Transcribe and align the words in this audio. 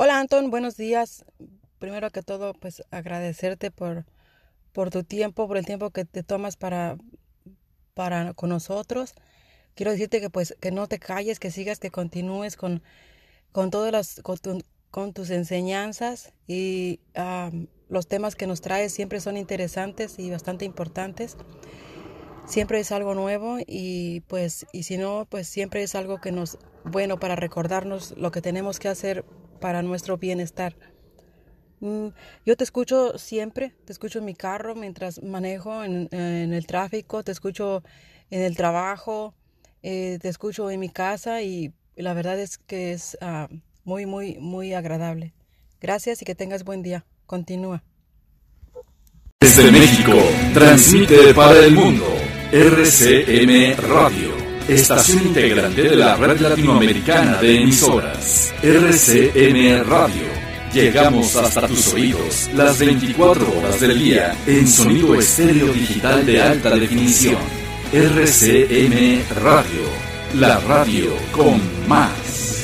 Hola 0.00 0.20
Anton, 0.20 0.48
buenos 0.48 0.76
días. 0.76 1.24
Primero 1.80 2.10
que 2.10 2.22
todo, 2.22 2.54
pues 2.54 2.84
agradecerte 2.92 3.72
por, 3.72 4.04
por 4.70 4.90
tu 4.90 5.02
tiempo, 5.02 5.48
por 5.48 5.56
el 5.56 5.66
tiempo 5.66 5.90
que 5.90 6.04
te 6.04 6.22
tomas 6.22 6.56
para, 6.56 6.96
para 7.94 8.32
con 8.34 8.50
nosotros. 8.50 9.16
Quiero 9.74 9.90
decirte 9.90 10.20
que 10.20 10.30
pues 10.30 10.54
que 10.60 10.70
no 10.70 10.86
te 10.86 11.00
calles, 11.00 11.40
que 11.40 11.50
sigas, 11.50 11.80
que 11.80 11.90
continúes 11.90 12.56
con, 12.56 12.80
con 13.50 13.72
todas 13.72 13.90
las 13.90 14.22
con, 14.22 15.12
tus 15.12 15.30
enseñanzas 15.30 16.32
y 16.46 17.00
los 17.88 18.06
temas 18.06 18.36
que 18.36 18.46
nos 18.46 18.60
traes 18.60 18.92
siempre 18.92 19.18
son 19.18 19.36
interesantes 19.36 20.20
y 20.20 20.30
bastante 20.30 20.64
importantes. 20.64 21.36
Siempre 22.46 22.78
es 22.78 22.92
algo 22.92 23.16
nuevo 23.16 23.56
y 23.66 24.20
pues 24.28 24.64
y 24.72 24.84
si 24.84 24.96
no, 24.96 25.26
pues 25.28 25.48
siempre 25.48 25.82
es 25.82 25.96
algo 25.96 26.20
que 26.20 26.30
nos 26.30 26.56
bueno 26.84 27.18
para 27.18 27.34
recordarnos 27.34 28.16
lo 28.16 28.30
que 28.30 28.40
tenemos 28.40 28.78
que 28.78 28.86
hacer 28.86 29.24
para 29.58 29.82
nuestro 29.82 30.16
bienestar. 30.18 30.76
Mm, 31.80 32.08
yo 32.44 32.56
te 32.56 32.64
escucho 32.64 33.18
siempre, 33.18 33.74
te 33.84 33.92
escucho 33.92 34.18
en 34.18 34.24
mi 34.24 34.34
carro 34.34 34.74
mientras 34.74 35.22
manejo 35.22 35.84
en, 35.84 36.08
el 36.12 36.66
tráfico, 36.66 37.22
te 37.22 37.32
escucho 37.32 37.82
en 38.30 38.42
el 38.42 38.56
trabajo, 38.56 39.34
eh, 39.82 40.18
te 40.20 40.28
escucho 40.28 40.70
en 40.70 40.80
mi 40.80 40.88
casa 40.88 41.42
y 41.42 41.72
la 41.96 42.14
verdad 42.14 42.38
es 42.38 42.58
que 42.58 42.92
es 42.92 43.16
ah, 43.20 43.48
muy, 43.84 44.06
muy, 44.06 44.38
muy 44.38 44.74
agradable. 44.74 45.34
Gracias 45.80 46.22
y 46.22 46.24
que 46.24 46.34
tengas 46.34 46.64
buen 46.64 46.82
día. 46.82 47.04
Continúa. 47.26 47.84
Desde 49.40 49.70
México, 49.70 50.12
transmite 50.52 51.32
para 51.34 51.64
el 51.64 51.74
mundo 51.74 52.06
RCM 52.50 53.76
Radio 53.76 54.37
estación 54.68 55.26
integrante 55.28 55.82
de 55.82 55.96
la 55.96 56.14
red 56.16 56.38
latinoamericana 56.40 57.38
de 57.38 57.62
emisoras, 57.62 58.52
RCM 58.62 59.82
Radio. 59.88 60.26
Llegamos 60.72 61.34
hasta 61.36 61.66
tus 61.66 61.94
oídos 61.94 62.50
las 62.54 62.78
24 62.78 63.58
horas 63.58 63.80
del 63.80 63.98
día 63.98 64.36
en 64.46 64.68
sonido 64.68 65.14
estéreo 65.14 65.72
digital 65.72 66.26
de 66.26 66.42
alta 66.42 66.76
definición. 66.76 67.38
RCM 67.92 69.22
Radio, 69.42 69.84
la 70.34 70.60
radio 70.60 71.16
con 71.32 71.58
más. 71.88 72.57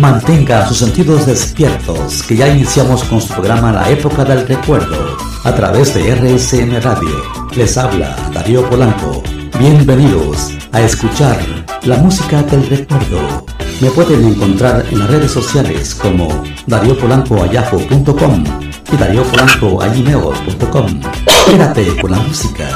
Mantenga 0.00 0.66
sus 0.66 0.78
sentidos 0.78 1.26
despiertos, 1.26 2.22
que 2.22 2.34
ya 2.34 2.48
iniciamos 2.48 3.04
con 3.04 3.20
su 3.20 3.28
programa 3.34 3.70
La 3.70 3.90
Época 3.90 4.24
del 4.24 4.48
Recuerdo, 4.48 5.18
a 5.44 5.54
través 5.54 5.92
de 5.92 6.14
RSM 6.14 6.80
Radio. 6.80 7.22
Les 7.54 7.76
habla 7.76 8.16
Darío 8.32 8.66
Polanco. 8.70 9.22
Bienvenidos 9.58 10.52
a 10.72 10.80
escuchar 10.80 11.38
la 11.82 11.98
música 11.98 12.42
del 12.44 12.66
recuerdo. 12.70 13.44
Me 13.82 13.90
pueden 13.90 14.24
encontrar 14.24 14.86
en 14.90 15.00
las 15.00 15.10
redes 15.10 15.32
sociales 15.32 15.94
como 15.94 16.28
Darío 16.66 16.98
Polanco 16.98 17.44
y 17.44 18.96
Darío 18.96 19.22
Polanco 19.24 19.80
Quédate 21.44 22.00
con 22.00 22.10
la 22.10 22.20
música 22.20 22.66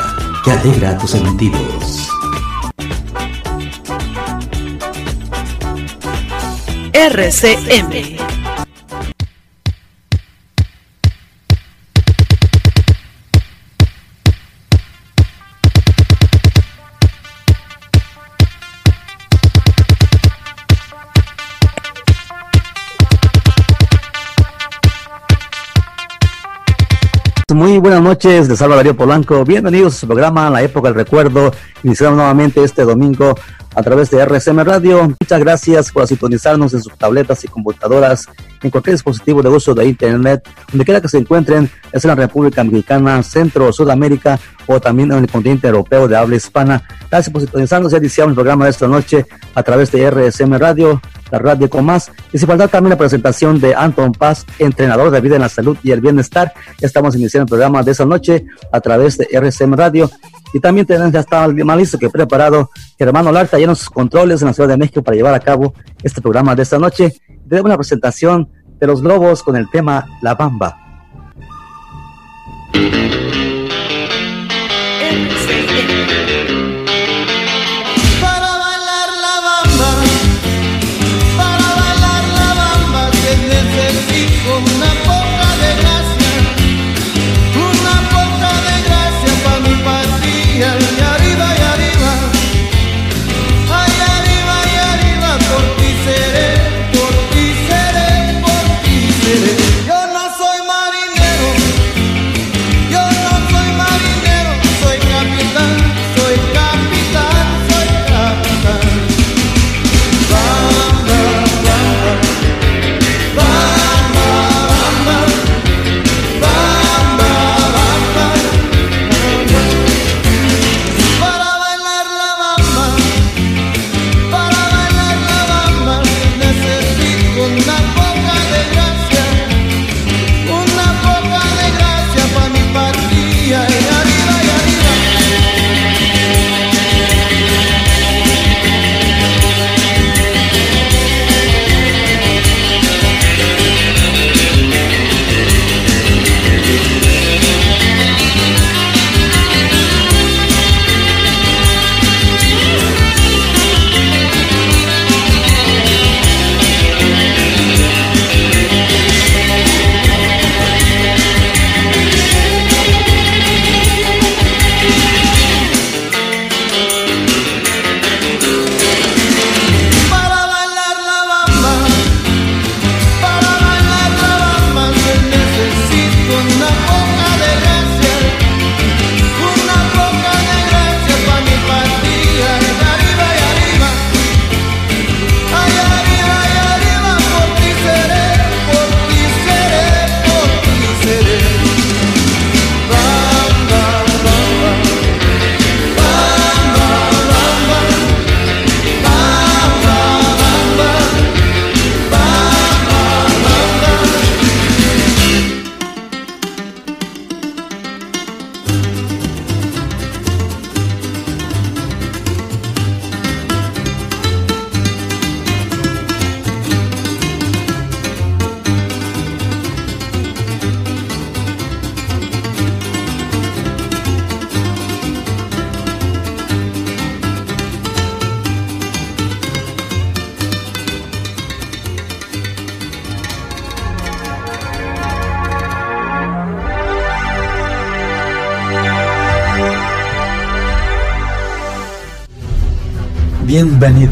que 0.44 0.50
alegra 0.52 0.98
tus 0.98 1.12
sentidos. 1.12 1.73
RCM. 7.04 8.33
Noches, 28.14 28.46
de 28.46 28.56
salva 28.56 28.76
Darío 28.76 28.94
Polanco. 28.94 29.44
Bienvenidos 29.44 29.96
a 29.96 29.98
su 29.98 30.06
programa 30.06 30.48
La 30.48 30.62
Época 30.62 30.86
del 30.86 30.94
Recuerdo. 30.94 31.50
Iniciamos 31.82 32.16
nuevamente 32.16 32.62
este 32.62 32.84
domingo 32.84 33.34
a 33.74 33.82
través 33.82 34.08
de 34.08 34.24
RSM 34.24 34.60
Radio. 34.60 35.02
Muchas 35.20 35.40
gracias 35.40 35.90
por 35.90 36.06
sintonizarnos 36.06 36.72
en 36.74 36.80
sus 36.80 36.96
tabletas 36.96 37.42
y 37.42 37.48
computadoras, 37.48 38.28
en 38.62 38.70
cualquier 38.70 38.94
dispositivo 38.94 39.42
de 39.42 39.48
uso 39.48 39.74
de 39.74 39.86
Internet, 39.86 40.48
donde 40.70 40.84
quiera 40.84 41.00
que 41.00 41.08
se 41.08 41.18
encuentren, 41.18 41.68
es 41.90 42.04
en 42.04 42.08
la 42.08 42.14
República 42.14 42.62
Mexicana, 42.62 43.20
Centro 43.24 43.66
o 43.66 43.72
Sudamérica 43.72 44.38
o 44.68 44.80
también 44.80 45.10
en 45.10 45.18
el 45.18 45.28
continente 45.28 45.66
europeo 45.66 46.06
de 46.06 46.16
habla 46.16 46.36
hispana. 46.36 46.84
Gracias 47.10 47.32
por 47.32 47.42
sintonizarnos. 47.42 47.90
Ya 47.90 47.98
iniciamos 47.98 48.30
el 48.30 48.36
programa 48.36 48.66
de 48.66 48.70
esta 48.70 48.86
noche 48.86 49.26
a 49.56 49.62
través 49.64 49.90
de 49.90 50.08
RSM 50.08 50.54
Radio, 50.56 51.02
la 51.34 51.38
radio 51.40 51.68
con 51.68 51.84
más. 51.84 52.12
Y 52.32 52.38
también 52.68 52.90
la 52.90 52.96
presentación 52.96 53.60
de 53.60 53.74
Anton 53.74 54.12
Paz, 54.12 54.46
entrenador 54.58 55.10
de 55.10 55.20
vida 55.20 55.34
en 55.34 55.42
la 55.42 55.48
salud 55.48 55.76
y 55.82 55.90
el 55.90 56.00
bienestar. 56.00 56.52
Estamos 56.80 57.16
iniciando 57.16 57.44
el 57.44 57.48
programa 57.48 57.82
de 57.82 57.90
esta 57.90 58.04
noche 58.04 58.46
a 58.72 58.80
través 58.80 59.18
de 59.18 59.26
RSM 59.32 59.74
Radio. 59.74 60.10
Y 60.52 60.60
también 60.60 60.86
tenemos, 60.86 61.12
ya 61.12 61.20
está 61.20 61.48
más 61.48 61.96
que 61.98 62.08
preparado 62.08 62.70
hermano 62.98 63.32
Larta 63.32 63.58
ya 63.58 63.66
en 63.66 63.74
controles 63.92 64.40
en 64.42 64.48
la 64.48 64.54
Ciudad 64.54 64.68
de 64.68 64.76
México 64.76 65.02
para 65.02 65.16
llevar 65.16 65.34
a 65.34 65.40
cabo 65.40 65.74
este 66.02 66.20
programa 66.20 66.54
de 66.54 66.62
esta 66.62 66.78
noche. 66.78 67.12
Tenemos 67.48 67.66
una 67.66 67.76
presentación 67.76 68.48
de 68.78 68.86
los 68.86 69.02
globos 69.02 69.42
con 69.42 69.56
el 69.56 69.68
tema 69.70 70.06
La 70.22 70.34
Bamba. 70.34 70.83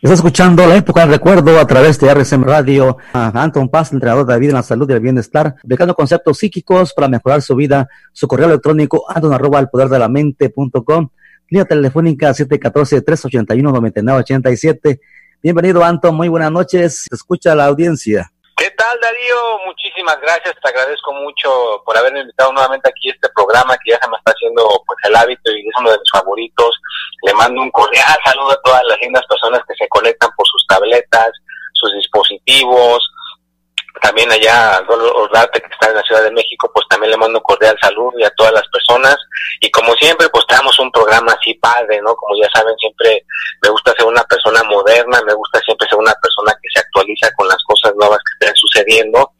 Está 0.00 0.14
escuchando 0.14 0.64
la 0.64 0.76
época 0.76 1.00
del 1.00 1.10
recuerdo 1.10 1.58
a 1.58 1.66
través 1.66 1.98
de 1.98 2.08
RCM 2.08 2.44
Radio. 2.44 2.98
Anton 3.12 3.68
Paz, 3.68 3.92
entrenador 3.92 4.26
de 4.26 4.38
vida 4.38 4.50
en 4.50 4.56
la 4.56 4.62
salud 4.62 4.88
y 4.88 4.92
el 4.92 5.00
bienestar, 5.00 5.56
aplicando 5.64 5.96
conceptos 5.96 6.38
psíquicos 6.38 6.94
para 6.94 7.08
mejorar 7.08 7.42
su 7.42 7.56
vida. 7.56 7.88
Su 8.12 8.28
correo 8.28 8.46
electrónico 8.46 9.10
anton 9.10 9.32
arroba 9.32 9.58
el 9.58 9.68
poder 9.68 9.88
de 9.88 9.98
la 9.98 10.08
mente 10.08 10.50
punto 10.50 10.84
com. 10.84 11.08
Línea 11.48 11.64
telefónica 11.64 12.30
714-381-9987. 12.30 15.00
Bienvenido, 15.42 15.82
Anton. 15.82 16.14
Muy 16.14 16.28
buenas 16.28 16.52
noches. 16.52 17.06
Escucha 17.10 17.56
la 17.56 17.64
audiencia. 17.64 18.30
¿Qué 18.98 19.06
tal, 19.06 19.12
Darío? 19.12 19.58
Muchísimas 19.66 20.20
gracias. 20.20 20.56
Te 20.60 20.68
agradezco 20.68 21.12
mucho 21.12 21.82
por 21.84 21.96
haberme 21.96 22.20
invitado 22.20 22.52
nuevamente 22.52 22.88
aquí 22.88 23.08
a 23.08 23.12
este 23.12 23.28
programa 23.28 23.76
que 23.78 23.92
ya 23.92 23.98
se 24.02 24.08
me 24.08 24.16
está 24.16 24.32
haciendo 24.32 24.66
pues 24.86 24.98
el 25.04 25.14
hábito 25.14 25.52
y 25.52 25.68
es 25.68 25.74
uno 25.78 25.90
de 25.90 25.98
mis 25.98 26.10
favoritos. 26.10 26.80
Le 27.22 27.34
mando 27.34 27.62
un 27.62 27.70
cordial 27.70 28.18
saludo 28.24 28.50
a 28.50 28.62
todas 28.62 28.82
las 28.88 28.98
lindas 29.00 29.24
personas 29.26 29.60
que 29.68 29.74
se 29.76 29.88
conectan 29.88 30.30
por 30.36 30.48
sus 30.48 30.66
tabletas, 30.66 31.30
sus 31.74 31.92
dispositivos, 31.94 32.98
también 33.98 34.30
allá 34.30 34.80
Ordarte, 34.88 35.60
que 35.60 35.68
está 35.72 35.88
en 35.88 35.96
la 35.96 36.02
Ciudad 36.02 36.22
de 36.22 36.32
México, 36.32 36.70
pues 36.72 36.86
también 36.88 37.10
le 37.10 37.16
mando 37.16 37.38
un 37.38 37.42
cordial 37.42 37.76
saludo 37.80 38.12
y 38.18 38.24
a 38.24 38.30
todas 38.30 38.52
las 38.52 38.66
personas. 38.68 39.16
Y 39.60 39.70
como 39.70 39.92
siempre, 39.94 40.28
pues 40.28 40.46
tenemos 40.46 40.78
un 40.78 40.90
programa 40.90 41.32
así 41.32 41.54
padre, 41.54 42.00
¿no? 42.02 42.14
Como 42.16 42.40
ya 42.40 42.48
saben, 42.54 42.74
siempre 42.78 43.24
me 43.62 43.70
gusta 43.70 43.94
ser 43.96 44.06
una 44.06 44.22
persona 44.24 44.62
moderna, 44.64 45.20
me 45.26 45.34
gusta 45.34 45.60
siempre 45.60 45.88
ser 45.88 45.98
una 45.98 46.14
persona 46.14 46.52
que 46.62 46.68
se 46.72 46.80
actualiza 46.80 47.30
con 47.36 47.48
las 47.48 47.62
cosas 47.64 47.94
nuevas 47.96 48.18
que 48.18 48.46
estén 48.46 48.56
sucediendo. 48.56 49.32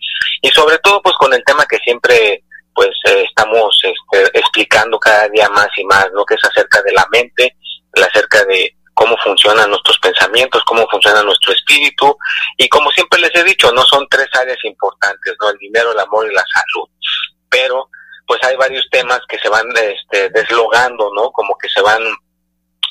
Y 0.43 0.49
sobre 0.50 0.78
todo, 0.78 1.02
pues 1.02 1.14
con 1.16 1.32
el 1.34 1.44
tema 1.44 1.66
que 1.66 1.78
siempre 1.78 2.44
pues 2.75 2.94
eh, 3.06 3.25
estamos 3.26 3.76
este, 3.82 4.38
explicando 4.38 5.00
cada 5.00 5.28
día 5.31 5.49
más 5.49 5.66
y 5.76 5.84
más, 5.84 6.08
¿no? 6.12 6.25
Que 6.25 6.34
es 6.34 6.44
acerca 6.44 6.81
de 6.82 6.93
la 6.93 7.05
mente, 7.10 7.56
acerca 7.96 8.44
de 8.44 8.72
cómo 8.99 9.17
funcionan 9.19 9.71
nuestros 9.71 9.97
pensamientos, 10.00 10.65
cómo 10.65 10.85
funciona 10.89 11.23
nuestro 11.23 11.53
espíritu 11.53 12.19
y 12.56 12.69
como 12.69 12.91
siempre 12.91 13.21
les 13.21 13.33
he 13.37 13.45
dicho, 13.45 13.71
no 13.71 13.85
son 13.85 14.05
tres 14.11 14.27
áreas 14.33 14.59
importantes, 14.65 15.37
¿no? 15.41 15.50
El 15.50 15.59
dinero, 15.59 15.93
el 15.93 16.00
amor 16.00 16.27
y 16.27 16.35
la 16.35 16.43
salud. 16.53 16.89
Pero 17.49 17.89
pues 18.27 18.43
hay 18.43 18.56
varios 18.56 18.85
temas 18.91 19.21
que 19.29 19.39
se 19.39 19.49
van 19.49 19.69
este, 19.77 20.31
deslogando, 20.31 21.12
¿no? 21.15 21.31
Como 21.31 21.56
que 21.56 21.69
se 21.69 21.81
van 21.81 22.03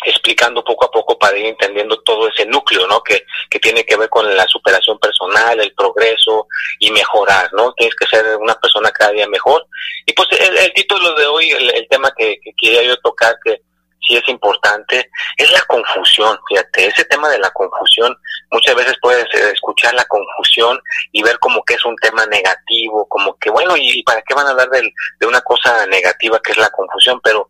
explicando 0.06 0.64
poco 0.64 0.86
a 0.86 0.92
poco 0.92 1.20
para 1.20 1.38
ir 1.38 1.48
entendiendo 1.48 2.02
todo 2.04 2.30
ese 2.30 2.46
núcleo, 2.46 2.88
¿no? 2.88 3.02
Que, 3.04 3.26
que 3.50 3.60
tiene 3.60 3.86
que 3.86 3.98
ver 3.98 4.08
con 4.08 4.34
la 4.34 4.48
superación 4.48 4.98
personal, 5.00 5.60
el 5.60 5.74
progreso 5.74 6.48
y 6.80 6.90
mejorar, 6.90 7.50
¿no? 7.52 7.74
Tienes 7.74 7.96
que 7.96 8.08
ser 8.08 8.38
una 8.38 8.56
persona 8.56 8.92
cada 8.92 9.12
día 9.12 9.28
mejor. 9.28 9.68
Y 10.06 10.14
pues 10.14 10.30
el, 10.32 10.72
título 10.72 11.16
de 11.16 11.26
hoy, 11.26 11.50
el, 11.52 11.86
tema 11.90 12.14
que, 12.18 12.40
que, 12.42 12.54
quería 12.58 12.84
yo 12.84 12.96
tocar, 13.02 13.36
que 13.44 13.67
sí 14.08 14.16
es 14.18 14.28
importante, 14.30 15.10
es 15.36 15.52
la 15.52 15.62
confusión, 15.62 16.38
fíjate, 16.48 16.88
ese 16.88 17.06
tema 17.06 17.30
de 17.30 17.40
la 17.40 17.50
confusión, 17.52 18.16
muchas 18.52 18.76
veces 18.76 18.96
puedes 19.02 19.26
eh, 19.34 19.52
escuchar 19.54 19.94
la 19.94 20.06
confusión 20.06 20.80
y 21.12 21.22
ver 21.24 21.38
como 21.40 21.64
que 21.64 21.74
es 21.74 21.86
un 21.86 21.96
tema 21.98 22.26
negativo, 22.28 23.08
como 23.10 23.38
que 23.38 23.50
bueno, 23.50 23.76
¿y, 23.78 24.04
para 24.04 24.22
qué 24.22 24.34
van 24.34 24.48
a 24.48 24.52
hablar 24.52 24.70
de, 24.70 25.28
una 25.28 25.42
cosa 25.42 25.86
negativa 25.88 26.40
que 26.40 26.52
es 26.52 26.58
la 26.58 26.70
confusión? 26.70 27.20
Pero 27.24 27.50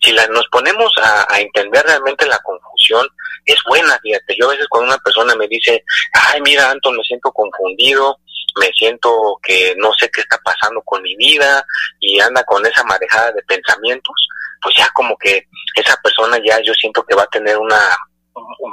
si 0.00 0.12
la, 0.12 0.26
nos 0.26 0.46
ponemos 0.48 0.92
a, 1.02 1.26
a, 1.32 1.40
entender 1.40 1.84
realmente 1.84 2.26
la 2.26 2.38
confusión, 2.38 3.06
es 3.44 3.56
buena, 3.66 3.98
fíjate, 4.02 4.34
yo 4.38 4.46
a 4.46 4.52
veces 4.52 4.66
cuando 4.68 4.88
una 4.88 4.98
persona 4.98 5.34
me 5.36 5.46
dice, 5.48 5.84
ay, 6.12 6.40
mira, 6.40 6.70
Anton, 6.70 6.96
me 6.96 7.02
siento 7.04 7.30
confundido, 7.32 8.18
me 8.56 8.70
siento 8.72 9.38
que 9.42 9.74
no 9.76 9.92
sé 9.94 10.10
qué 10.10 10.20
está 10.20 10.38
pasando 10.38 10.80
con 10.82 11.02
mi 11.02 11.14
vida 11.16 11.64
y 12.00 12.20
anda 12.20 12.42
con 12.44 12.64
esa 12.64 12.84
marejada 12.84 13.32
de 13.32 13.42
pensamientos, 13.42 14.14
pues 14.64 14.74
ya 14.76 14.88
como 14.94 15.16
que 15.18 15.46
esa 15.76 15.94
persona 16.02 16.38
ya 16.42 16.58
yo 16.62 16.72
siento 16.72 17.04
que 17.04 17.14
va 17.14 17.24
a 17.24 17.28
tener 17.28 17.58
una 17.58 17.78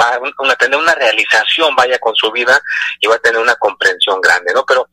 va 0.01 0.51
a 0.51 0.55
tener 0.55 0.79
una 0.79 0.95
realización 0.95 1.75
vaya 1.75 2.00
con 2.00 2.15
su 2.15 2.31
vida 2.31 2.60
y 3.00 3.07
va 3.07 3.15
a 3.15 3.19
tener 3.19 3.39
una 3.39 3.55
comprensión 3.55 4.19
grande, 4.21 4.53
¿no? 4.53 4.65
Pero 4.65 4.88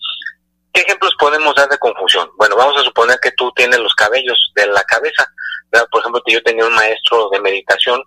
¿qué 0.73 0.83
ejemplos 0.83 1.15
podemos 1.19 1.55
dar 1.55 1.69
de 1.69 1.79
confusión? 1.79 2.29
Bueno, 2.37 2.57
vamos 2.57 2.77
a 2.79 2.85
suponer 2.85 3.19
que 3.21 3.31
tú 3.33 3.51
tienes 3.53 3.79
los 3.79 3.95
cabellos 3.95 4.53
de 4.57 4.67
la 4.67 4.83
cabeza, 4.85 5.27
por 5.91 6.01
ejemplo, 6.01 6.21
que 6.27 6.35
yo 6.35 6.43
tenía 6.43 6.67
un 6.67 6.75
maestro 6.75 7.31
de 7.31 7.41
meditación 7.41 8.03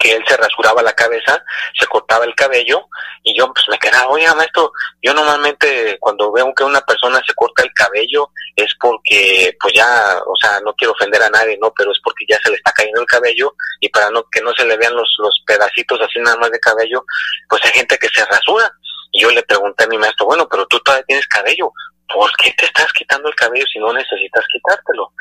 que 0.00 0.12
él 0.14 0.24
se 0.26 0.36
rasuraba 0.36 0.82
la 0.82 0.94
cabeza, 0.94 1.44
se 1.78 1.86
cortaba 1.86 2.24
el 2.24 2.34
cabello 2.34 2.88
y 3.22 3.38
yo 3.38 3.52
pues 3.52 3.66
me 3.68 3.78
quedaba, 3.78 4.08
oye 4.08 4.26
maestro, 4.34 4.72
yo 5.02 5.12
normalmente 5.12 5.98
cuando 6.00 6.32
veo 6.32 6.52
que 6.54 6.64
una 6.64 6.80
persona 6.80 7.20
se 7.26 7.34
corta 7.34 7.62
el 7.62 7.72
cabello 7.74 8.30
es 8.56 8.74
porque 8.80 9.54
pues 9.60 9.74
ya, 9.74 10.18
o 10.26 10.34
sea, 10.40 10.58
no 10.60 10.72
quiero 10.74 10.92
ofender 10.92 11.22
a 11.22 11.28
nadie, 11.28 11.58
¿no? 11.60 11.72
Pero 11.76 11.92
es 11.92 12.00
porque 12.02 12.24
ya 12.28 12.38
se 12.42 12.50
le 12.50 12.56
está 12.56 12.72
cayendo 12.72 13.02
el 13.02 13.06
cabello 13.06 13.54
y 13.78 13.90
para 13.90 14.10
no 14.10 14.24
que 14.32 14.40
no 14.40 14.52
se 14.54 14.64
le 14.64 14.76
vean 14.78 14.94
los, 14.94 15.14
los 15.18 15.42
pedacitos 15.46 16.00
así 16.00 16.18
nada 16.18 16.38
más 16.38 16.50
de 16.50 16.60
cabello, 16.60 17.04
pues 17.48 17.62
hay 17.64 17.72
gente 17.72 17.98
que 17.98 18.08
se 18.08 18.24
rasura. 18.24 18.72
Y 19.12 19.22
yo 19.22 19.30
le 19.30 19.42
pregunté 19.42 19.84
a 19.84 19.88
mi 19.88 19.98
maestro, 19.98 20.26
bueno, 20.26 20.48
pero 20.48 20.66
tú 20.66 20.78
todavía 20.80 21.04
tienes 21.06 21.26
cabello, 21.26 21.72
¿por 22.12 22.30
qué 22.36 22.52
te 22.56 22.66
estás 22.66 22.92
quitando 22.92 23.28
el 23.28 23.34
cabello 23.34 23.64
si 23.72 23.78
no 23.78 23.92
necesitas 23.92 24.44
quitártelo? 24.52 25.12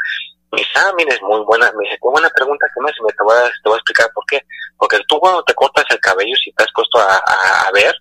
Me 0.52 0.60
dice, 0.60 0.72
ah, 0.76 0.92
es 0.98 1.22
muy 1.22 1.42
buena, 1.42 1.72
me 1.74 1.84
dice, 1.84 1.98
qué 2.02 2.10
buena 2.10 2.30
pregunta 2.30 2.66
que 2.74 2.82
me 2.82 2.90
hace, 2.90 3.02
me 3.04 3.14
te 3.14 3.24
voy, 3.24 3.38
a, 3.38 3.44
te 3.44 3.70
voy 3.70 3.74
a 3.74 3.78
explicar 3.78 4.10
por 4.14 4.26
qué. 4.26 4.42
Porque 4.78 5.00
tú 5.08 5.20
cuando 5.20 5.44
te 5.44 5.54
cortas 5.54 5.86
el 5.90 6.00
cabello, 6.00 6.36
si 6.44 6.52
te 6.54 6.64
has 6.64 6.72
puesto 6.74 7.00
a, 7.00 7.18
a, 7.18 7.72
ver, 7.72 7.94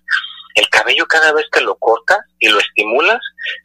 el 0.55 0.67
cabello 0.69 1.05
cada 1.05 1.31
vez 1.33 1.45
que 1.51 1.61
lo 1.61 1.75
cortas 1.75 2.19
y 2.39 2.49
lo 2.49 2.59
estimulas, 2.59 3.19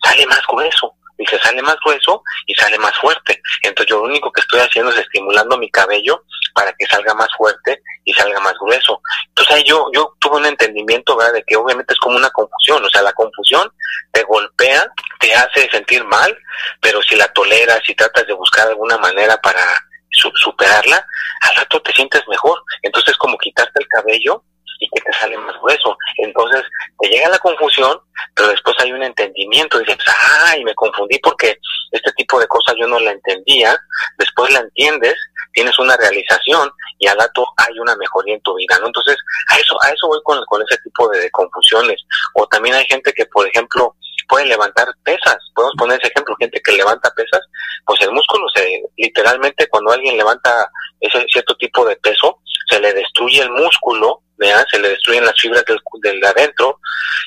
sale 0.04 0.26
más 0.26 0.42
grueso 0.46 0.94
y 1.18 1.26
se 1.26 1.38
sale 1.38 1.62
más 1.62 1.76
grueso 1.84 2.22
y 2.46 2.54
sale 2.54 2.78
más 2.78 2.96
fuerte. 2.98 3.40
Entonces 3.62 3.90
yo 3.90 3.98
lo 3.98 4.04
único 4.04 4.32
que 4.32 4.40
estoy 4.40 4.60
haciendo 4.60 4.90
es 4.90 4.98
estimulando 4.98 5.56
mi 5.56 5.70
cabello 5.70 6.24
para 6.54 6.72
que 6.72 6.86
salga 6.86 7.14
más 7.14 7.28
fuerte 7.36 7.82
y 8.04 8.12
salga 8.12 8.40
más 8.40 8.54
grueso. 8.60 9.00
Entonces 9.28 9.56
ahí 9.56 9.64
yo, 9.64 9.88
yo 9.92 10.14
tuve 10.18 10.36
un 10.36 10.46
entendimiento 10.46 11.16
¿verdad? 11.16 11.34
de 11.34 11.44
que 11.44 11.56
obviamente 11.56 11.94
es 11.94 12.00
como 12.00 12.16
una 12.16 12.30
confusión, 12.30 12.84
o 12.84 12.88
sea, 12.88 13.02
la 13.02 13.12
confusión 13.12 13.70
te 14.12 14.22
golpea, 14.24 14.86
te 15.20 15.34
hace 15.34 15.68
sentir 15.70 16.04
mal, 16.04 16.36
pero 16.80 17.02
si 17.02 17.16
la 17.16 17.28
toleras, 17.28 17.80
si 17.86 17.94
tratas 17.94 18.26
de 18.26 18.34
buscar 18.34 18.68
alguna 18.68 18.98
manera 18.98 19.36
para 19.38 19.62
superarla, 20.10 21.04
al 21.40 21.56
rato 21.56 21.82
te 21.82 21.92
sientes 21.92 22.22
mejor. 22.28 22.62
Entonces 22.82 23.12
es 23.12 23.18
como 23.18 23.36
quitarte 23.38 23.80
el 23.80 23.88
cabello 23.88 24.44
y 24.80 24.88
que 24.88 25.00
te 25.00 25.12
sale 25.12 25.36
más 25.38 25.54
grueso. 25.60 25.96
Entonces 26.18 26.62
te 27.00 27.08
llega 27.08 27.28
la 27.28 27.38
confusión, 27.38 27.98
pero 28.34 28.48
después 28.48 28.76
hay 28.80 28.92
un 28.92 29.02
entendimiento. 29.02 29.80
Y 29.80 29.84
dices, 29.84 30.04
ay, 30.46 30.64
me 30.64 30.74
confundí 30.74 31.18
porque 31.18 31.58
este 31.92 32.12
tipo 32.12 32.38
de 32.38 32.46
cosas 32.46 32.74
yo 32.78 32.86
no 32.86 32.98
la 33.00 33.12
entendía. 33.12 33.76
Después 34.18 34.52
la 34.52 34.60
entiendes, 34.60 35.14
tienes 35.52 35.78
una 35.78 35.96
realización 35.96 36.70
y 36.98 37.06
al 37.06 37.18
rato 37.18 37.46
hay 37.56 37.78
una 37.78 37.96
mejoría 37.96 38.34
en 38.34 38.42
tu 38.42 38.54
vida, 38.54 38.78
¿no? 38.80 38.86
Entonces, 38.86 39.16
a 39.48 39.58
eso, 39.58 39.76
a 39.82 39.88
eso 39.88 40.06
voy 40.08 40.20
con, 40.24 40.44
con 40.46 40.62
ese 40.62 40.78
tipo 40.82 41.08
de, 41.08 41.30
confusiones. 41.30 42.02
O 42.34 42.46
también 42.46 42.74
hay 42.74 42.84
gente 42.86 43.12
que, 43.12 43.26
por 43.26 43.46
ejemplo, 43.46 43.94
puede 44.28 44.46
levantar 44.46 44.88
pesas. 45.02 45.36
Podemos 45.54 45.74
poner 45.78 45.98
ese 46.00 46.10
ejemplo, 46.10 46.36
gente 46.38 46.60
que 46.62 46.72
levanta 46.72 47.12
pesas, 47.14 47.40
pues 47.86 48.00
el 48.00 48.12
músculo 48.12 48.46
se, 48.54 48.82
literalmente 48.96 49.68
cuando 49.68 49.92
alguien 49.92 50.16
levanta 50.16 50.70
ese 51.00 51.24
cierto 51.30 51.54
tipo 51.56 51.84
de 51.84 51.96
peso, 51.96 52.40
se 52.68 52.80
le 52.80 52.92
destruye 52.92 53.42
el 53.42 53.50
músculo 53.50 54.22
se 54.70 54.78
le 54.78 54.90
destruyen 54.90 55.24
las 55.24 55.40
fibras 55.40 55.64
del, 55.64 55.78
del 56.02 56.24
adentro 56.24 56.80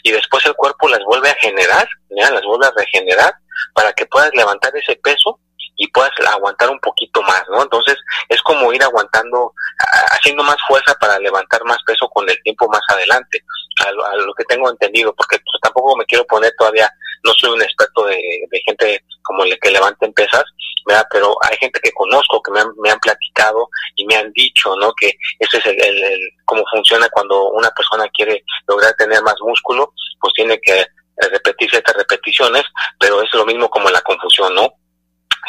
y 0.03 0.11
después 0.11 0.45
el 0.45 0.53
cuerpo 0.53 0.87
las 0.87 1.03
vuelve 1.05 1.29
a 1.29 1.35
generar, 1.35 1.87
las 2.09 2.43
vuelve 2.43 2.67
a 2.67 2.73
regenerar 2.75 3.33
para 3.73 3.93
que 3.93 4.05
puedas 4.05 4.31
levantar 4.33 4.75
ese 4.75 4.95
peso 4.97 5.39
y 5.77 5.87
puedas 5.91 6.11
aguantar 6.27 6.69
un 6.69 6.79
poquito 6.79 7.21
más, 7.21 7.43
¿no? 7.49 7.61
Entonces 7.61 7.95
es 8.29 8.41
como 8.41 8.73
ir 8.73 8.81
aguantando, 8.81 9.53
haciendo 10.11 10.43
más 10.43 10.57
fuerza 10.67 10.95
para 10.99 11.19
levantar 11.19 11.63
más 11.65 11.77
peso 11.85 12.09
con 12.09 12.27
el 12.27 12.41
tiempo 12.41 12.67
más 12.67 12.81
adelante, 12.89 13.43
a 13.85 13.91
lo, 13.91 14.33
que 14.33 14.43
tengo 14.45 14.69
entendido, 14.69 15.13
porque 15.13 15.37
pues, 15.37 15.61
tampoco 15.61 15.95
me 15.95 16.05
quiero 16.05 16.25
poner 16.25 16.51
todavía, 16.57 16.91
no 17.23 17.31
soy 17.33 17.51
un 17.51 17.61
experto 17.61 18.05
de, 18.05 18.17
gente 18.65 19.03
como 19.21 19.43
el 19.43 19.57
que 19.59 19.69
levanten 19.69 20.13
pesas, 20.13 20.43
¿verdad? 20.87 21.05
Pero 21.11 21.35
hay 21.41 21.57
gente 21.57 21.79
que 21.81 21.91
conozco, 21.91 22.41
que 22.41 22.51
me 22.51 22.61
han, 22.61 22.69
me 22.77 22.89
han 22.89 22.99
platicado 22.99 23.69
y 23.95 24.05
me 24.05 24.15
han 24.15 24.31
dicho, 24.31 24.75
¿no? 24.77 24.93
Que 24.93 25.11
ese 25.37 25.57
es 25.57 25.65
el, 25.65 25.81
el, 25.81 26.19
cómo 26.45 26.63
funciona 26.71 27.09
cuando 27.09 27.49
una 27.49 27.69
persona 27.71 28.07
quiere 28.15 28.43
lograr 28.67 28.93
tener 28.95 29.21
más 29.21 29.35
músculo, 29.41 29.93
pues 30.19 30.33
tiene 30.33 30.59
que 30.61 30.85
repetir 31.17 31.69
ciertas 31.69 31.95
repeticiones, 31.95 32.63
pero 32.99 33.21
es 33.21 33.33
lo 33.33 33.45
mismo 33.45 33.69
como 33.69 33.89
la 33.89 34.01
confusión, 34.01 34.55
¿no? 34.55 34.73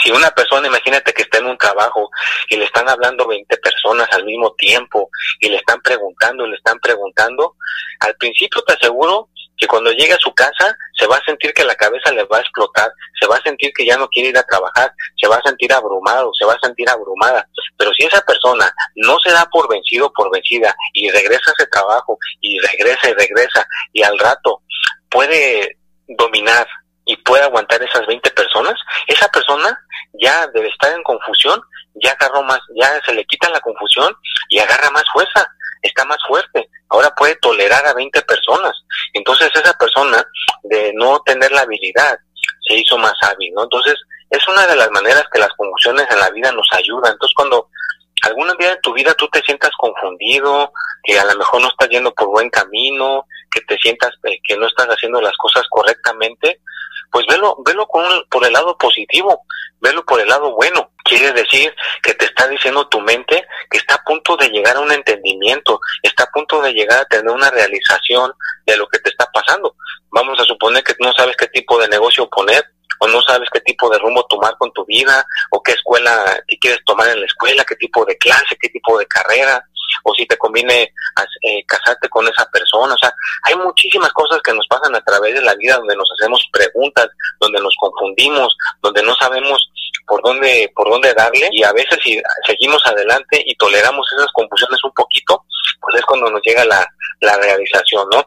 Si 0.02 0.10
una 0.10 0.30
persona, 0.30 0.68
imagínate 0.68 1.12
que 1.12 1.22
está 1.22 1.38
en 1.38 1.46
un 1.46 1.58
trabajo 1.58 2.10
y 2.48 2.56
le 2.56 2.64
están 2.64 2.88
hablando 2.88 3.26
20 3.26 3.56
personas 3.58 4.08
al 4.12 4.24
mismo 4.24 4.54
tiempo 4.54 5.10
y 5.40 5.48
le 5.48 5.56
están 5.56 5.80
preguntando 5.82 6.46
y 6.46 6.50
le 6.50 6.56
están 6.56 6.78
preguntando, 6.80 7.56
al 8.00 8.14
principio 8.16 8.62
te 8.62 8.74
aseguro 8.74 9.28
que 9.56 9.66
cuando 9.66 9.90
llegue 9.90 10.12
a 10.12 10.18
su 10.18 10.32
casa 10.34 10.76
se 10.98 11.06
va 11.06 11.16
a 11.16 11.24
sentir 11.24 11.52
que 11.54 11.64
la 11.64 11.74
cabeza 11.74 12.12
le 12.12 12.24
va 12.24 12.38
a 12.38 12.40
explotar, 12.40 12.92
se 13.20 13.26
va 13.26 13.36
a 13.36 13.42
sentir 13.42 13.72
que 13.72 13.86
ya 13.86 13.96
no 13.96 14.08
quiere 14.08 14.30
ir 14.30 14.38
a 14.38 14.42
trabajar, 14.42 14.92
se 15.16 15.28
va 15.28 15.36
a 15.36 15.42
sentir 15.42 15.72
abrumado, 15.72 16.30
se 16.38 16.44
va 16.44 16.54
a 16.54 16.60
sentir 16.60 16.88
abrumada. 16.88 17.46
Pero 17.76 17.92
si 17.94 18.04
esa 18.04 18.20
persona 18.22 18.72
no 18.96 19.16
se 19.22 19.30
da 19.30 19.46
por 19.46 19.68
vencido 19.68 20.12
por 20.12 20.30
vencida 20.32 20.74
y 20.92 21.10
regresa 21.10 21.50
a 21.50 21.54
ese 21.58 21.66
trabajo 21.68 22.18
y 22.40 22.58
regresa 22.58 23.10
y 23.10 23.14
regresa 23.14 23.66
y 23.92 24.02
al 24.02 24.18
rato 24.18 24.62
puede 25.08 25.78
dominar 26.08 26.66
y 27.04 27.16
puede 27.16 27.44
aguantar 27.44 27.82
esas 27.82 28.06
20 28.06 28.30
personas, 28.32 28.74
esa 29.06 29.28
persona 29.28 29.78
ya 30.20 30.46
debe 30.48 30.68
estar 30.68 30.92
en 30.92 31.02
confusión, 31.02 31.60
ya 31.94 32.12
agarró 32.12 32.42
más, 32.42 32.60
ya 32.80 33.00
se 33.04 33.14
le 33.14 33.24
quita 33.24 33.48
la 33.50 33.60
confusión 33.60 34.14
y 34.48 34.58
agarra 34.58 34.90
más 34.90 35.04
fuerza, 35.12 35.46
está 35.82 36.04
más 36.04 36.18
fuerte, 36.26 36.67
ahora 36.88 37.14
puede 37.14 37.36
tolerar 37.36 37.86
a 37.86 37.94
20 37.94 38.20
personas. 38.22 38.72
Entonces 39.12 39.50
esa 39.54 39.72
persona 39.74 40.24
de 40.64 40.92
no 40.94 41.20
tener 41.20 41.50
la 41.52 41.62
habilidad 41.62 42.18
se 42.66 42.74
hizo 42.74 42.98
más 42.98 43.14
hábil, 43.22 43.52
¿no? 43.54 43.64
Entonces 43.64 43.94
es 44.30 44.46
una 44.48 44.66
de 44.66 44.76
las 44.76 44.90
maneras 44.90 45.24
que 45.32 45.38
las 45.38 45.50
confusiones 45.56 46.06
en 46.10 46.20
la 46.20 46.30
vida 46.30 46.52
nos 46.52 46.68
ayudan. 46.72 47.12
Entonces 47.12 47.34
cuando 47.34 47.68
algún 48.22 48.48
día 48.58 48.70
de 48.70 48.80
tu 48.80 48.92
vida 48.92 49.14
tú 49.14 49.28
te 49.28 49.40
sientas 49.42 49.70
confundido, 49.78 50.72
que 51.02 51.18
a 51.18 51.24
lo 51.24 51.36
mejor 51.36 51.62
no 51.62 51.68
estás 51.68 51.88
yendo 51.88 52.12
por 52.12 52.28
buen 52.28 52.50
camino, 52.50 53.24
que 53.50 53.60
te 53.62 53.76
sientas 53.76 54.10
eh, 54.24 54.38
que 54.46 54.56
no 54.56 54.66
estás 54.66 54.86
haciendo 54.88 55.20
las 55.20 55.36
cosas 55.36 55.64
correctamente, 55.70 56.60
pues 57.10 57.26
velo, 57.26 57.56
velo 57.64 57.86
con, 57.86 58.04
por 58.30 58.44
el 58.44 58.52
lado 58.52 58.76
positivo, 58.76 59.42
velo 59.80 60.04
por 60.04 60.20
el 60.20 60.28
lado 60.28 60.54
bueno. 60.54 60.90
Quiere 61.08 61.32
decir 61.32 61.74
que 62.02 62.12
te 62.12 62.26
está 62.26 62.46
diciendo 62.48 62.86
tu 62.88 63.00
mente 63.00 63.46
que 63.70 63.78
está 63.78 63.94
a 63.94 64.04
punto 64.04 64.36
de 64.36 64.50
llegar 64.50 64.76
a 64.76 64.80
un 64.80 64.92
entendimiento, 64.92 65.80
está 66.02 66.24
a 66.24 66.30
punto 66.30 66.60
de 66.60 66.72
llegar 66.72 67.00
a 67.00 67.04
tener 67.06 67.30
una 67.30 67.50
realización 67.50 68.30
de 68.66 68.76
lo 68.76 68.86
que 68.88 68.98
te 68.98 69.08
está 69.08 69.24
pasando. 69.32 69.74
Vamos 70.10 70.38
a 70.38 70.44
suponer 70.44 70.84
que 70.84 70.94
no 71.00 71.10
sabes 71.14 71.34
qué 71.38 71.46
tipo 71.46 71.78
de 71.78 71.88
negocio 71.88 72.28
poner, 72.28 72.62
o 73.00 73.08
no 73.08 73.22
sabes 73.22 73.48
qué 73.50 73.60
tipo 73.60 73.88
de 73.88 73.98
rumbo 73.98 74.26
tomar 74.26 74.54
con 74.58 74.70
tu 74.72 74.84
vida, 74.84 75.24
o 75.50 75.62
qué 75.62 75.72
escuela 75.72 76.42
qué 76.46 76.58
quieres 76.58 76.80
tomar 76.84 77.08
en 77.08 77.20
la 77.20 77.26
escuela, 77.26 77.64
qué 77.64 77.76
tipo 77.76 78.04
de 78.04 78.18
clase, 78.18 78.58
qué 78.60 78.68
tipo 78.68 78.98
de 78.98 79.06
carrera, 79.06 79.64
o 80.04 80.14
si 80.14 80.26
te 80.26 80.36
conviene 80.36 80.82
eh, 80.82 81.64
casarte 81.66 82.08
con 82.10 82.28
esa 82.28 82.44
persona. 82.50 82.92
O 82.92 82.98
sea, 82.98 83.12
hay 83.44 83.54
muchísimas 83.56 84.12
cosas 84.12 84.40
que 84.42 84.52
nos 84.52 84.66
pasan 84.68 84.94
a 84.94 85.00
través 85.00 85.34
de 85.34 85.42
la 85.42 85.54
vida 85.54 85.76
donde 85.76 85.96
nos 85.96 86.08
hacemos 86.18 86.46
preguntas, 86.52 87.08
donde 87.40 87.60
nos 87.60 87.74
confundimos, 87.80 88.54
donde 88.82 89.02
no 89.02 89.14
sabemos 89.16 89.70
por 90.08 90.22
dónde 90.22 90.70
por 90.74 90.88
dónde 90.90 91.14
darle 91.14 91.48
y 91.52 91.62
a 91.62 91.72
veces 91.72 91.98
si 92.02 92.20
seguimos 92.46 92.84
adelante 92.86 93.42
y 93.44 93.54
toleramos 93.56 94.06
esas 94.16 94.32
confusiones 94.32 94.82
un 94.82 94.92
poquito, 94.92 95.44
pues 95.80 95.96
es 95.96 96.04
cuando 96.06 96.30
nos 96.30 96.40
llega 96.42 96.64
la, 96.64 96.86
la 97.20 97.36
realización, 97.36 98.08
¿no? 98.10 98.24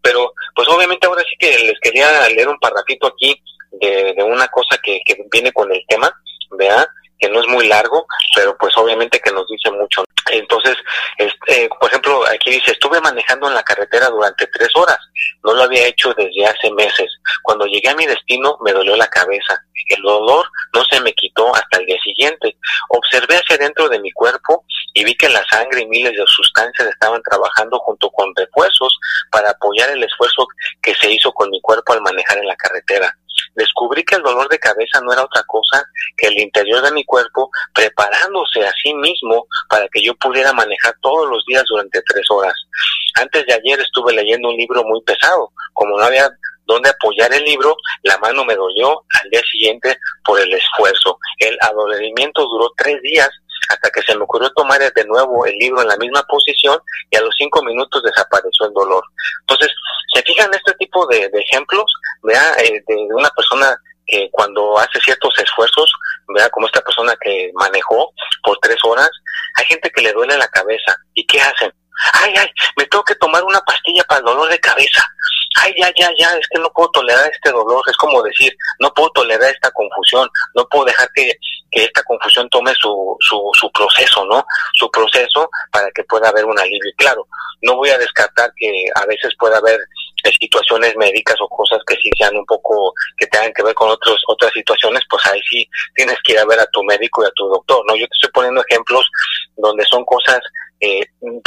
Pero 0.00 0.32
pues 0.54 0.68
obviamente 0.68 1.06
ahora 1.06 1.22
sí 1.28 1.34
que 1.38 1.58
les 1.58 1.78
quería 1.80 2.28
leer 2.28 2.48
un 2.48 2.58
parrafito 2.58 3.08
aquí 3.08 3.40
de, 3.72 4.14
de 4.14 4.22
una 4.22 4.46
cosa 4.48 4.78
que, 4.82 5.00
que 5.04 5.16
viene 5.32 5.52
con 5.52 5.70
el 5.72 5.82
tema, 5.88 6.10
¿verdad? 6.50 6.86
Que 7.24 7.32
no 7.32 7.40
es 7.40 7.46
muy 7.48 7.66
largo, 7.66 8.06
pero 8.36 8.54
pues 8.58 8.76
obviamente 8.76 9.18
que 9.18 9.32
nos 9.32 9.48
dice 9.48 9.70
mucho. 9.70 10.04
Entonces, 10.30 10.76
este, 11.16 11.70
por 11.80 11.88
ejemplo, 11.88 12.22
aquí 12.26 12.50
dice, 12.50 12.72
estuve 12.72 13.00
manejando 13.00 13.48
en 13.48 13.54
la 13.54 13.62
carretera 13.62 14.08
durante 14.08 14.46
tres 14.48 14.68
horas, 14.74 14.98
no 15.42 15.54
lo 15.54 15.62
había 15.62 15.86
hecho 15.86 16.12
desde 16.14 16.44
hace 16.46 16.70
meses. 16.72 17.10
Cuando 17.42 17.64
llegué 17.64 17.88
a 17.88 17.96
mi 17.96 18.06
destino 18.06 18.58
me 18.62 18.72
dolió 18.72 18.94
la 18.96 19.06
cabeza. 19.06 19.58
El 19.88 20.02
dolor 20.02 20.46
no 20.74 20.82
se 20.84 21.00
me 21.00 21.12
quitó 21.12 21.54
hasta 21.54 21.78
el 21.78 21.86
día 21.86 21.98
siguiente. 22.02 22.56
Observé 22.88 23.36
hacia 23.36 23.58
dentro 23.58 23.88
de 23.88 24.00
mi 24.00 24.10
cuerpo 24.12 24.64
y 24.94 25.04
vi 25.04 25.14
que 25.14 25.28
la 25.28 25.44
sangre 25.50 25.82
y 25.82 25.86
miles 25.86 26.12
de 26.12 26.24
sustancias 26.26 26.88
estaban 26.88 27.22
trabajando 27.22 27.78
junto 27.80 28.10
con 28.10 28.34
refuerzos 28.34 28.98
para 29.30 29.50
apoyar 29.50 29.90
el 29.90 30.02
esfuerzo 30.02 30.46
que 30.82 30.94
se 30.94 31.10
hizo 31.10 31.32
con 31.32 31.50
mi 31.50 31.60
cuerpo 31.60 31.92
al 31.92 32.02
manejar 32.02 32.38
en 32.38 32.46
la 32.46 32.56
carretera 32.56 33.14
descubrí 33.54 34.04
que 34.04 34.16
el 34.16 34.22
dolor 34.22 34.48
de 34.48 34.58
cabeza 34.58 35.00
no 35.02 35.12
era 35.12 35.24
otra 35.24 35.42
cosa 35.46 35.84
que 36.16 36.28
el 36.28 36.38
interior 36.38 36.82
de 36.82 36.92
mi 36.92 37.04
cuerpo 37.04 37.50
preparándose 37.74 38.66
a 38.66 38.72
sí 38.82 38.94
mismo 38.94 39.46
para 39.68 39.88
que 39.88 40.02
yo 40.02 40.14
pudiera 40.16 40.52
manejar 40.52 40.94
todos 41.00 41.28
los 41.28 41.44
días 41.46 41.64
durante 41.68 42.02
tres 42.02 42.24
horas. 42.30 42.54
Antes 43.16 43.46
de 43.46 43.54
ayer 43.54 43.80
estuve 43.80 44.12
leyendo 44.12 44.48
un 44.50 44.56
libro 44.56 44.82
muy 44.84 45.00
pesado. 45.02 45.52
Como 45.72 45.98
no 45.98 46.04
había 46.04 46.28
dónde 46.66 46.90
apoyar 46.90 47.32
el 47.32 47.44
libro, 47.44 47.76
la 48.02 48.18
mano 48.18 48.44
me 48.44 48.54
dolió 48.54 49.04
al 49.22 49.30
día 49.30 49.42
siguiente 49.50 49.98
por 50.24 50.40
el 50.40 50.52
esfuerzo. 50.52 51.18
El 51.38 51.56
adolorimiento 51.60 52.42
duró 52.46 52.72
tres 52.76 53.00
días 53.02 53.30
hasta 53.68 53.90
que 53.90 54.02
se 54.02 54.16
me 54.16 54.24
ocurrió 54.24 54.50
tomar 54.52 54.80
de 54.80 55.04
nuevo 55.04 55.46
el 55.46 55.56
libro 55.58 55.82
en 55.82 55.88
la 55.88 55.96
misma 55.96 56.22
posición 56.24 56.78
y 57.10 57.16
a 57.16 57.20
los 57.20 57.34
cinco 57.36 57.62
minutos 57.62 58.02
desapareció 58.02 58.66
el 58.66 58.72
dolor. 58.72 59.04
Entonces, 59.40 59.70
se 60.12 60.22
fijan 60.22 60.52
este 60.54 60.72
tipo 60.74 61.06
de, 61.06 61.30
ejemplos, 61.32 61.84
vea, 62.22 62.54
eh, 62.58 62.82
de, 62.86 62.96
una 63.14 63.30
persona 63.30 63.76
que 64.06 64.28
cuando 64.32 64.78
hace 64.78 65.00
ciertos 65.00 65.32
esfuerzos, 65.38 65.92
vea, 66.34 66.48
como 66.50 66.66
esta 66.66 66.80
persona 66.80 67.14
que 67.20 67.50
manejó 67.54 68.12
por 68.42 68.58
tres 68.58 68.76
horas, 68.84 69.10
hay 69.56 69.64
gente 69.66 69.90
que 69.90 70.02
le 70.02 70.12
duele 70.12 70.36
la 70.36 70.48
cabeza. 70.48 70.94
¿Y 71.14 71.26
qué 71.26 71.40
hacen? 71.40 71.72
Ay, 72.12 72.34
ay, 72.36 72.48
me 72.76 72.86
tengo 72.86 73.04
que 73.04 73.14
tomar 73.14 73.42
una 73.44 73.60
pastilla 73.60 74.04
para 74.04 74.18
el 74.18 74.26
dolor 74.26 74.48
de 74.48 74.58
cabeza. 74.58 75.04
Ay, 75.56 75.72
ya, 75.78 75.90
ya, 75.96 76.10
ya, 76.18 76.32
es 76.34 76.46
que 76.48 76.60
no 76.60 76.70
puedo 76.72 76.90
tolerar 76.90 77.30
este 77.30 77.50
dolor. 77.50 77.82
Es 77.88 77.96
como 77.96 78.22
decir, 78.22 78.54
no 78.80 78.92
puedo 78.92 79.10
tolerar 79.10 79.50
esta 79.50 79.70
confusión, 79.70 80.28
no 80.54 80.66
puedo 80.68 80.86
dejar 80.86 81.08
que 81.14 81.32
que 81.74 81.84
esta 81.84 82.02
confusión 82.04 82.48
tome 82.48 82.72
su, 82.74 83.16
su, 83.20 83.50
su 83.52 83.70
proceso, 83.72 84.24
¿no? 84.26 84.44
Su 84.74 84.90
proceso 84.90 85.48
para 85.70 85.90
que 85.90 86.04
pueda 86.04 86.28
haber 86.28 86.44
un 86.44 86.58
alivio. 86.58 86.90
Y 86.90 86.94
claro, 86.94 87.26
no 87.62 87.76
voy 87.76 87.90
a 87.90 87.98
descartar 87.98 88.52
que 88.56 88.86
a 88.94 89.06
veces 89.06 89.32
pueda 89.38 89.58
haber 89.58 89.78
eh, 90.24 90.32
situaciones 90.40 90.96
médicas 90.96 91.36
o 91.40 91.48
cosas 91.48 91.80
que 91.86 91.96
sí 91.96 92.10
sean 92.18 92.36
un 92.36 92.46
poco, 92.46 92.92
que 93.18 93.26
tengan 93.26 93.52
que 93.52 93.62
ver 93.62 93.74
con 93.74 93.90
otros, 93.90 94.16
otras 94.28 94.52
situaciones, 94.52 95.02
pues 95.10 95.24
ahí 95.26 95.40
sí 95.50 95.68
tienes 95.94 96.16
que 96.24 96.32
ir 96.32 96.38
a 96.38 96.46
ver 96.46 96.60
a 96.60 96.66
tu 96.66 96.82
médico 96.84 97.22
y 97.22 97.26
a 97.26 97.32
tu 97.34 97.46
doctor, 97.48 97.84
¿no? 97.86 97.94
Yo 97.96 98.06
te 98.06 98.14
estoy 98.14 98.30
poniendo 98.32 98.62
ejemplos 98.68 99.08
donde 99.56 99.84
son 99.84 100.04
cosas 100.04 100.40
eh, 100.84 101.00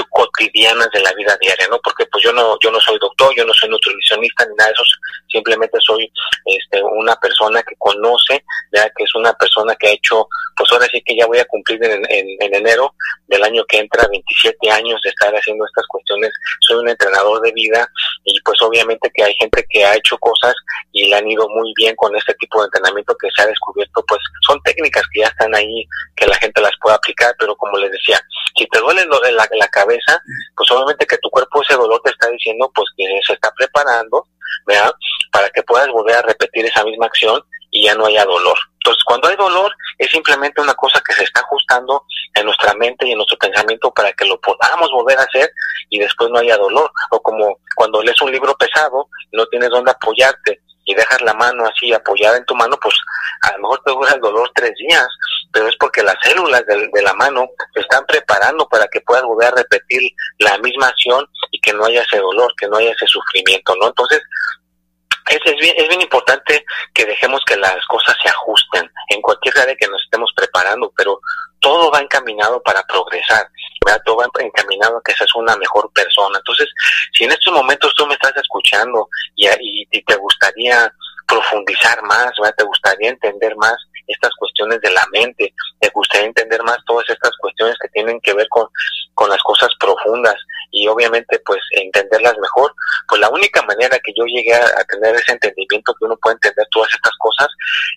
cotidianas 0.10 0.90
de 0.92 1.00
la 1.02 1.14
vida 1.14 1.38
diaria, 1.40 1.68
¿no? 1.70 1.80
Porque 1.84 2.06
pues 2.08 2.24
yo 2.24 2.34
no, 2.34 2.58
yo 2.60 2.72
no 2.72 2.80
soy 2.80 2.98
doctor, 3.00 3.34
yo 3.36 3.46
no 3.46 3.54
soy 3.54 3.70
nutricionista 3.70 4.46
ni 4.46 4.56
nada 4.56 4.70
de 4.70 4.74
eso, 4.74 4.84
simplemente 5.32 5.78
soy 5.86 6.12
este, 6.46 6.82
una 6.84 7.16
persona 7.18 7.62
que 7.62 7.76
conoce, 7.78 8.44
ya 8.74 8.90
que 8.96 9.04
es 9.04 9.16
una 9.16 9.34
persona 9.34 9.76
que 9.76 9.88
ha 9.88 9.92
hecho, 9.92 10.28
pues 10.56 10.72
ahora 10.72 10.88
sí 10.92 11.02
que 11.06 11.16
ya 11.16 11.28
voy 11.28 11.38
a 11.38 11.46
cumplir 11.46 11.84
en, 11.84 12.04
en, 12.10 12.54
enero 12.56 12.94
del 13.28 13.44
año 13.44 13.64
que 13.68 13.78
entra 13.78 14.08
27 14.10 14.72
años 14.72 15.00
de 15.04 15.10
estar 15.10 15.34
haciendo 15.34 15.66
estas 15.66 15.86
cuestiones, 15.88 16.32
soy 16.62 16.78
un 16.78 16.90
entrenador 16.90 17.42
de 17.42 17.52
vida 17.52 17.88
y 18.24 18.40
pues 18.42 18.60
obviamente 18.62 19.12
que 19.14 19.24
hay 19.24 19.34
gente 19.36 19.66
que 19.70 19.86
ha 19.86 19.96
hecho 19.96 20.18
cosas 20.18 20.56
y 20.92 21.10
le 21.10 21.16
han 21.16 21.30
ido 21.30 21.48
muy 21.50 21.72
bien 21.76 21.96
con 21.96 22.16
este 22.16 22.34
tipo 22.36 22.60
de 22.60 22.66
entrenamiento 22.66 23.16
que 23.22 23.30
se 23.36 23.44
ha 23.44 23.48
descubierto, 23.48 24.04
pues 24.08 24.22
son 24.48 24.60
técnicas 24.64 25.04
que 25.14 25.22
ya 25.22 25.28
están 25.28 25.54
ahí, 25.54 25.86
que 26.16 26.26
la 26.26 26.36
gente 26.38 26.62
las 26.62 26.74
puede 26.82 26.96
aplicar, 26.96 27.36
pero 27.38 27.56
como 27.56 27.78
les 27.78 27.92
decía, 27.92 28.20
si 28.58 28.66
te 28.68 28.80
duele 28.80 29.06
lo 29.06 29.20
la, 29.32 29.48
la 29.52 29.68
cabeza, 29.68 30.22
pues 30.56 30.72
obviamente 30.72 31.06
que 31.06 31.18
tu 31.20 31.30
cuerpo 31.30 31.62
ese 31.62 31.76
dolor 31.76 32.02
te 32.04 32.12
está 32.12 32.28
diciendo 32.30 32.72
pues 32.74 32.88
que 32.98 33.06
se 33.26 33.34
está 33.34 33.52
preparando, 33.52 34.26
¿verdad? 34.66 34.92
Para 35.32 35.50
que 35.50 35.64
puedas 35.64 35.88
volver 35.90 36.16
a 36.16 36.22
repetir 36.22 36.66
esa 36.66 36.84
misma 36.84 37.06
acción 37.06 37.42
y 37.72 37.86
ya 37.86 37.96
no 37.96 38.06
haya 38.06 38.26
dolor. 38.26 38.58
Entonces, 38.80 39.04
cuando 39.06 39.28
hay 39.28 39.36
dolor, 39.36 39.72
es 39.98 40.10
simplemente 40.10 40.62
una 40.62 40.74
cosa 40.74 41.02
que 41.06 41.14
se 41.14 41.24
está 41.24 41.42
ajustando 41.42 42.04
en 42.34 42.46
nuestra 42.46 42.74
mente 42.76 43.06
y 43.06 43.12
en 43.12 43.18
nuestro 43.18 43.38
pensamiento 43.38 43.92
para 43.92 44.14
que 44.14 44.26
lo 44.26 44.40
podamos 44.40 44.90
volver 44.92 45.20
a 45.20 45.24
hacer 45.24 45.52
y 45.90 46.00
después 46.00 46.30
no 46.30 46.40
haya 46.40 46.58
dolor. 46.58 46.90
O 47.12 47.22
como 47.22 47.60
cuando 47.76 48.02
lees 48.02 48.22
un 48.22 48.32
libro 48.32 48.56
pesado, 48.56 49.10
no 49.34 49.46
tienes 49.48 49.70
dónde 49.70 49.92
apoyarte 49.92 50.62
y 50.88 50.96
dejas 50.96 51.22
la 51.22 51.34
mano 51.34 51.66
así 51.66 51.94
apoyada 51.94 52.38
en 52.38 52.46
tu 52.46 52.56
mano, 52.56 52.78
pues 52.82 52.96
a 53.42 53.52
lo 53.52 53.60
mejor 53.60 53.82
te 53.86 53.92
dura 53.92 54.14
el 54.14 54.22
dolor 54.22 54.50
tres 54.56 54.72
días, 54.78 55.08
pero 55.52 55.68
es 55.68 55.76
porque 55.76 56.02
las 56.02 56.16
células 56.24 56.66
de, 56.66 56.90
la 57.04 57.14
mano 57.14 57.50
se 57.74 57.82
están 57.82 58.06
preparando 58.06 58.68
para 58.70 58.88
que 58.88 59.02
puedas 59.02 59.24
volver 59.24 59.50
a 59.50 59.58
repetir 59.58 60.02
la 60.40 60.58
misma 60.60 60.88
acción 60.88 61.28
y 61.52 61.60
que 61.60 61.74
no 61.74 61.86
haya 61.86 62.02
ese 62.02 62.18
dolor, 62.18 62.54
que 62.58 62.68
no 62.68 62.78
haya 62.78 62.92
ese 62.92 63.06
sufrimiento, 63.06 63.76
¿no? 63.76 63.88
Entonces, 63.88 64.22
es, 65.30 65.40
es, 65.46 65.56
bien, 65.56 65.74
es 65.78 65.88
bien 65.88 66.02
importante 66.02 66.66
que 66.94 67.06
dejemos 67.06 67.42
que 67.46 67.58
las 67.58 67.86
cosas 67.88 68.16
se 68.22 68.30
ajusten 68.30 68.90
en 69.10 69.22
cualquier 69.22 69.58
área 69.60 69.76
que 69.76 69.88
nos 69.88 70.02
estemos 70.04 70.32
preparando, 70.36 70.92
pero 70.96 71.20
todo 71.60 71.92
va 71.92 72.00
encaminado 72.00 72.62
para 72.64 72.84
progresar, 72.84 73.50
¿verdad? 73.86 74.02
todo 74.06 74.18
va 74.18 74.28
encaminado 74.40 74.98
a 74.98 75.02
que 75.04 75.14
seas 75.14 75.34
una 75.36 75.56
mejor 75.58 75.92
persona. 75.94 76.38
Entonces, 76.38 76.68
si 77.14 77.24
en 77.24 77.32
estos 77.32 77.54
momentos 77.54 77.94
tú 77.96 78.06
me 78.06 78.14
estás 78.14 78.36
escuchando 78.38 79.08
y, 79.36 79.48
y, 79.92 80.02
te 80.04 80.16
gustaría 80.16 80.92
profundizar 81.28 82.02
más, 82.04 82.32
¿verdad? 82.40 82.56
te 82.58 82.64
gustaría 82.64 83.10
entender 83.10 83.56
más 83.58 83.76
estas 84.08 84.32
cuestiones 84.38 84.80
de 84.82 84.92
la 84.92 85.06
mente, 85.12 85.54
te 85.80 85.90
gustaría 85.90 86.28
entender 86.28 86.64
más 86.64 86.78
todas 86.86 87.10
estas 87.10 87.32
cuestiones 87.40 87.76
que 87.82 87.90
tienen 87.90 88.22
que 88.22 88.34
ver 88.34 88.48
con, 88.50 88.68
con 89.14 89.30
las 89.30 89.42
cosas 89.44 89.70
profundas 89.80 90.36
y 90.72 90.88
obviamente 90.88 91.40
pues 91.46 91.60
entenderlas 91.72 92.38
mejor, 92.40 92.74
pues 93.08 93.22
la 93.22 93.30
única 93.30 93.62
manera 93.64 93.98
que 94.00 94.14
yo 94.16 94.26
llegué 94.26 94.54
a, 94.54 94.84
tener 94.86 95.16
ese 95.16 95.34
entendimiento 95.34 95.94
que 95.94 96.06
uno 96.06 96.18
puede 96.18 96.36
entender 96.36 96.66
todas 96.72 96.94
estas 96.94 97.14
cosas 97.18 97.48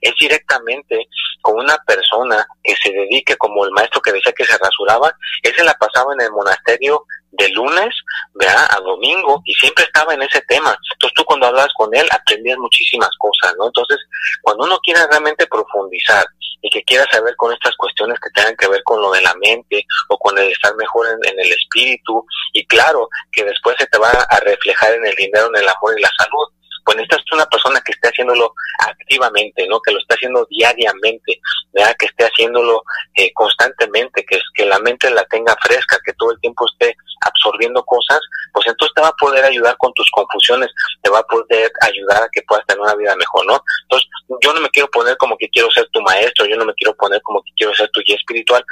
es 0.00 0.12
directamente 0.18 1.08
con 1.42 1.56
una 1.58 1.76
persona 1.86 2.46
que 2.62 2.74
se 2.82 2.90
dedique 2.92 3.36
como 3.36 3.64
el 3.64 3.70
maestro 3.72 4.00
que 4.00 4.12
decía 4.12 4.32
que 4.32 4.44
se 4.44 4.58
rasuraba, 4.58 5.12
ese 5.42 5.64
la 5.64 5.74
pasaba 5.74 6.12
en 6.14 6.22
el 6.22 6.32
monasterio 6.32 7.04
de 7.32 7.48
lunes 7.50 7.94
¿verdad? 8.34 8.66
a 8.70 8.80
domingo 8.80 9.40
y 9.44 9.54
siempre 9.54 9.84
estaba 9.84 10.14
en 10.14 10.22
ese 10.22 10.40
tema. 10.42 10.76
Entonces 10.94 11.14
tú 11.14 11.24
cuando 11.24 11.46
hablabas 11.46 11.72
con 11.76 11.94
él 11.94 12.06
aprendías 12.10 12.58
muchísimas 12.58 13.10
cosas, 13.18 13.54
¿no? 13.58 13.66
Entonces 13.66 13.98
cuando 14.42 14.64
uno 14.64 14.78
quiere 14.82 15.06
realmente 15.08 15.46
profundizar 15.46 16.26
y 16.62 16.70
que 16.70 16.82
quiera 16.82 17.06
saber 17.10 17.34
con 17.36 17.52
estas 17.52 17.74
cuestiones 17.76 18.18
que 18.20 18.30
tengan 18.30 18.56
que 18.56 18.68
ver 18.68 18.82
con 18.84 19.00
lo 19.00 19.10
de 19.12 19.20
la 19.22 19.34
mente 19.34 19.84
o 20.08 20.18
con 20.18 20.36
el 20.38 20.48
estar 20.48 20.74
mejor 20.76 21.06
en, 21.08 21.38
el 21.38 21.50
espíritu. 21.50 22.24
Y 22.52 22.66
claro 22.66 23.08
que 23.32 23.44
después 23.44 23.76
se 23.78 23.86
te 23.86 23.98
va 23.98 24.10
a 24.10 24.40
reflejar 24.40 24.92
en 24.94 25.06
el 25.06 25.14
dinero, 25.14 25.48
en 25.48 25.62
el 25.62 25.68
amor 25.68 25.98
y 25.98 26.02
la 26.02 26.10
salud, 26.18 26.48
pues 26.84 26.96
necesitas 26.96 27.32
una 27.32 27.46
persona 27.46 27.80
que 27.80 27.92
esté 27.92 28.08
haciéndolo 28.08 28.54
activamente, 28.78 29.66
¿no? 29.68 29.80
Que 29.80 29.92
lo 29.92 29.98
esté 29.98 30.14
haciendo 30.14 30.46
diariamente, 30.50 31.40
¿verdad? 31.72 31.94
Que 31.98 32.06
esté 32.06 32.24
haciéndolo 32.24 32.82
eh, 33.16 33.32
constantemente, 33.32 34.24
que, 34.24 34.40
que 34.54 34.66
la 34.66 34.78
mente 34.78 35.10
la 35.10 35.24
tenga 35.26 35.56
fresca, 35.62 35.98
que 36.04 36.12
todo 36.14 36.32
el 36.32 36.40
tiempo 36.40 36.64
esté 36.66 36.96
absorbiendo 37.20 37.82
cosas, 37.84 38.20
pues 38.52 38.66
entonces 38.66 38.94
te 38.94 39.02
va 39.02 39.08
a 39.08 39.16
poder 39.16 39.44
ayudar 39.44 39.76
con 39.76 39.92
tus 39.94 40.08
confusiones, 40.10 40.70
te 41.02 41.10
va 41.10 41.18
a 41.18 41.24
poder 41.24 41.70
ayudar 41.82 42.22
a 42.22 42.28
que 42.32 42.42
puedas 42.42 42.64
tener 42.66 42.80
una 42.80 42.94
vida 42.94 43.14
mejor, 43.16 43.46
¿no? 43.46 43.62
Entonces, 43.82 44.08
yo 44.42 44.52
no 44.52 44.60
me 44.60 44.70
quiero 44.70 44.88
poner 44.90 45.16
como 45.16 45.36
que 45.36 45.48
quiero 45.48 45.70
ser 45.70 45.88
tu 45.92 46.00
maestro, 46.02 46.46
yo 46.46 46.56
no 46.56 46.64
me 46.64 46.74
quiero 46.74 46.94
poner 46.96 47.20
como 47.22 47.42
que 47.42 47.50
quiero 47.56 47.74
ser 47.74 47.90
tu 47.90 48.00
guía 48.00 48.16
espiritual, 48.16 48.64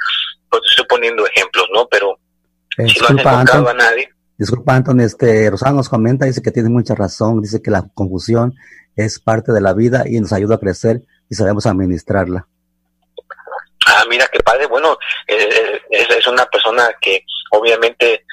pues 0.51 0.63
estoy 0.67 0.87
poniendo 0.87 1.27
ejemplos, 1.27 1.67
¿no? 1.73 1.87
Pero 1.89 2.19
si 2.77 3.01
no 3.01 3.07
has 3.07 3.11
encontrado 3.11 3.69
a 3.69 3.75
nadie, 3.75 4.11
Disculpa, 4.39 4.77
Anton, 4.77 5.01
este, 5.01 5.51
Rosana 5.51 5.73
nos 5.73 5.89
comenta, 5.89 6.25
dice 6.25 6.43
que 6.43 6.53
tiene 6.53 6.69
mucha 6.69 6.95
razón, 6.95 7.43
dice 7.43 7.61
que 7.61 7.73
la 7.73 7.85
confusión 7.93 8.55
es 8.95 9.19
parte 9.19 9.51
de 9.53 9.61
la 9.61 9.75
vida 9.75 10.05
y 10.07 10.21
nos 10.21 10.33
ayuda 10.33 10.55
a 10.55 10.61
crecer 10.61 11.03
y 11.29 11.35
sabemos 11.35 11.67
administrarla. 11.67 12.47
Ah, 13.87 14.05
mira 14.09 14.29
qué 14.33 14.39
padre. 14.41 14.67
Bueno, 14.67 14.97
eh, 15.27 15.81
eh, 15.91 16.07
es, 16.09 16.27
una 16.29 16.47
persona 16.47 16.89
que 17.01 17.25
obviamente, 17.51 18.25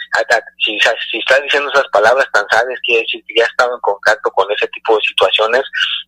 si, 0.64 0.78
si 1.12 1.18
está 1.18 1.40
diciendo 1.40 1.72
esas 1.74 1.88
palabras 1.92 2.28
tan 2.32 2.46
sabias, 2.50 2.80
quiere 2.86 3.02
decir 3.02 3.24
que 3.26 3.34
ya 3.38 3.44
ha 3.44 3.48
estado 3.48 3.74
en 3.74 3.82
contacto 3.82 4.30
con 4.32 4.52
ese 4.52 4.68
tipo 4.68 4.96
de 4.96 5.02
situaciones. 5.08 5.64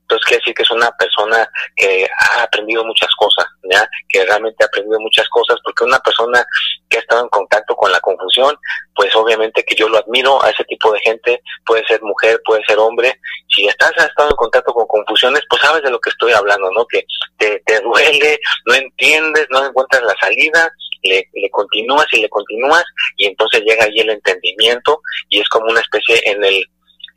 Entonces 0.07 0.25
quiere 0.25 0.39
decir 0.39 0.53
que 0.53 0.63
es 0.63 0.71
una 0.71 0.89
persona 0.91 1.49
que 1.75 2.07
ha 2.17 2.43
aprendido 2.43 2.85
muchas 2.85 3.13
cosas, 3.15 3.45
¿ya? 3.69 3.85
que 4.07 4.23
realmente 4.23 4.63
ha 4.63 4.67
aprendido 4.67 4.97
muchas 5.01 5.27
cosas, 5.27 5.57
porque 5.61 5.83
una 5.83 5.99
persona 5.99 6.45
que 6.89 6.97
ha 6.97 7.01
estado 7.01 7.23
en 7.23 7.29
contacto 7.29 7.75
con 7.75 7.91
la 7.91 7.99
confusión, 7.99 8.57
pues 8.95 9.13
obviamente 9.17 9.65
que 9.65 9.75
yo 9.75 9.89
lo 9.89 9.97
admiro 9.97 10.41
a 10.41 10.49
ese 10.49 10.63
tipo 10.63 10.93
de 10.93 10.99
gente, 11.01 11.41
puede 11.65 11.85
ser 11.87 12.01
mujer, 12.03 12.39
puede 12.45 12.63
ser 12.65 12.79
hombre. 12.79 13.19
Si 13.49 13.67
estás 13.67 13.91
has 13.97 14.05
estado 14.05 14.29
en 14.29 14.37
contacto 14.37 14.71
con 14.73 14.87
confusiones, 14.87 15.41
pues 15.49 15.61
sabes 15.61 15.83
de 15.83 15.91
lo 15.91 15.99
que 15.99 16.09
estoy 16.09 16.31
hablando, 16.31 16.71
¿no? 16.71 16.85
Que 16.85 17.03
te, 17.37 17.61
te 17.65 17.81
duele, 17.81 18.39
no 18.65 18.75
entiendes, 18.75 19.47
no 19.49 19.65
encuentras 19.65 20.03
la 20.03 20.15
salida, 20.21 20.71
le, 21.03 21.27
le 21.33 21.49
continúas 21.49 22.07
y 22.13 22.21
le 22.21 22.29
continúas 22.29 22.85
y 23.17 23.27
entonces 23.27 23.61
llega 23.65 23.83
ahí 23.83 23.99
el 23.99 24.09
entendimiento 24.09 25.01
y 25.27 25.41
es 25.41 25.49
como 25.49 25.65
una 25.65 25.81
especie 25.81 26.21
en 26.23 26.43
el 26.43 26.63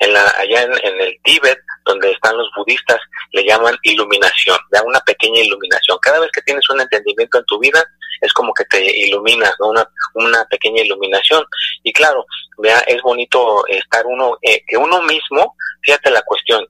en 0.01 0.13
la, 0.15 0.23
allá 0.39 0.63
en, 0.63 1.01
el 1.01 1.19
Tíbet, 1.23 1.59
donde 1.85 2.11
están 2.11 2.37
los 2.37 2.51
budistas, 2.57 2.99
le 3.33 3.45
llaman 3.45 3.77
iluminación, 3.83 4.59
da 4.71 4.83
una 4.83 5.01
pequeña 5.01 5.41
iluminación. 5.41 5.99
Cada 6.01 6.19
vez 6.21 6.31
que 6.33 6.43
tienes 6.43 6.69
un 6.71 6.81
entendimiento 6.81 7.39
en 7.39 7.45
tu 7.45 7.59
vida, 7.59 7.85
es 8.21 8.33
como 8.33 8.53
que 8.53 8.65
te 8.65 8.83
iluminas, 9.07 9.55
¿no? 9.61 9.69
Una, 9.69 9.89
una 10.15 10.45
pequeña 10.47 10.83
iluminación. 10.83 11.45
Y 11.83 11.93
claro, 11.93 12.25
vea, 12.59 12.79
es 12.81 13.01
bonito 13.03 13.65
estar 13.69 14.07
uno, 14.07 14.39
eh, 14.43 14.65
que 14.67 14.77
uno 14.77 15.03
mismo, 15.03 15.55
fíjate 15.83 16.11
la 16.11 16.23
cuestión, 16.23 16.67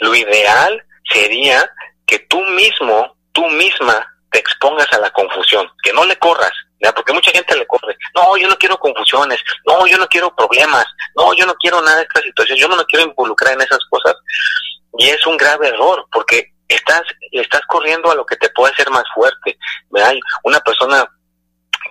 lo 0.00 0.14
ideal 0.14 0.84
sería 1.12 1.70
que 2.06 2.18
tú 2.20 2.40
mismo, 2.40 3.16
tú 3.32 3.46
misma, 3.46 4.14
te 4.30 4.40
expongas 4.40 4.92
a 4.92 4.98
la 4.98 5.10
confusión, 5.10 5.68
que 5.82 5.92
no 5.92 6.04
le 6.04 6.16
corras, 6.16 6.52
porque 6.94 7.12
mucha 7.12 7.30
gente 7.30 7.56
le 7.56 7.66
corre, 7.66 7.96
no, 8.14 8.36
yo 8.36 8.48
no 8.48 8.56
quiero 8.56 8.78
confusiones, 8.78 9.40
no, 9.66 9.86
yo 9.86 9.98
no 9.98 10.06
quiero 10.06 10.34
problemas, 10.34 10.86
no, 11.16 11.34
yo 11.34 11.44
no 11.46 11.54
quiero 11.54 11.82
nada 11.82 11.98
de 11.98 12.02
esta 12.04 12.22
situación, 12.22 12.58
yo 12.58 12.68
no 12.68 12.76
me 12.76 12.84
quiero 12.84 13.06
involucrar 13.06 13.54
en 13.54 13.62
esas 13.62 13.80
cosas. 13.90 14.14
Y 14.96 15.08
es 15.08 15.26
un 15.26 15.36
grave 15.36 15.68
error, 15.68 16.06
porque 16.12 16.52
estás, 16.68 17.02
estás 17.32 17.62
corriendo 17.66 18.10
a 18.10 18.14
lo 18.14 18.24
que 18.24 18.36
te 18.36 18.48
puede 18.50 18.72
hacer 18.72 18.90
más 18.90 19.04
fuerte. 19.14 19.58
Hay 19.94 20.20
una 20.44 20.60
persona 20.60 21.04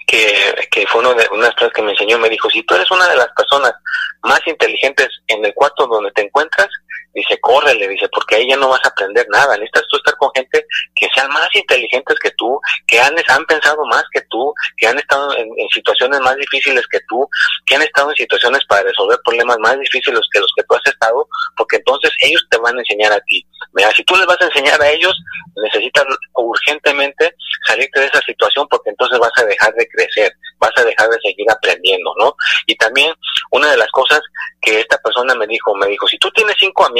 que, 0.08 0.68
que 0.72 0.88
fue 0.88 1.02
uno 1.02 1.14
de 1.14 1.28
unas 1.32 1.54
que 1.74 1.82
me 1.82 1.92
enseñó, 1.92 2.18
me 2.18 2.30
dijo, 2.30 2.50
si 2.50 2.64
tú 2.64 2.76
eres 2.76 2.90
una 2.92 3.08
de 3.08 3.18
las 3.18 3.30
personas 3.36 3.74
más 4.24 4.40
inteligentes 4.48 5.10
en 5.28 5.44
el 5.44 5.54
cuarto 5.54 5.88
donde 5.88 6.12
te 6.12 6.22
encuentras, 6.22 6.70
dice, 7.14 7.40
córrele, 7.42 7.88
dice, 7.88 8.08
porque 8.10 8.36
ahí 8.36 8.50
ya 8.50 8.58
no 8.58 8.70
vas 8.70 8.84
a 8.84 8.90
aprender 8.90 9.26
nada. 9.30 9.56
Necesitas 9.58 9.84
tú 9.90 9.98
estar 9.98 10.16
con 10.18 10.30
gente 10.36 10.66
que 10.96 11.08
sean 11.14 11.30
más 11.30 11.50
inteligentes 11.54 12.18
que 12.20 12.32
tú, 12.32 12.60
que 12.86 13.00
han, 13.00 13.16
han 13.28 13.46
pensado 13.46 13.86
más 13.86 14.04
que 14.12 14.22
tú, 14.30 14.54
que 14.78 14.88
han 14.88 14.98
estado 15.00 15.36
en, 15.36 15.50
situaciones 15.74 16.20
más 16.22 16.36
difíciles 16.38 16.86
que 16.88 17.00
tú, 17.08 17.28
que 17.66 17.76
han 17.76 17.82
estado 17.82 18.10
en 18.10 18.16
situaciones 18.16 18.64
para 18.68 18.84
resolver 18.84 19.18
problemas 19.24 19.58
más 19.60 19.80
difíciles 19.80 20.22
que 20.32 20.40
los 20.40 20.52
que 20.56 20.64
tú 20.64 20.76
has 20.76 20.86
estado, 20.86 21.28
porque 21.56 21.78
entonces 21.78 22.12
ellos 22.22 22.46
te 22.50 22.58
van 22.58 22.78
a 22.78 22.80
enseñar 22.80 23.12
a 23.12 23.20
ti. 23.22 23.46
Mira, 23.74 23.92
si 23.92 24.04
tú 24.04 24.16
les 24.16 24.26
vas 24.26 24.40
a 24.42 24.46
enseñar 24.46 24.82
a 24.82 24.90
ellos, 24.90 25.16
necesitas 25.56 26.06
urgentemente 26.36 27.34
salirte 27.66 28.00
de 28.00 28.06
esa 28.08 28.22
situación 28.22 28.68
porque 28.70 28.92
entonces 28.92 29.20
vas 29.20 29.32
a 29.38 29.46
dejar 29.46 29.74
de 29.74 29.88
crecer, 29.88 30.32
vas 30.60 30.72
a 30.78 30.84
dejar 30.84 31.10
de 31.10 31.20
seguir 31.22 31.50
aprendiendo, 31.50 32.14
¿no? 32.20 32.36
Y 32.66 32.76
también 32.76 33.14
una 33.52 33.72
de 33.72 33.78
las 33.78 33.90
cosas 33.92 34.22
que 34.62 34.80
esta 34.80 34.98
persona 35.00 35.36
me 35.36 35.48
dijo, 35.48 35.76
me 35.76 35.88
dijo, 35.88 36.08
si 36.08 36.18
tú 36.18 36.30
tienes 36.32 36.56
cinco 36.60 36.86
amigos 36.86 36.97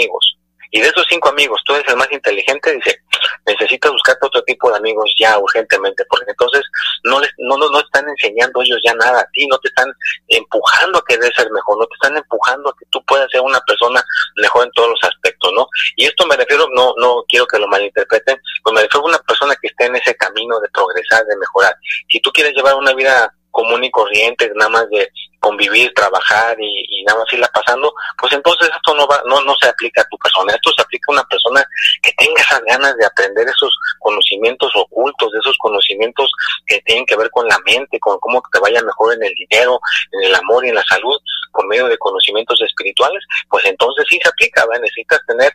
y 0.72 0.82
de 0.82 0.88
esos 0.88 1.06
cinco 1.10 1.30
amigos 1.30 1.62
tú 1.66 1.74
eres 1.74 1.88
el 1.88 1.96
más 1.96 2.12
inteligente, 2.12 2.74
dice, 2.74 3.02
necesitas 3.46 3.92
buscarte 3.92 4.28
otro 4.28 4.44
tipo 4.44 4.70
de 4.70 4.78
amigos 4.78 5.10
ya 5.18 5.38
urgentemente, 5.38 6.04
porque 6.10 6.30
entonces 6.30 6.64
no 7.04 7.20
les, 7.20 7.32
no, 7.38 7.58
no, 7.58 7.70
no 7.70 7.80
están 7.80 8.08
enseñando 8.10 8.62
ellos 8.62 8.80
ya 8.84 8.94
nada 8.96 9.22
a 9.22 9.30
ti, 9.32 9.48
no 9.48 9.58
te 9.60 9.70
están 9.70 9.92
empujando 10.28 11.00
a 11.00 11.04
querer 11.08 11.34
ser 11.34 11.50
mejor, 11.52 11.80
no 11.80 11.86
te 11.88 11.94
están 11.96 12.18
empujando 12.18 12.70
a 12.70 12.76
que 12.78 12.86
tú 12.90 13.04
puedas 13.06 13.30
ser 13.32 13.42
una 13.42 13.62
persona 13.62 14.04
mejor 14.36 14.66
en 14.66 14.72
todos 14.72 14.90
los 14.90 15.04
aspectos, 15.04 15.52
¿no? 15.54 15.68
Y 15.96 16.06
esto 16.06 16.26
me 16.26 16.36
refiero, 16.36 16.68
no, 16.74 16.94
no 16.98 17.24
quiero 17.28 17.48
que 17.48 17.60
lo 17.60 17.68
malinterpreten, 17.68 18.40
pues 18.64 18.74
me 18.74 18.82
refiero 18.82 19.06
a 19.06 19.10
una 19.10 19.20
persona 19.20 19.56
que 19.62 19.68
esté 19.68 19.86
en 19.86 19.96
ese 19.96 20.16
camino 20.16 20.60
de 20.60 20.70
progresar, 20.70 21.26
de 21.26 21.38
mejorar. 21.38 21.76
Si 22.10 22.20
tú 22.20 22.32
quieres 22.32 22.54
llevar 22.54 22.76
una 22.76 22.94
vida 22.94 23.34
común 23.52 23.84
y 23.84 23.90
corriente, 23.90 24.52
nada 24.56 24.70
más 24.70 24.90
de 24.90 25.10
convivir, 25.40 25.94
trabajar 25.94 26.58
y, 26.60 27.04
nada 27.06 27.20
más 27.20 27.34
irla 27.34 27.50
pasando, 27.54 27.94
pues 28.18 28.34
entonces 28.34 28.70
esto 28.76 28.94
no 28.96 29.08
va, 29.08 29.22
no, 29.26 29.42
no 29.44 29.56
se 29.62 29.70
aplica 29.70 30.02
a 30.02 30.08
tu 30.10 30.18
persona, 30.18 30.54
esto 30.54 30.72
se 30.76 30.82
aplica 30.82 31.06
a 31.10 31.14
una 31.14 31.24
persona 31.24 31.66
que 32.02 32.12
tenga 32.18 32.42
esas 32.42 32.62
ganas 32.64 32.96
de 32.98 33.06
aprender 33.06 33.48
esos 33.48 33.72
conocimientos 34.00 34.72
ocultos, 34.76 35.32
de 35.32 35.40
esos 35.40 35.58
conocimientos 35.58 36.30
que 36.66 36.82
tienen 36.82 37.06
que 37.06 37.16
ver 37.16 37.30
con 37.32 37.48
la 37.48 37.58
mente, 37.66 38.00
con 38.00 38.20
cómo 38.20 38.42
te 38.52 38.60
vaya 38.60 38.82
mejor 38.82 39.14
en 39.14 39.24
el 39.24 39.34
dinero, 39.36 39.80
en 40.12 40.24
el 40.24 40.36
amor 40.36 40.66
y 40.66 40.70
en 40.70 40.76
la 40.76 40.84
salud, 40.84 41.18
por 41.54 41.66
medio 41.68 41.88
de 41.88 41.98
conocimientos 41.98 42.62
espirituales, 42.62 43.24
pues 43.50 43.66
entonces 43.66 44.06
sí 44.10 44.20
se 44.22 44.30
aplica, 44.30 44.66
necesitas 44.82 45.20
tener 45.28 45.54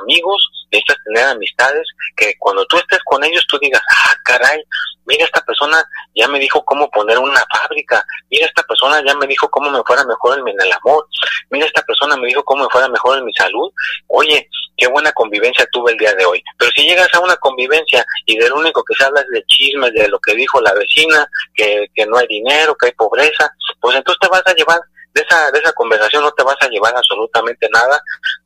amigos, 0.00 0.61
necesitas 0.72 0.96
tener 1.04 1.24
amistades, 1.24 1.86
que 2.16 2.34
cuando 2.38 2.64
tú 2.66 2.78
estés 2.78 2.98
con 3.04 3.22
ellos 3.22 3.44
tú 3.48 3.58
digas, 3.60 3.82
ah, 3.90 4.14
caray, 4.24 4.62
mira 5.04 5.24
esta 5.24 5.40
persona 5.42 5.84
ya 6.14 6.28
me 6.28 6.38
dijo 6.38 6.64
cómo 6.64 6.90
poner 6.90 7.18
una 7.18 7.42
fábrica, 7.52 8.04
mira 8.30 8.46
esta 8.46 8.62
persona 8.62 9.02
ya 9.06 9.14
me 9.16 9.26
dijo 9.26 9.48
cómo 9.50 9.70
me 9.70 9.82
fuera 9.84 10.04
mejor 10.04 10.38
en, 10.38 10.48
el 10.48 10.72
amor, 10.72 11.06
mira 11.50 11.66
esta 11.66 11.82
persona 11.82 12.16
me 12.16 12.28
dijo 12.28 12.42
cómo 12.44 12.64
me 12.64 12.70
fuera 12.70 12.88
mejor 12.88 13.18
en 13.18 13.24
mi 13.24 13.32
salud, 13.34 13.70
oye, 14.08 14.48
qué 14.76 14.86
buena 14.88 15.12
convivencia 15.12 15.66
tuve 15.70 15.92
el 15.92 15.98
día 15.98 16.14
de 16.14 16.24
hoy. 16.24 16.42
Pero 16.58 16.70
si 16.74 16.82
llegas 16.82 17.12
a 17.14 17.20
una 17.20 17.36
convivencia 17.36 18.04
y 18.26 18.36
de 18.38 18.48
lo 18.48 18.56
único 18.56 18.82
que 18.84 18.94
se 18.94 19.04
habla 19.04 19.20
es 19.20 19.28
de 19.28 19.44
chismes, 19.46 19.92
de 19.92 20.08
lo 20.08 20.18
que 20.18 20.34
dijo 20.34 20.60
la 20.60 20.72
vecina, 20.72 21.28
que, 21.54 21.86
que 21.94 22.06
no 22.06 22.16
hay 22.16 22.26
dinero, 22.26 22.74
que 22.76 22.86
hay 22.86 22.92
pobreza, 22.92 23.52
pues 23.80 23.96
entonces 23.96 24.18
te 24.20 24.28
vas 24.28 24.42
a 24.46 24.54
llevar 24.54 24.80
de 25.14 25.22
esa, 25.22 25.50
de 25.50 25.58
esa 25.58 25.72
conversación 25.72 26.22
no 26.22 26.32
te 26.32 26.42
vas 26.42 26.56
a 26.60 26.68
llevar 26.68 26.94
absolutamente 26.96 27.68
nada, 27.72 28.00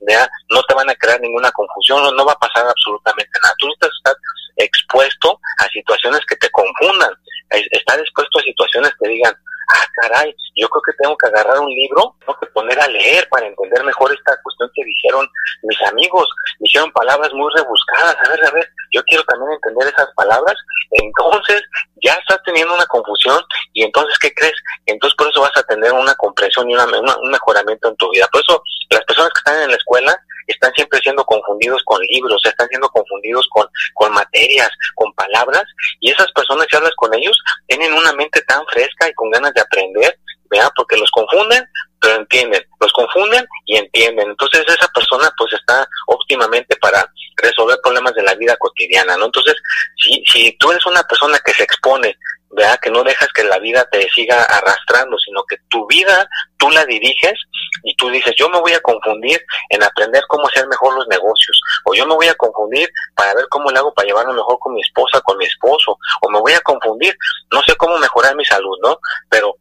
¿ya? 0.09 0.29
no 0.51 0.63
te 0.65 0.75
van 0.75 0.91
a 0.91 0.95
crear 0.95 1.21
ninguna 1.21 1.51
confusión, 1.53 2.03
no, 2.03 2.11
no 2.13 2.25
va 2.25 2.33
a 2.33 2.39
pasar 2.39 2.67
absolutamente 2.67 3.39
nada. 3.43 3.55
Tú 3.59 3.67
necesitas 3.67 3.91
estar 3.99 4.17
expuesto 4.57 5.41
a 5.59 5.69
situaciones 5.69 6.21
que 6.27 6.37
te 6.37 6.51
confundan, 6.51 7.11
estar 7.51 7.99
expuesto 7.99 8.39
a 8.39 8.43
situaciones 8.43 8.93
que 9.01 9.09
digan, 9.09 9.35
ah, 9.69 9.87
caray, 10.01 10.35
yo 10.57 10.69
creo 10.69 10.83
que 10.83 11.03
tengo 11.03 11.17
que 11.17 11.27
agarrar 11.27 11.59
un 11.61 11.69
libro, 11.69 12.17
tengo 12.21 12.39
que 12.41 12.47
poner 12.47 12.79
a 12.81 12.89
leer 12.89 13.29
para 13.29 13.47
entender 13.47 13.85
mejor 13.85 14.13
esta 14.13 14.41
cuestión 14.43 14.71
que 14.75 14.85
dijeron 14.85 15.29
mis 15.63 15.81
amigos, 15.83 16.29
dijeron 16.61 16.91
palabras 16.93 17.33
muy 17.33 17.53
rebuscadas, 17.55 18.17
a 18.17 18.29
ver, 18.31 18.45
a 18.47 18.51
ver, 18.51 18.71
yo 18.97 19.03
quiero 19.05 19.23
también 19.25 19.53
entender 19.53 19.89
esas 19.89 20.09
palabras, 20.17 20.55
entonces 20.91 21.63
ya 22.03 22.15
estás 22.15 22.41
teniendo 22.45 22.75
una 22.75 22.87
confusión 22.87 23.39
y 23.75 23.85
entonces, 23.85 24.19
¿qué 24.19 24.33
crees? 24.33 24.57
Entonces 24.87 25.15
por 25.17 25.29
eso 25.29 25.43
vas 25.43 25.57
a 25.57 25.63
tener 25.65 25.93
una 25.93 26.15
comprensión 26.15 26.69
y 26.71 26.75
un 26.75 27.31
mejoramiento 27.31 27.89
en 27.89 27.97
tu 27.97 28.11
vida. 28.11 28.27
Por 28.33 28.41
eso 28.41 28.63
las 28.91 29.05
personas 29.05 29.31
que 29.35 29.39
están 29.39 29.63
en 29.63 29.71
la 29.71 29.77
escuela 29.77 30.17
están 30.47 30.73
siempre 30.75 31.01
siendo 31.01 31.25
confundidos 31.25 31.83
con 31.85 32.01
libros, 32.03 32.41
están 32.45 32.69
siendo 32.69 32.89
confundidos 32.89 33.47
con, 33.51 33.67
con 33.95 34.13
materias, 34.13 34.71
con 34.95 35.13
palabras, 35.15 35.65
y 36.01 36.11
esas 36.11 36.31
personas, 36.33 36.67
si 36.71 36.77
hablas 36.77 36.95
con 36.97 37.13
ellos, 37.15 37.39
tienen 37.67 37.93
una 37.93 38.13
mente 38.13 38.41
tan 38.43 38.65
fresca 38.67 39.09
y 39.09 39.15
con 39.15 39.31
ganas 39.31 39.53
de 39.55 39.61
aprender, 39.61 40.19
¿verdad? 40.49 40.71
Porque 40.77 40.97
los 40.97 41.11
confunden, 41.11 41.69
pero 42.01 42.17
entienden, 42.17 42.63
los 42.81 42.93
confunden 42.93 43.47
y 43.65 43.77
entienden. 43.77 44.31
Entonces 44.31 44.65
esa 44.67 44.89
persona 44.89 45.33
pues 45.37 45.53
está 45.53 45.87
óptimamente 46.07 46.77
para 46.77 47.11
resolver 47.37 47.79
problemas 47.83 48.15
de 48.15 48.23
la 48.23 48.35
vida 48.35 48.57
cotidiana, 48.57 49.17
¿no? 49.17 49.27
Entonces, 49.27 49.55
si, 49.97 50.23
si 50.27 50.57
tú 50.59 50.71
eres 50.71 50.85
una 50.87 51.03
persona 51.03 51.39
que 51.45 51.53
se 51.53 51.65
expone 51.65 52.17
¿verdad? 52.51 52.79
Que 52.81 52.91
no 52.91 53.03
dejas 53.03 53.29
que 53.35 53.45
la 53.45 53.59
vida 53.59 53.87
te 53.91 54.09
siga 54.11 54.43
arrastrando, 54.43 55.17
sino 55.19 55.43
que 55.45 55.59
tu 55.69 55.87
vida 55.87 56.29
tú 56.57 56.71
la 56.71 56.85
diriges 56.87 57.35
y 57.83 57.95
tú 57.97 58.09
dices, 58.09 58.35
yo 58.37 58.49
me 58.49 58.61
voy 58.61 58.73
a 58.73 58.81
confundir 58.81 59.41
en 59.69 59.83
aprender 59.83 60.23
cómo 60.29 60.49
hacer 60.49 60.67
mejor 60.67 60.95
los 60.95 61.07
negocios, 61.09 61.61
o 61.85 61.95
yo 61.95 62.07
me 62.07 62.15
voy 62.15 62.29
a 62.29 62.35
confundir 62.35 62.89
para 63.15 63.35
ver 63.35 63.47
cómo 63.51 63.71
le 63.71 63.79
hago 63.79 63.93
para 63.93 64.07
llevarme 64.07 64.33
mejor 64.33 64.59
con 64.59 64.75
mi 64.75 64.81
esposa, 64.81 65.21
con 65.21 65.37
mi 65.39 65.45
esposo, 65.45 65.99
o 66.23 66.31
me 66.31 66.41
voy 66.41 66.53
a 66.53 66.61
confundir, 66.61 67.17
no 67.53 67.63
sé 67.63 67.75
cómo 67.77 67.99
mejorar 67.99 68.35
mi 68.37 68.45
salud, 68.45 68.77
¿no? 68.83 68.99
Pero 69.29 69.57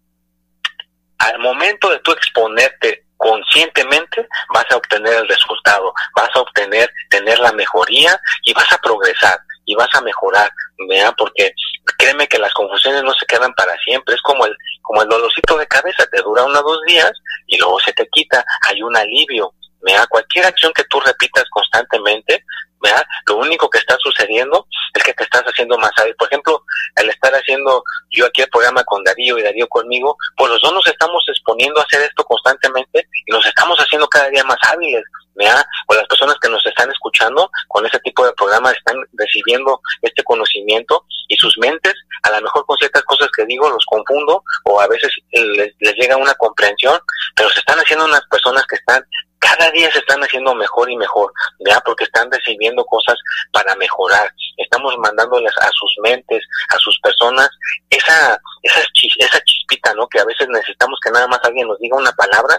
al 1.20 1.40
momento 1.40 1.90
de 1.90 2.00
tú 2.00 2.12
exponerte 2.12 3.06
conscientemente 3.18 4.28
vas 4.54 4.66
a 4.70 4.78
obtener 4.78 5.14
el 5.14 5.28
resultado, 5.28 5.94
vas 6.16 6.30
a 6.36 6.42
obtener, 6.42 6.90
tener 7.10 7.40
la 7.40 7.52
mejoría 7.54 8.20
y 8.44 8.54
vas 8.54 8.72
a 8.72 8.78
progresar 8.78 9.40
y 9.66 9.76
vas 9.76 9.90
a 9.94 10.02
mejorar, 10.02 10.50
¿vea? 10.90 11.12
Porque 11.14 11.52
créeme 11.98 12.28
que 12.28 12.38
las 12.38 12.54
confusiones 12.54 13.04
no 13.04 13.14
se 13.14 13.26
quedan 13.26 13.54
para 13.54 13.76
siempre, 13.80 14.16
es 14.16 14.22
como 14.22 14.46
el, 14.46 14.56
como 14.82 15.02
el 15.02 15.10
dolorcito 15.10 15.58
de 15.58 15.68
cabeza, 15.68 16.06
te 16.12 16.22
dura 16.22 16.44
uno 16.44 16.60
o 16.60 16.64
dos 16.64 16.82
días 16.86 17.12
y 17.48 17.58
luego 17.58 17.80
se 17.80 17.94
te 17.94 18.08
quita, 18.10 18.46
hay 18.68 18.82
un 18.82 18.96
alivio, 18.96 19.54
¿vea? 19.86 20.06
Cualquier 20.08 20.46
acción 20.48 20.74
que 20.74 20.84
tú 20.86 21.00
repitas 21.00 21.46
constantemente, 21.52 22.44
¿vea? 22.82 23.06
Lo 23.28 23.38
único 23.38 23.70
que 23.70 23.78
está 23.78 23.96
sucediendo 24.02 24.68
es 24.94 25.04
que 25.04 25.14
te 25.14 25.24
estás 25.24 25.44
haciendo 25.44 25.78
más 25.78 25.92
hábil. 25.98 26.16
Por 26.16 26.28
ejemplo, 26.28 26.64
al 26.96 27.10
estar 27.10 27.32
haciendo 27.34 27.84
yo 28.12 28.26
aquí 28.26 28.42
el 28.42 28.50
programa 28.50 28.84
con 28.84 29.04
Darío 29.04 29.38
y 29.38 29.44
Darío 29.44 29.68
conmigo, 29.68 30.18
pues 30.36 30.52
los 30.52 30.62
dos 30.62 30.74
nos 30.74 30.88
estamos 30.88 31.24
exponiendo 31.30 31.80
a 31.80 31.84
hacer 31.84 32.02
esto 32.02 32.24
constantemente 32.24 33.08
y 33.28 33.32
nos 33.32 33.46
estamos 33.46 33.78
haciendo 33.78 34.08
cada 34.08 34.30
día 34.30 34.44
más 34.44 34.58
hábiles. 34.68 35.04
¿vea? 35.36 35.66
O 35.88 35.94
las 35.94 36.08
personas 36.08 36.38
que 36.42 36.50
nos 36.50 36.66
están 36.66 36.90
escuchando 36.90 37.50
con 37.68 37.86
ese 37.86 38.00
tipo 38.00 38.26
de 38.26 38.34
programas 38.34 38.74
están 38.74 38.96
recibiendo 39.14 39.80
este 40.02 40.24
conocimiento 40.24 41.06
y 41.28 41.36
sus 41.36 41.58
mentes, 41.58 41.94
a 42.24 42.32
lo 42.32 42.42
mejor 42.42 42.66
con 42.66 42.78
ciertas 42.78 43.04
cosas 43.04 43.30
que 43.36 43.46
digo, 43.46 43.70
los 43.70 43.86
confundo 43.86 44.44
o 44.64 44.82
a 44.82 44.88
veces 44.88 45.12
les 45.32 45.96
llega 45.96 46.18
una 46.18 46.34
comprensión, 46.36 47.00
pero 47.36 47.50
se 47.50 47.60
están 47.60 47.78
haciendo 47.80 48.06
unas 48.06 48.26
personas 48.28 48.66
que 48.68 48.78
están 48.78 49.06
cada 49.46 49.70
día 49.72 49.92
se 49.92 50.00
están 50.00 50.20
haciendo 50.22 50.56
mejor 50.56 50.90
y 50.90 50.98
mejor, 50.98 51.32
¿ya? 51.68 51.80
Porque 51.82 52.06
están 52.06 52.32
recibiendo 52.32 52.84
cosas 52.86 53.16
para 53.52 53.76
mejorar. 53.76 54.32
Estamos 54.58 54.98
mandándoles 54.98 55.54
a 55.58 55.70
sus 55.72 55.96
mentes, 56.02 56.44
a 56.70 56.78
sus 56.78 57.00
personas, 57.00 57.50
esa, 57.90 58.40
esa, 58.64 58.82
esa 59.20 59.40
chispita, 59.44 59.94
¿no? 59.94 60.08
Que 60.08 60.20
a 60.20 60.26
veces 60.26 60.48
necesitamos 60.50 61.00
que 61.04 61.12
nada 61.12 61.28
más 61.28 61.40
alguien 61.44 61.68
nos 61.68 61.80
diga 61.80 61.98
una 61.98 62.12
palabra. 62.14 62.58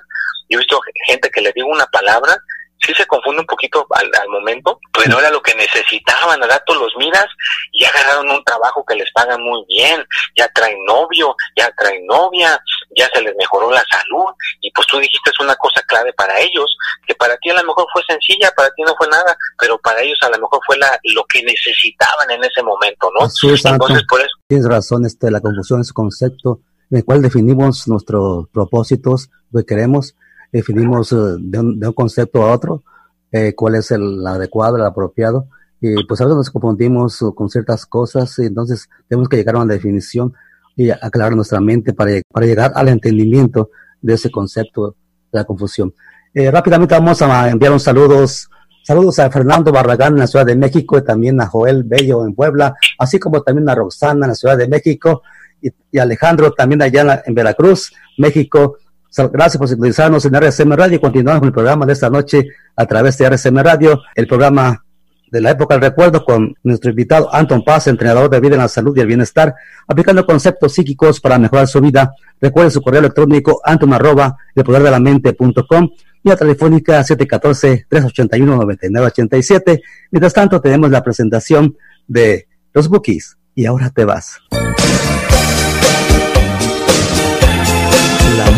Yo 0.48 0.58
he 0.58 0.60
visto 0.60 0.80
gente 1.06 1.28
que 1.30 1.40
le 1.40 1.52
digo 1.52 1.68
una 1.68 1.86
palabra 1.86 2.36
sí 2.80 2.92
se 2.94 3.06
confunde 3.06 3.40
un 3.40 3.46
poquito 3.46 3.86
al, 3.90 4.28
momento, 4.28 4.80
pero 4.92 5.18
era 5.18 5.30
lo 5.30 5.40
que 5.42 5.54
necesitaban. 5.54 6.42
Al 6.42 6.48
rato 6.48 6.74
los 6.74 6.92
miras 6.96 7.26
y 7.72 7.82
ya 7.82 7.90
ganaron 7.92 8.30
un 8.30 8.44
trabajo 8.44 8.84
que 8.86 8.94
les 8.94 9.10
pagan 9.12 9.42
muy 9.42 9.64
bien, 9.68 10.04
ya 10.36 10.48
traen 10.54 10.84
novio, 10.84 11.34
ya 11.56 11.70
traen 11.76 12.06
novia, 12.06 12.60
ya 12.96 13.08
se 13.12 13.22
les 13.22 13.34
mejoró 13.36 13.70
la 13.70 13.82
salud. 13.90 14.32
Y 14.60 14.70
pues 14.72 14.86
tú 14.86 14.98
dijiste 14.98 15.30
es 15.30 15.40
una 15.40 15.54
cosa 15.56 15.82
clave 15.86 16.12
para 16.12 16.38
ellos, 16.38 16.76
que 17.06 17.14
para 17.14 17.36
ti 17.38 17.50
a 17.50 17.54
lo 17.54 17.64
mejor 17.64 17.86
fue 17.92 18.02
sencilla, 18.08 18.50
para 18.56 18.70
ti 18.70 18.82
no 18.82 18.94
fue 18.96 19.08
nada, 19.08 19.36
pero 19.58 19.78
para 19.78 20.00
ellos 20.00 20.18
a 20.22 20.30
lo 20.30 20.38
mejor 20.38 20.60
fue 20.66 20.76
la, 20.78 20.98
lo 21.14 21.24
que 21.24 21.42
necesitaban 21.42 22.30
en 22.30 22.44
ese 22.44 22.62
momento, 22.62 23.10
¿no? 23.18 23.28
Sí, 23.28 23.48
Entonces, 23.64 24.02
por 24.08 24.20
eso. 24.20 24.30
Tienes 24.48 24.68
razón, 24.68 25.04
este, 25.06 25.30
la 25.30 25.40
confusión 25.40 25.80
es 25.80 25.90
un 25.90 25.94
concepto 25.94 26.60
en 26.90 26.98
el 26.98 27.04
cual 27.04 27.22
definimos 27.22 27.88
nuestros 27.88 28.48
propósitos, 28.52 29.30
lo 29.50 29.60
que 29.60 29.66
queremos 29.66 30.14
definimos 30.52 31.12
eh, 31.12 31.16
de 31.38 31.58
un, 31.58 31.78
de 31.78 31.88
un, 31.88 31.92
concepto 31.92 32.42
a 32.42 32.52
otro 32.52 32.82
eh, 33.32 33.54
cuál 33.54 33.74
es 33.74 33.90
el 33.90 34.26
adecuado, 34.26 34.76
el 34.76 34.84
apropiado, 34.84 35.48
y 35.80 36.04
pues 36.06 36.20
a 36.20 36.24
veces 36.24 36.36
nos 36.36 36.50
confundimos 36.50 37.24
con 37.34 37.50
ciertas 37.50 37.86
cosas, 37.86 38.38
y 38.38 38.46
entonces 38.46 38.88
tenemos 39.08 39.28
que 39.28 39.36
llegar 39.36 39.56
a 39.56 39.62
una 39.62 39.74
definición 39.74 40.32
y 40.76 40.90
aclarar 40.90 41.34
nuestra 41.34 41.60
mente 41.60 41.92
para, 41.92 42.12
para 42.32 42.46
llegar 42.46 42.72
al 42.74 42.88
entendimiento 42.88 43.70
de 44.00 44.14
ese 44.14 44.30
concepto 44.30 44.90
de 44.90 44.94
la 45.32 45.44
confusión. 45.44 45.92
Eh, 46.34 46.50
rápidamente 46.50 46.94
vamos 46.94 47.22
a 47.22 47.50
enviar 47.50 47.72
un 47.72 47.80
saludos, 47.80 48.50
saludos 48.82 49.18
a 49.18 49.30
Fernando 49.30 49.72
Barragán 49.72 50.12
en 50.12 50.18
la 50.18 50.26
Ciudad 50.26 50.44
de 50.44 50.54
México 50.54 50.98
y 50.98 51.02
también 51.02 51.40
a 51.40 51.46
Joel 51.46 51.82
Bello 51.82 52.26
en 52.26 52.34
Puebla, 52.34 52.74
así 52.98 53.18
como 53.18 53.42
también 53.42 53.68
a 53.70 53.74
Roxana 53.74 54.26
en 54.26 54.28
la 54.28 54.34
Ciudad 54.34 54.58
de 54.58 54.68
México 54.68 55.22
y, 55.62 55.98
Alejandro 55.98 56.52
también 56.52 56.82
allá 56.82 57.22
en 57.24 57.34
Veracruz, 57.34 57.92
México. 58.18 58.76
Gracias 59.16 59.56
por 59.56 59.68
sintonizarnos 59.68 60.24
en 60.26 60.34
RSM 60.34 60.72
Radio. 60.72 61.00
Continuamos 61.00 61.40
con 61.40 61.48
el 61.48 61.54
programa 61.54 61.86
de 61.86 61.94
esta 61.94 62.10
noche 62.10 62.48
a 62.76 62.86
través 62.86 63.16
de 63.16 63.28
RSM 63.28 63.56
Radio, 63.58 64.02
el 64.14 64.26
programa 64.26 64.84
de 65.30 65.40
la 65.40 65.50
época 65.50 65.74
del 65.74 65.82
recuerdo 65.82 66.24
con 66.24 66.54
nuestro 66.62 66.90
invitado 66.90 67.32
Anton 67.34 67.64
Paz, 67.64 67.86
entrenador 67.86 68.28
de 68.30 68.40
vida 68.40 68.56
en 68.56 68.60
la 68.60 68.68
salud 68.68 68.94
y 68.96 69.00
el 69.00 69.06
bienestar, 69.06 69.54
aplicando 69.88 70.26
conceptos 70.26 70.74
psíquicos 70.74 71.18
para 71.20 71.38
mejorar 71.38 71.66
su 71.66 71.80
vida. 71.80 72.12
Recuerden 72.40 72.70
su 72.70 72.80
correo 72.82 73.00
electrónico 73.00 73.60
anton 73.64 73.90
de 73.90 74.90
la 74.90 75.00
mente.com 75.00 75.90
y 76.22 76.28
la 76.28 76.36
telefónica 76.36 77.00
714-381-9987. 77.00 79.80
Mientras 80.10 80.34
tanto, 80.34 80.60
tenemos 80.60 80.90
la 80.90 81.02
presentación 81.02 81.74
de 82.06 82.46
los 82.74 82.88
bookies 82.88 83.38
y 83.54 83.64
ahora 83.64 83.88
te 83.90 84.04
vas. 84.04 84.38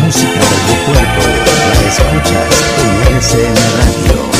Música 0.09 0.31
del 0.31 0.95
recuerdo 0.95 1.51
la 1.67 1.87
escuchas 1.87 2.63
en 2.81 3.15
RCN 3.15 3.55
Radio. 3.77 4.38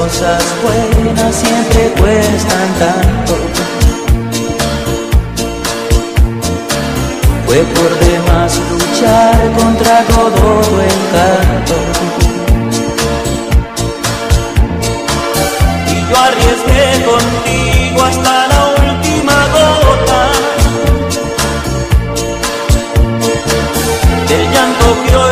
cosas 0.00 0.42
buenas 0.62 1.34
siempre 1.34 1.92
cuestan 2.00 2.68
tanto. 2.78 3.34
Fue 7.46 7.58
por 7.74 7.90
demás 8.06 8.58
luchar 8.70 9.38
contra 9.58 10.02
todo 10.04 10.60
tu 10.68 10.76
encanto. 10.92 11.76
Y 15.92 15.96
yo 16.08 16.16
arriesgué 16.28 16.86
contigo 17.10 18.02
hasta 18.02 18.32
la 18.52 18.60
última 18.84 19.36
gota 19.56 20.22
del 24.28 24.44
llanto 24.52 24.86
que 25.04 25.29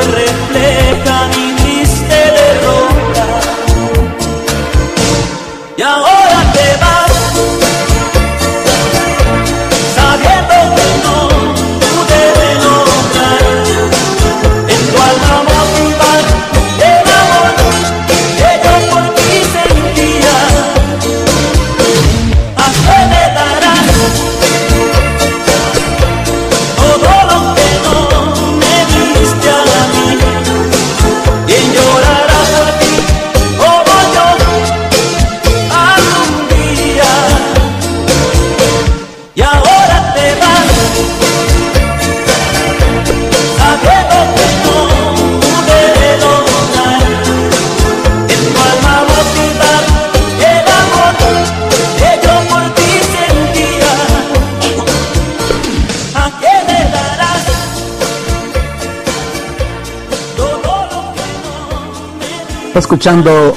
escuchando 62.78 63.56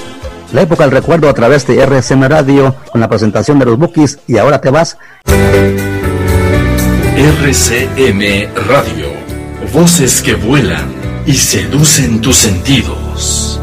la 0.53 0.61
época 0.61 0.83
del 0.83 0.91
recuerdo 0.91 1.29
a 1.29 1.33
través 1.33 1.65
de 1.67 1.85
RSM 1.85 2.23
Radio 2.23 2.75
con 2.91 2.99
la 2.99 3.07
presentación 3.07 3.59
de 3.59 3.65
los 3.65 3.77
Bookies 3.77 4.19
y 4.27 4.37
ahora 4.37 4.59
te 4.59 4.69
vas. 4.69 4.97
RCM 7.15 8.21
Radio. 8.67 9.07
Voces 9.73 10.21
que 10.21 10.35
vuelan 10.35 10.93
y 11.25 11.33
seducen 11.33 12.19
tus 12.19 12.35
sentidos. 12.35 13.59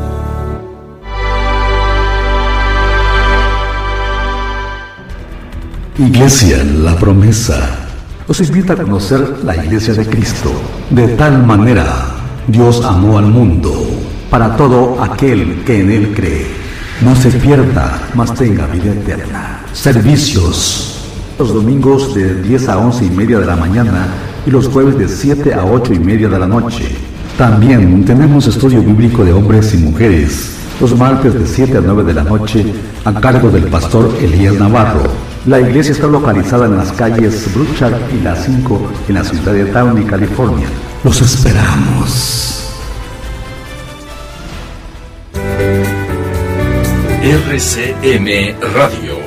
Iglesia 5.99 6.63
La 6.63 6.97
Promesa 6.97 7.87
os 8.29 8.41
invita 8.41 8.75
a 8.75 8.77
conocer 8.77 9.39
la 9.43 9.57
Iglesia 9.57 9.95
de 9.95 10.07
Cristo. 10.07 10.53
De 10.91 11.09
tal 11.09 11.45
manera, 11.45 12.07
Dios 12.47 12.85
amó 12.85 13.19
al 13.19 13.27
mundo 13.27 13.98
para 14.31 14.57
todo 14.57 15.03
aquel 15.03 15.63
que 15.65 15.81
en 15.81 15.91
él 15.91 16.13
cree. 16.15 16.47
No 17.01 17.15
se 17.15 17.31
pierda, 17.31 18.09
mas 18.15 18.35
tenga 18.35 18.67
vida 18.67 18.93
eterna. 18.93 19.61
Servicios. 19.73 20.95
Los 21.39 21.55
domingos 21.55 22.15
de 22.15 22.43
10 22.43 22.69
a 22.69 22.79
11 22.79 23.05
y 23.05 23.11
media 23.11 23.39
de 23.39 23.47
la 23.47 23.57
mañana 23.57 24.09
y 24.45 24.51
los 24.51 24.69
jueves 24.69 24.99
de 24.99 25.09
7 25.09 25.55
a 25.55 25.65
8 25.65 25.95
y 25.95 25.99
media 26.01 26.29
de 26.29 26.39
la 26.39 26.47
noche. 26.47 26.97
También 27.37 28.05
tenemos 28.05 28.47
estudio 28.49 28.83
bíblico 28.83 29.25
de 29.25 29.33
hombres 29.33 29.73
y 29.75 29.77
mujeres, 29.77 30.57
los 30.81 30.97
martes 30.97 31.35
de 31.35 31.47
7 31.47 31.79
a 31.79 31.81
9 31.81 32.03
de 32.03 32.15
la 32.15 32.25
noche, 32.25 32.67
a 33.05 33.13
cargo 33.15 33.49
del 33.51 33.65
pastor 33.65 34.13
Elías 34.21 34.55
Navarro. 34.55 35.05
La 35.47 35.61
iglesia 35.61 35.93
está 35.93 36.09
localizada 36.09 36.67
en 36.67 36.77
las 36.77 36.91
calles 36.93 37.49
Bruchard 37.55 37.95
y 38.13 38.25
la 38.25 38.35
5 38.35 38.91
en 39.09 39.15
la 39.15 39.23
ciudad 39.23 39.53
de 39.53 39.71
Downey, 39.71 40.05
California. 40.05 40.67
Los 41.05 41.21
esperamos. 41.23 42.68
RCM 47.21 48.55
Radio. 48.75 49.19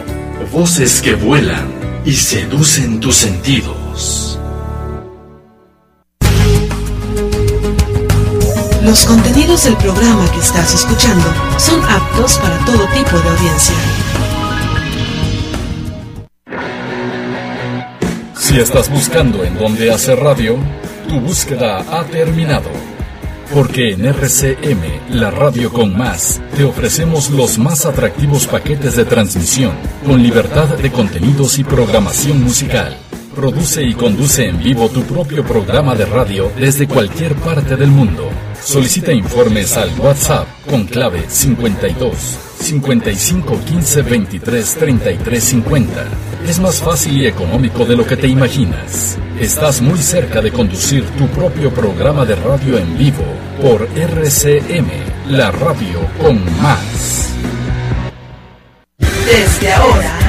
Voces 0.50 1.02
que 1.02 1.14
vuelan 1.14 1.68
y 2.06 2.14
seducen 2.14 3.02
tus 3.02 3.18
sentidos. 3.18 4.40
Los 8.82 9.04
contenidos 9.04 9.66
del 9.66 9.76
programa 9.76 10.32
que 10.32 10.40
estás 10.40 10.74
escuchando 10.74 11.26
son 11.58 11.84
aptos 11.84 12.38
para 12.38 12.58
todo 12.60 12.88
tipo 12.94 13.20
de 13.20 13.30
audiencia. 13.30 13.76
Si 18.38 18.58
estás 18.58 18.90
buscando 18.90 19.44
en 19.44 19.58
dónde 19.58 19.92
hacer 19.92 20.18
radio, 20.18 20.58
tu 21.10 21.20
búsqueda 21.20 21.84
ha 21.92 22.06
terminado 22.06 22.70
porque 23.54 23.92
en 23.92 24.06
RCM, 24.06 25.16
la 25.16 25.30
radio 25.30 25.72
con 25.74 25.98
más, 25.98 26.42
te 26.56 26.64
ofrecemos 26.64 27.30
los 27.30 27.58
más 27.58 27.86
atractivos 27.86 28.48
paquetes 28.48 28.96
de 28.96 29.04
transmisión, 29.04 29.74
con 30.06 30.24
libertad 30.24 30.78
de 30.78 30.92
contenidos 30.92 31.60
y 31.60 31.64
programación 31.64 32.42
musical. 32.42 32.98
Produce 33.36 33.84
y 33.84 33.94
conduce 33.94 34.48
en 34.48 34.58
vivo 34.58 34.90
tu 34.90 35.04
propio 35.04 35.44
programa 35.44 35.96
de 35.96 36.06
radio 36.06 36.52
desde 36.58 36.88
cualquier 36.88 37.36
parte 37.36 37.76
del 37.76 37.90
mundo. 37.90 38.30
Solicita 38.64 39.12
informes 39.12 39.76
al 39.76 39.90
WhatsApp 40.00 40.48
con 40.70 40.86
clave 40.86 41.26
52 41.28 42.14
55 42.60 43.60
15 43.66 44.02
23 44.04 44.76
33 44.76 45.44
50. 45.44 46.08
Es 46.48 46.60
más 46.60 46.80
fácil 46.80 47.22
y 47.22 47.26
económico 47.26 47.86
de 47.86 47.96
lo 47.96 48.06
que 48.06 48.16
te 48.16 48.28
imaginas. 48.28 49.18
Estás 49.40 49.82
muy 49.82 49.98
cerca 49.98 50.42
de 50.42 50.52
conducir 50.52 51.04
tu 51.18 51.28
propio 51.28 51.74
programa 51.74 52.24
de 52.24 52.36
radio 52.36 52.78
en 52.78 52.98
vivo 52.98 53.26
por 53.62 53.90
RCM, 53.96 54.90
la 55.30 55.52
radio 55.52 56.08
con 56.22 56.40
más. 56.62 57.30
Desde 59.26 59.74
ahora, 59.74 60.20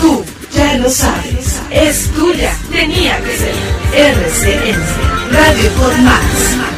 tú 0.00 0.24
ya 0.52 0.76
lo 0.78 0.90
sabes, 0.90 1.60
es 1.70 2.08
tuya, 2.10 2.52
tenía 2.72 3.18
que 3.18 3.36
ser 3.36 3.54
RCM, 3.94 5.32
radio 5.32 5.70
con 5.80 6.04
más. 6.04 6.77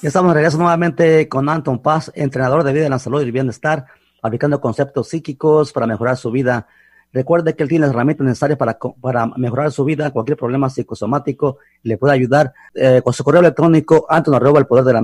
Ya 0.00 0.06
estamos 0.06 0.30
de 0.30 0.34
regreso 0.34 0.58
nuevamente 0.58 1.28
con 1.28 1.48
Anton 1.48 1.80
Paz, 1.80 2.12
entrenador 2.14 2.62
de 2.62 2.72
vida 2.72 2.84
en 2.84 2.92
la 2.92 3.00
salud 3.00 3.20
y 3.20 3.24
el 3.24 3.32
bienestar, 3.32 3.86
aplicando 4.22 4.60
conceptos 4.60 5.08
psíquicos 5.08 5.72
para 5.72 5.88
mejorar 5.88 6.16
su 6.16 6.30
vida. 6.30 6.68
Recuerde 7.12 7.56
que 7.56 7.64
él 7.64 7.68
tiene 7.68 7.84
las 7.84 7.92
herramientas 7.92 8.24
necesarias 8.24 8.60
para, 8.60 8.78
para 8.78 9.26
mejorar 9.26 9.72
su 9.72 9.84
vida, 9.84 10.12
cualquier 10.12 10.38
problema 10.38 10.70
psicosomático, 10.70 11.58
le 11.82 11.98
puede 11.98 12.14
ayudar 12.14 12.52
eh, 12.74 13.02
con 13.02 13.12
su 13.12 13.24
correo 13.24 13.40
electrónico 13.40 14.06
anton 14.08 14.36
arroba 14.36 14.60
la 14.60 15.02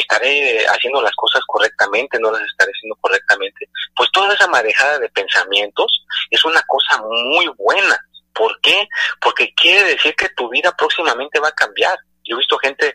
Estaré 0.00 0.66
haciendo 0.66 1.00
las 1.02 1.14
cosas 1.14 1.42
correctamente, 1.46 2.18
no 2.18 2.30
las 2.30 2.42
estaré 2.42 2.70
haciendo 2.70 2.96
correctamente. 3.00 3.68
Pues 3.94 4.10
toda 4.12 4.34
esa 4.34 4.46
marejada 4.48 4.98
de 4.98 5.08
pensamientos 5.08 6.04
es 6.30 6.44
una 6.44 6.62
cosa 6.66 7.02
muy 7.02 7.48
buena. 7.56 7.98
¿Por 8.32 8.60
qué? 8.60 8.86
Porque 9.20 9.52
quiere 9.54 9.84
decir 9.84 10.14
que 10.14 10.28
tu 10.30 10.48
vida 10.50 10.74
próximamente 10.76 11.40
va 11.40 11.48
a 11.48 11.54
cambiar. 11.54 11.98
Yo 12.24 12.36
he 12.36 12.38
visto 12.38 12.58
gente 12.58 12.94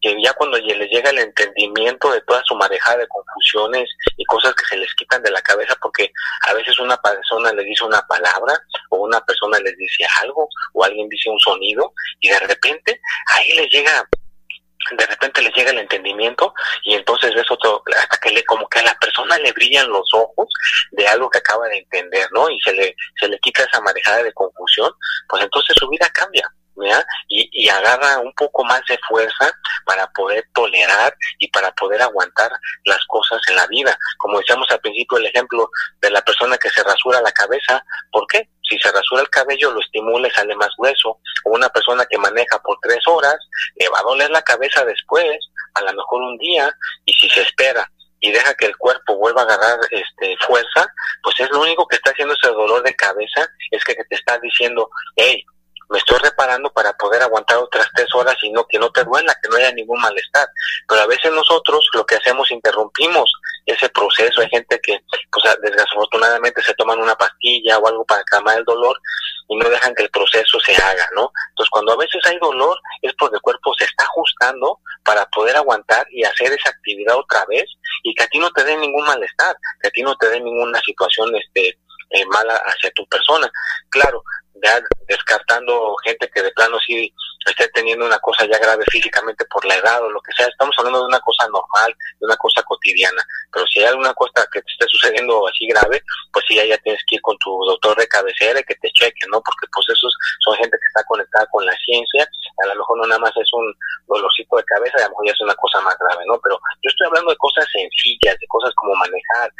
que 0.00 0.16
ya 0.22 0.32
cuando 0.34 0.58
les 0.58 0.90
llega 0.90 1.10
el 1.10 1.18
entendimiento 1.18 2.12
de 2.12 2.20
toda 2.22 2.42
su 2.44 2.54
marejada 2.54 2.98
de 2.98 3.08
confusiones 3.08 3.88
y 4.16 4.24
cosas 4.24 4.54
que 4.54 4.64
se 4.66 4.76
les 4.76 4.94
quitan 4.94 5.22
de 5.22 5.30
la 5.30 5.42
cabeza 5.42 5.76
porque 5.82 6.12
a 6.42 6.52
veces 6.54 6.78
una 6.78 6.96
persona 6.98 7.52
les 7.52 7.64
dice 7.64 7.84
una 7.84 8.00
palabra 8.06 8.58
o 8.90 8.98
una 8.98 9.20
persona 9.22 9.58
les 9.58 9.76
dice 9.76 10.06
algo 10.20 10.48
o 10.72 10.84
alguien 10.84 11.08
dice 11.08 11.28
un 11.30 11.40
sonido 11.40 11.92
y 12.20 12.28
de 12.28 12.38
repente 12.40 13.00
ahí 13.34 13.52
les 13.54 13.68
llega 13.70 14.08
de 14.96 15.06
repente 15.06 15.42
les 15.42 15.54
llega 15.54 15.70
el 15.70 15.78
entendimiento 15.78 16.54
y 16.84 16.94
entonces 16.94 17.34
ves 17.34 17.50
otro, 17.50 17.82
hasta 17.96 18.16
que 18.18 18.30
le, 18.30 18.44
como 18.44 18.68
que 18.68 18.78
a 18.80 18.84
la 18.84 18.94
persona 18.98 19.36
le 19.38 19.52
brillan 19.52 19.88
los 19.88 20.08
ojos 20.12 20.48
de 20.92 21.06
algo 21.06 21.28
que 21.30 21.38
acaba 21.38 21.66
de 21.68 21.78
entender, 21.78 22.28
¿no? 22.32 22.48
Y 22.50 22.60
se 22.60 22.72
le, 22.72 22.94
se 23.18 23.28
le 23.28 23.38
quita 23.40 23.64
esa 23.64 23.80
marejada 23.80 24.22
de 24.22 24.32
confusión, 24.32 24.90
pues 25.28 25.42
entonces 25.42 25.76
su 25.78 25.88
vida 25.88 26.08
cambia. 26.12 26.50
Y, 27.26 27.50
y 27.52 27.68
agarra 27.68 28.20
un 28.20 28.32
poco 28.34 28.64
más 28.64 28.80
de 28.88 28.96
fuerza 29.08 29.52
para 29.84 30.06
poder 30.12 30.44
tolerar 30.54 31.12
y 31.38 31.48
para 31.48 31.72
poder 31.72 32.00
aguantar 32.00 32.52
las 32.84 33.04
cosas 33.08 33.40
en 33.48 33.56
la 33.56 33.66
vida. 33.66 33.98
Como 34.18 34.38
decíamos 34.38 34.70
al 34.70 34.80
principio, 34.80 35.18
el 35.18 35.26
ejemplo 35.26 35.68
de 36.00 36.10
la 36.10 36.22
persona 36.22 36.56
que 36.56 36.70
se 36.70 36.84
rasura 36.84 37.20
la 37.20 37.32
cabeza, 37.32 37.84
¿por 38.12 38.26
qué? 38.28 38.48
Si 38.68 38.78
se 38.78 38.92
rasura 38.92 39.22
el 39.22 39.30
cabello, 39.30 39.70
lo 39.70 39.80
estimula 39.80 40.28
y 40.28 40.30
sale 40.30 40.54
más 40.56 40.70
grueso. 40.76 41.18
O 41.44 41.50
una 41.50 41.68
persona 41.68 42.04
que 42.06 42.18
maneja 42.18 42.58
por 42.62 42.78
tres 42.82 43.00
horas, 43.06 43.36
le 43.76 43.88
va 43.88 44.00
a 44.00 44.02
doler 44.02 44.30
la 44.30 44.42
cabeza 44.42 44.84
después, 44.84 45.36
a 45.74 45.80
lo 45.82 45.92
mejor 45.92 46.22
un 46.22 46.38
día, 46.38 46.70
y 47.04 47.12
si 47.14 47.28
se 47.30 47.42
espera 47.42 47.90
y 48.20 48.32
deja 48.32 48.54
que 48.54 48.66
el 48.66 48.76
cuerpo 48.76 49.16
vuelva 49.16 49.42
a 49.42 49.44
agarrar 49.44 49.78
este 49.90 50.36
fuerza, 50.46 50.86
pues 51.22 51.38
es 51.40 51.50
lo 51.50 51.60
único 51.60 51.86
que 51.86 51.96
está 51.96 52.10
haciendo 52.10 52.34
ese 52.34 52.48
dolor 52.48 52.82
de 52.82 52.94
cabeza, 52.94 53.48
es 53.70 53.84
que 53.84 53.94
te 53.94 54.14
está 54.14 54.38
diciendo, 54.38 54.90
hey, 55.16 55.44
me 55.88 55.98
estoy 55.98 56.18
reparando 56.18 56.70
para 56.72 56.92
poder 56.94 57.22
aguantar 57.22 57.58
otras 57.58 57.88
tres 57.94 58.08
horas 58.14 58.36
y 58.42 58.50
no 58.50 58.66
que 58.66 58.78
no 58.78 58.90
te 58.90 59.04
duela, 59.04 59.34
que 59.42 59.48
no 59.48 59.56
haya 59.56 59.72
ningún 59.72 60.00
malestar. 60.00 60.46
Pero 60.86 61.00
a 61.00 61.06
veces 61.06 61.32
nosotros 61.32 61.88
lo 61.94 62.04
que 62.04 62.16
hacemos 62.16 62.50
interrumpimos 62.50 63.32
ese 63.72 63.88
proceso. 63.90 64.40
Hay 64.40 64.48
gente 64.48 64.80
que, 64.82 64.98
pues 65.30 65.56
desafortunadamente 65.62 66.62
se 66.62 66.74
toman 66.74 66.98
una 67.00 67.14
pastilla 67.14 67.78
o 67.78 67.86
algo 67.86 68.04
para 68.04 68.22
calmar 68.24 68.58
el 68.58 68.64
dolor 68.64 68.98
y 69.48 69.56
no 69.56 69.68
dejan 69.68 69.94
que 69.94 70.04
el 70.04 70.10
proceso 70.10 70.58
se 70.60 70.74
haga, 70.76 71.08
¿no? 71.14 71.30
Entonces 71.50 71.70
cuando 71.70 71.92
a 71.92 71.96
veces 71.96 72.20
hay 72.26 72.38
dolor 72.38 72.78
es 73.02 73.12
porque 73.18 73.36
el 73.36 73.42
cuerpo 73.42 73.74
se 73.78 73.84
está 73.84 74.04
ajustando 74.04 74.78
para 75.04 75.24
poder 75.26 75.56
aguantar 75.56 76.06
y 76.10 76.24
hacer 76.24 76.52
esa 76.52 76.70
actividad 76.70 77.16
otra 77.16 77.44
vez 77.46 77.64
y 78.02 78.14
que 78.14 78.24
a 78.24 78.28
ti 78.28 78.38
no 78.38 78.50
te 78.50 78.64
dé 78.64 78.76
ningún 78.76 79.04
malestar, 79.06 79.56
que 79.80 79.88
a 79.88 79.90
ti 79.90 80.02
no 80.02 80.16
te 80.16 80.28
dé 80.28 80.40
ninguna 80.40 80.80
situación 80.80 81.34
este 81.36 81.78
eh, 82.10 82.24
mala 82.26 82.56
hacia 82.56 82.90
tu 82.92 83.06
persona. 83.06 83.50
Claro, 83.90 84.22
ya 84.62 84.80
descartando 85.06 85.96
gente 86.04 86.30
que 86.32 86.42
de 86.42 86.50
plano 86.52 86.78
sí 86.86 87.12
esté 87.46 87.68
teniendo 87.68 88.04
una 88.04 88.18
cosa 88.18 88.44
ya 88.46 88.58
grave 88.58 88.84
físicamente 88.90 89.44
por 89.46 89.64
la 89.64 89.76
edad 89.76 90.02
o 90.02 90.10
lo 90.10 90.20
que 90.20 90.32
sea, 90.32 90.46
estamos 90.46 90.74
hablando 90.78 91.00
de 91.00 91.06
una 91.06 91.20
cosa 91.20 91.48
normal, 91.48 91.94
de 92.20 92.26
una 92.26 92.36
cosa 92.36 92.62
cotidiana, 92.62 93.22
pero 93.52 93.66
si 93.66 93.80
hay 93.80 93.86
alguna 93.86 94.12
cosa 94.14 94.46
que 94.52 94.60
te 94.60 94.72
esté 94.72 94.86
sucediendo 94.88 95.46
así 95.48 95.66
grave, 95.66 96.02
pues 96.32 96.44
sí, 96.48 96.56
ya 96.56 96.76
tienes 96.78 97.02
que 97.06 97.16
ir 97.16 97.22
con 97.22 97.36
tu 97.38 97.50
doctor 97.66 97.96
de 97.96 98.08
cabecera 98.08 98.60
y 98.60 98.64
que 98.64 98.74
te 98.76 98.90
cheque, 98.90 99.26
¿no? 99.30 99.40
Porque 99.40 99.66
pues 99.72 99.86
esos 99.88 100.12
son 100.44 100.56
gente 100.56 100.76
que 100.76 100.88
está 100.88 101.04
conectada 101.04 101.46
con 101.46 101.64
la 101.64 101.76
ciencia, 101.84 102.28
a 102.64 102.66
lo 102.68 102.74
mejor 102.76 102.98
no 102.98 103.06
nada 103.06 103.20
más 103.20 103.32
es 103.36 103.48
un 103.52 103.72
dolorcito 104.06 104.56
de 104.56 104.64
cabeza, 104.64 104.98
a 104.98 105.02
lo 105.04 105.10
mejor 105.10 105.26
ya 105.26 105.32
es 105.32 105.40
una 105.40 105.54
cosa 105.54 105.80
más 105.80 105.96
grave, 105.98 106.24
¿no? 106.26 106.38
Pero 106.42 106.58
yo 106.82 106.88
estoy 106.88 107.06
hablando 107.06 107.30
de 107.30 107.36
cosas 107.36 107.66
sencillas, 107.72 108.36
de 108.38 108.46
cosas 108.48 108.72
como 108.76 108.94
manejar, 108.96 109.52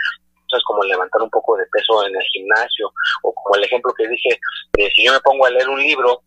cosas 0.48 0.62
como 0.64 0.82
levantar 0.84 1.22
un 1.22 1.30
poco 1.30 1.56
de 1.56 1.66
peso 1.66 2.06
en 2.06 2.14
el 2.14 2.26
gimnasio, 2.32 2.92
o 3.22 3.32
como 3.34 3.56
el 3.56 3.64
ejemplo 3.64 3.92
que 3.94 4.08
dije, 4.08 4.40
de 4.72 4.90
si 4.90 5.04
yo 5.04 5.12
me 5.12 5.20
pongo 5.20 5.46
a 5.46 5.50
leer 5.50 5.68
un 5.68 5.80
libro, 5.80 6.22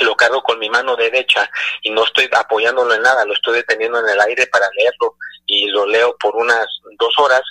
lo 0.00 0.14
cargo 0.16 0.42
con 0.42 0.58
mi 0.58 0.70
mano 0.70 0.96
derecha 0.96 1.48
y 1.82 1.90
no 1.90 2.04
estoy 2.04 2.28
apoyándolo 2.32 2.94
en 2.94 3.02
nada, 3.02 3.24
lo 3.24 3.34
estoy 3.34 3.56
deteniendo 3.56 3.98
en 4.00 4.08
el 4.08 4.20
aire 4.20 4.46
para 4.46 4.68
leerlo 4.76 5.16
y 5.46 5.68
lo 5.68 5.86
leo 5.86 6.16
por 6.18 6.34
unas 6.36 6.66
dos 6.98 7.14
horas. 7.18 7.42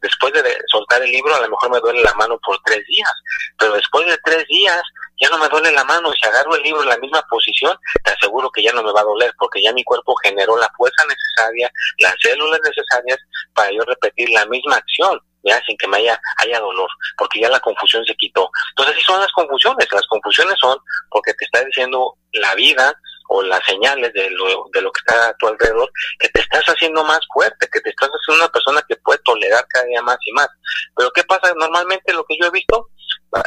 Después 0.00 0.32
de 0.32 0.42
soltar 0.72 1.02
el 1.02 1.10
libro, 1.10 1.34
a 1.34 1.40
lo 1.40 1.50
mejor 1.50 1.70
me 1.70 1.80
duele 1.80 2.02
la 2.02 2.14
mano 2.14 2.38
por 2.42 2.58
tres 2.64 2.82
días, 2.86 3.12
pero 3.58 3.74
después 3.74 4.06
de 4.06 4.16
tres 4.24 4.46
días 4.48 4.80
ya 5.20 5.28
no 5.28 5.36
me 5.36 5.48
duele 5.48 5.70
la 5.72 5.84
mano 5.84 6.10
y 6.10 6.16
si 6.16 6.26
agarro 6.26 6.56
el 6.56 6.62
libro 6.62 6.82
en 6.82 6.88
la 6.88 6.96
misma 6.96 7.22
posición, 7.28 7.76
te 8.02 8.10
aseguro 8.10 8.50
que 8.50 8.62
ya 8.62 8.72
no 8.72 8.82
me 8.82 8.92
va 8.92 9.02
a 9.02 9.04
doler 9.04 9.30
porque 9.38 9.62
ya 9.62 9.74
mi 9.74 9.84
cuerpo 9.84 10.14
generó 10.22 10.56
la 10.56 10.70
fuerza 10.74 11.04
necesaria, 11.04 11.70
las 11.98 12.14
células 12.18 12.60
necesarias 12.64 13.18
para 13.52 13.70
yo 13.72 13.82
repetir 13.82 14.30
la 14.30 14.46
misma 14.46 14.76
acción 14.76 15.20
ya 15.42 15.60
sin 15.64 15.76
que 15.76 15.88
me 15.88 15.98
haya, 15.98 16.20
haya 16.38 16.60
dolor, 16.60 16.88
porque 17.16 17.40
ya 17.40 17.48
la 17.48 17.60
confusión 17.60 18.04
se 18.04 18.14
quitó. 18.16 18.50
Entonces, 18.70 18.96
sí 18.96 19.02
son 19.02 19.20
las 19.20 19.32
confusiones, 19.32 19.88
las 19.92 20.06
confusiones 20.06 20.54
son 20.60 20.78
porque 21.10 21.32
te 21.34 21.44
está 21.44 21.64
diciendo 21.64 22.16
la 22.32 22.54
vida 22.54 22.94
o 23.32 23.42
las 23.42 23.64
señales 23.64 24.12
de 24.12 24.28
lo, 24.30 24.64
de 24.72 24.82
lo 24.82 24.90
que 24.90 24.98
está 24.98 25.28
a 25.28 25.34
tu 25.34 25.46
alrededor, 25.46 25.90
que 26.18 26.28
te 26.30 26.40
estás 26.40 26.64
haciendo 26.64 27.04
más 27.04 27.20
fuerte, 27.32 27.68
que 27.72 27.80
te 27.80 27.90
estás 27.90 28.08
haciendo 28.08 28.44
una 28.44 28.52
persona 28.52 28.82
que 28.88 28.96
puede 28.96 29.20
tolerar 29.24 29.64
cada 29.68 29.86
día 29.86 30.02
más 30.02 30.18
y 30.24 30.32
más. 30.32 30.48
Pero 30.96 31.10
¿qué 31.12 31.22
pasa? 31.24 31.54
Normalmente 31.54 32.12
lo 32.12 32.24
que 32.24 32.36
yo 32.40 32.48
he 32.48 32.50
visto, 32.50 32.88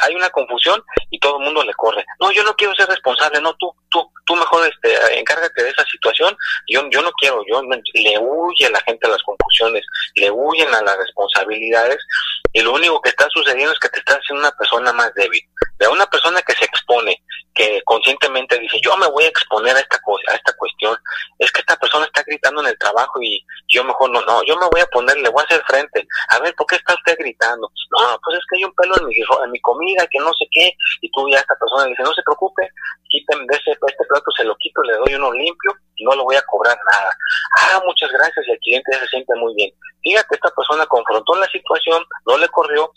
hay 0.01 0.15
una 0.15 0.29
confusión 0.29 0.83
y 1.09 1.19
todo 1.19 1.39
el 1.39 1.45
mundo 1.45 1.63
le 1.63 1.73
corre. 1.73 2.05
No, 2.19 2.31
yo 2.31 2.43
no 2.43 2.55
quiero 2.55 2.73
ser 2.75 2.87
responsable, 2.87 3.41
no, 3.41 3.53
tú, 3.55 3.73
tú, 3.89 4.09
tú 4.25 4.35
mejor 4.35 4.67
este, 4.67 5.19
encárgate 5.19 5.63
de 5.63 5.69
esa 5.69 5.83
situación. 5.85 6.35
Yo, 6.67 6.81
yo 6.89 7.01
no 7.01 7.11
quiero, 7.19 7.41
yo 7.47 7.61
le 7.61 8.19
huye 8.19 8.65
a 8.65 8.71
la 8.71 8.81
gente 8.81 9.07
a 9.07 9.11
las 9.11 9.23
confusiones, 9.23 9.85
le 10.15 10.31
huyen 10.31 10.73
a 10.73 10.81
las 10.81 10.97
responsabilidades 10.97 11.99
y 12.53 12.61
lo 12.61 12.73
único 12.73 13.01
que 13.01 13.09
está 13.09 13.27
sucediendo 13.29 13.73
es 13.73 13.79
que 13.79 13.89
te 13.89 13.99
estás 13.99 14.17
haciendo 14.17 14.41
una 14.41 14.55
persona 14.55 14.93
más 14.93 15.13
débil. 15.15 15.41
De 15.79 15.87
una 15.87 16.05
persona 16.05 16.39
que 16.43 16.53
se 16.53 16.65
expone, 16.65 17.17
que 17.53 17.81
conscientemente 17.83 18.59
dice, 18.59 18.79
yo 18.81 18.95
me 18.97 19.07
voy 19.07 19.23
a 19.23 19.29
exponer 19.29 19.75
a 19.75 19.79
esta 19.79 19.99
cosa, 20.01 20.31
a 20.31 20.35
esta 20.35 20.53
cuestión, 20.53 20.95
es 21.39 21.51
que 21.51 21.61
esta 21.61 21.75
persona 21.77 22.05
está 22.05 22.23
gritando 22.23 22.61
en 22.61 22.67
el 22.67 22.77
trabajo 22.77 23.19
y 23.21 23.43
yo 23.67 23.83
mejor 23.83 24.11
no, 24.11 24.21
no, 24.21 24.43
yo 24.45 24.55
me 24.57 24.67
voy 24.71 24.81
a 24.81 24.87
poner, 24.87 25.17
le 25.17 25.29
voy 25.29 25.41
a 25.41 25.45
hacer 25.45 25.63
frente. 25.65 26.07
A 26.29 26.39
ver, 26.39 26.53
¿por 26.55 26.67
qué 26.67 26.75
está 26.75 26.93
usted 26.93 27.17
gritando? 27.17 27.69
No, 27.99 28.19
pues 28.23 28.37
es 28.37 28.45
que 28.49 28.57
hay 28.57 28.63
un 28.65 28.75
pelo 28.75 28.97
en 28.97 29.07
mi, 29.07 29.15
en 29.15 29.51
mi 29.51 29.59
que 30.11 30.19
no 30.19 30.33
sé 30.33 30.45
qué, 30.51 30.71
y 31.01 31.09
tú 31.11 31.27
ya 31.29 31.39
esta 31.39 31.55
persona 31.55 31.85
le 31.85 31.89
dices, 31.91 32.05
no 32.05 32.13
se 32.13 32.23
preocupe, 32.23 32.69
quiten 33.09 33.45
de 33.47 33.55
ese, 33.55 33.71
este 33.71 34.05
plato, 34.09 34.31
se 34.35 34.43
lo 34.43 34.55
quito, 34.57 34.81
le 34.83 34.93
doy 34.97 35.15
uno 35.15 35.31
limpio 35.33 35.73
y 35.95 36.05
no 36.05 36.15
le 36.15 36.23
voy 36.23 36.35
a 36.35 36.41
cobrar 36.43 36.77
nada. 36.91 37.11
Ah, 37.61 37.81
muchas 37.85 38.11
gracias, 38.11 38.47
y 38.47 38.51
el 38.51 38.59
cliente 38.59 38.91
ya 38.91 38.99
se 38.99 39.07
siente 39.07 39.35
muy 39.35 39.53
bien. 39.55 39.71
Fíjate, 40.03 40.35
esta 40.35 40.49
persona 40.49 40.85
confrontó 40.87 41.35
la 41.35 41.47
situación, 41.47 42.03
no 42.25 42.37
le 42.37 42.47
corrió, 42.49 42.91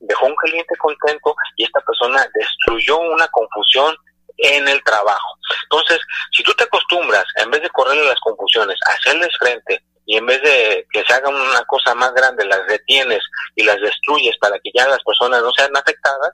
dejó 0.00 0.26
un 0.26 0.34
cliente 0.36 0.76
contento 0.76 1.34
y 1.56 1.64
esta 1.64 1.80
persona 1.80 2.26
destruyó 2.34 2.98
una 2.98 3.26
confusión 3.28 3.96
en 4.38 4.66
el 4.68 4.82
trabajo. 4.82 5.38
Entonces, 5.64 6.00
si 6.32 6.42
tú 6.42 6.52
te 6.54 6.64
acostumbras, 6.64 7.24
en 7.36 7.50
vez 7.50 7.62
de 7.62 7.70
correrle 7.70 8.04
las 8.06 8.20
confusiones, 8.20 8.76
hacerles 8.86 9.30
frente 9.38 9.82
y 10.12 10.16
en 10.18 10.26
vez 10.26 10.42
de 10.42 10.86
que 10.92 11.02
se 11.04 11.14
haga 11.14 11.30
una 11.30 11.64
cosa 11.64 11.94
más 11.94 12.12
grande, 12.12 12.44
las 12.44 12.66
detienes 12.66 13.20
y 13.56 13.62
las 13.62 13.80
destruyes 13.80 14.36
para 14.38 14.58
que 14.58 14.70
ya 14.74 14.86
las 14.86 15.02
personas 15.02 15.40
no 15.40 15.50
sean 15.56 15.74
afectadas, 15.74 16.32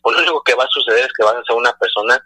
pues 0.00 0.14
lo 0.14 0.22
único 0.22 0.44
que 0.44 0.54
va 0.54 0.62
a 0.62 0.68
suceder 0.70 1.06
es 1.06 1.12
que 1.12 1.24
vas 1.24 1.34
a 1.34 1.42
ser 1.42 1.56
una 1.56 1.76
persona 1.76 2.24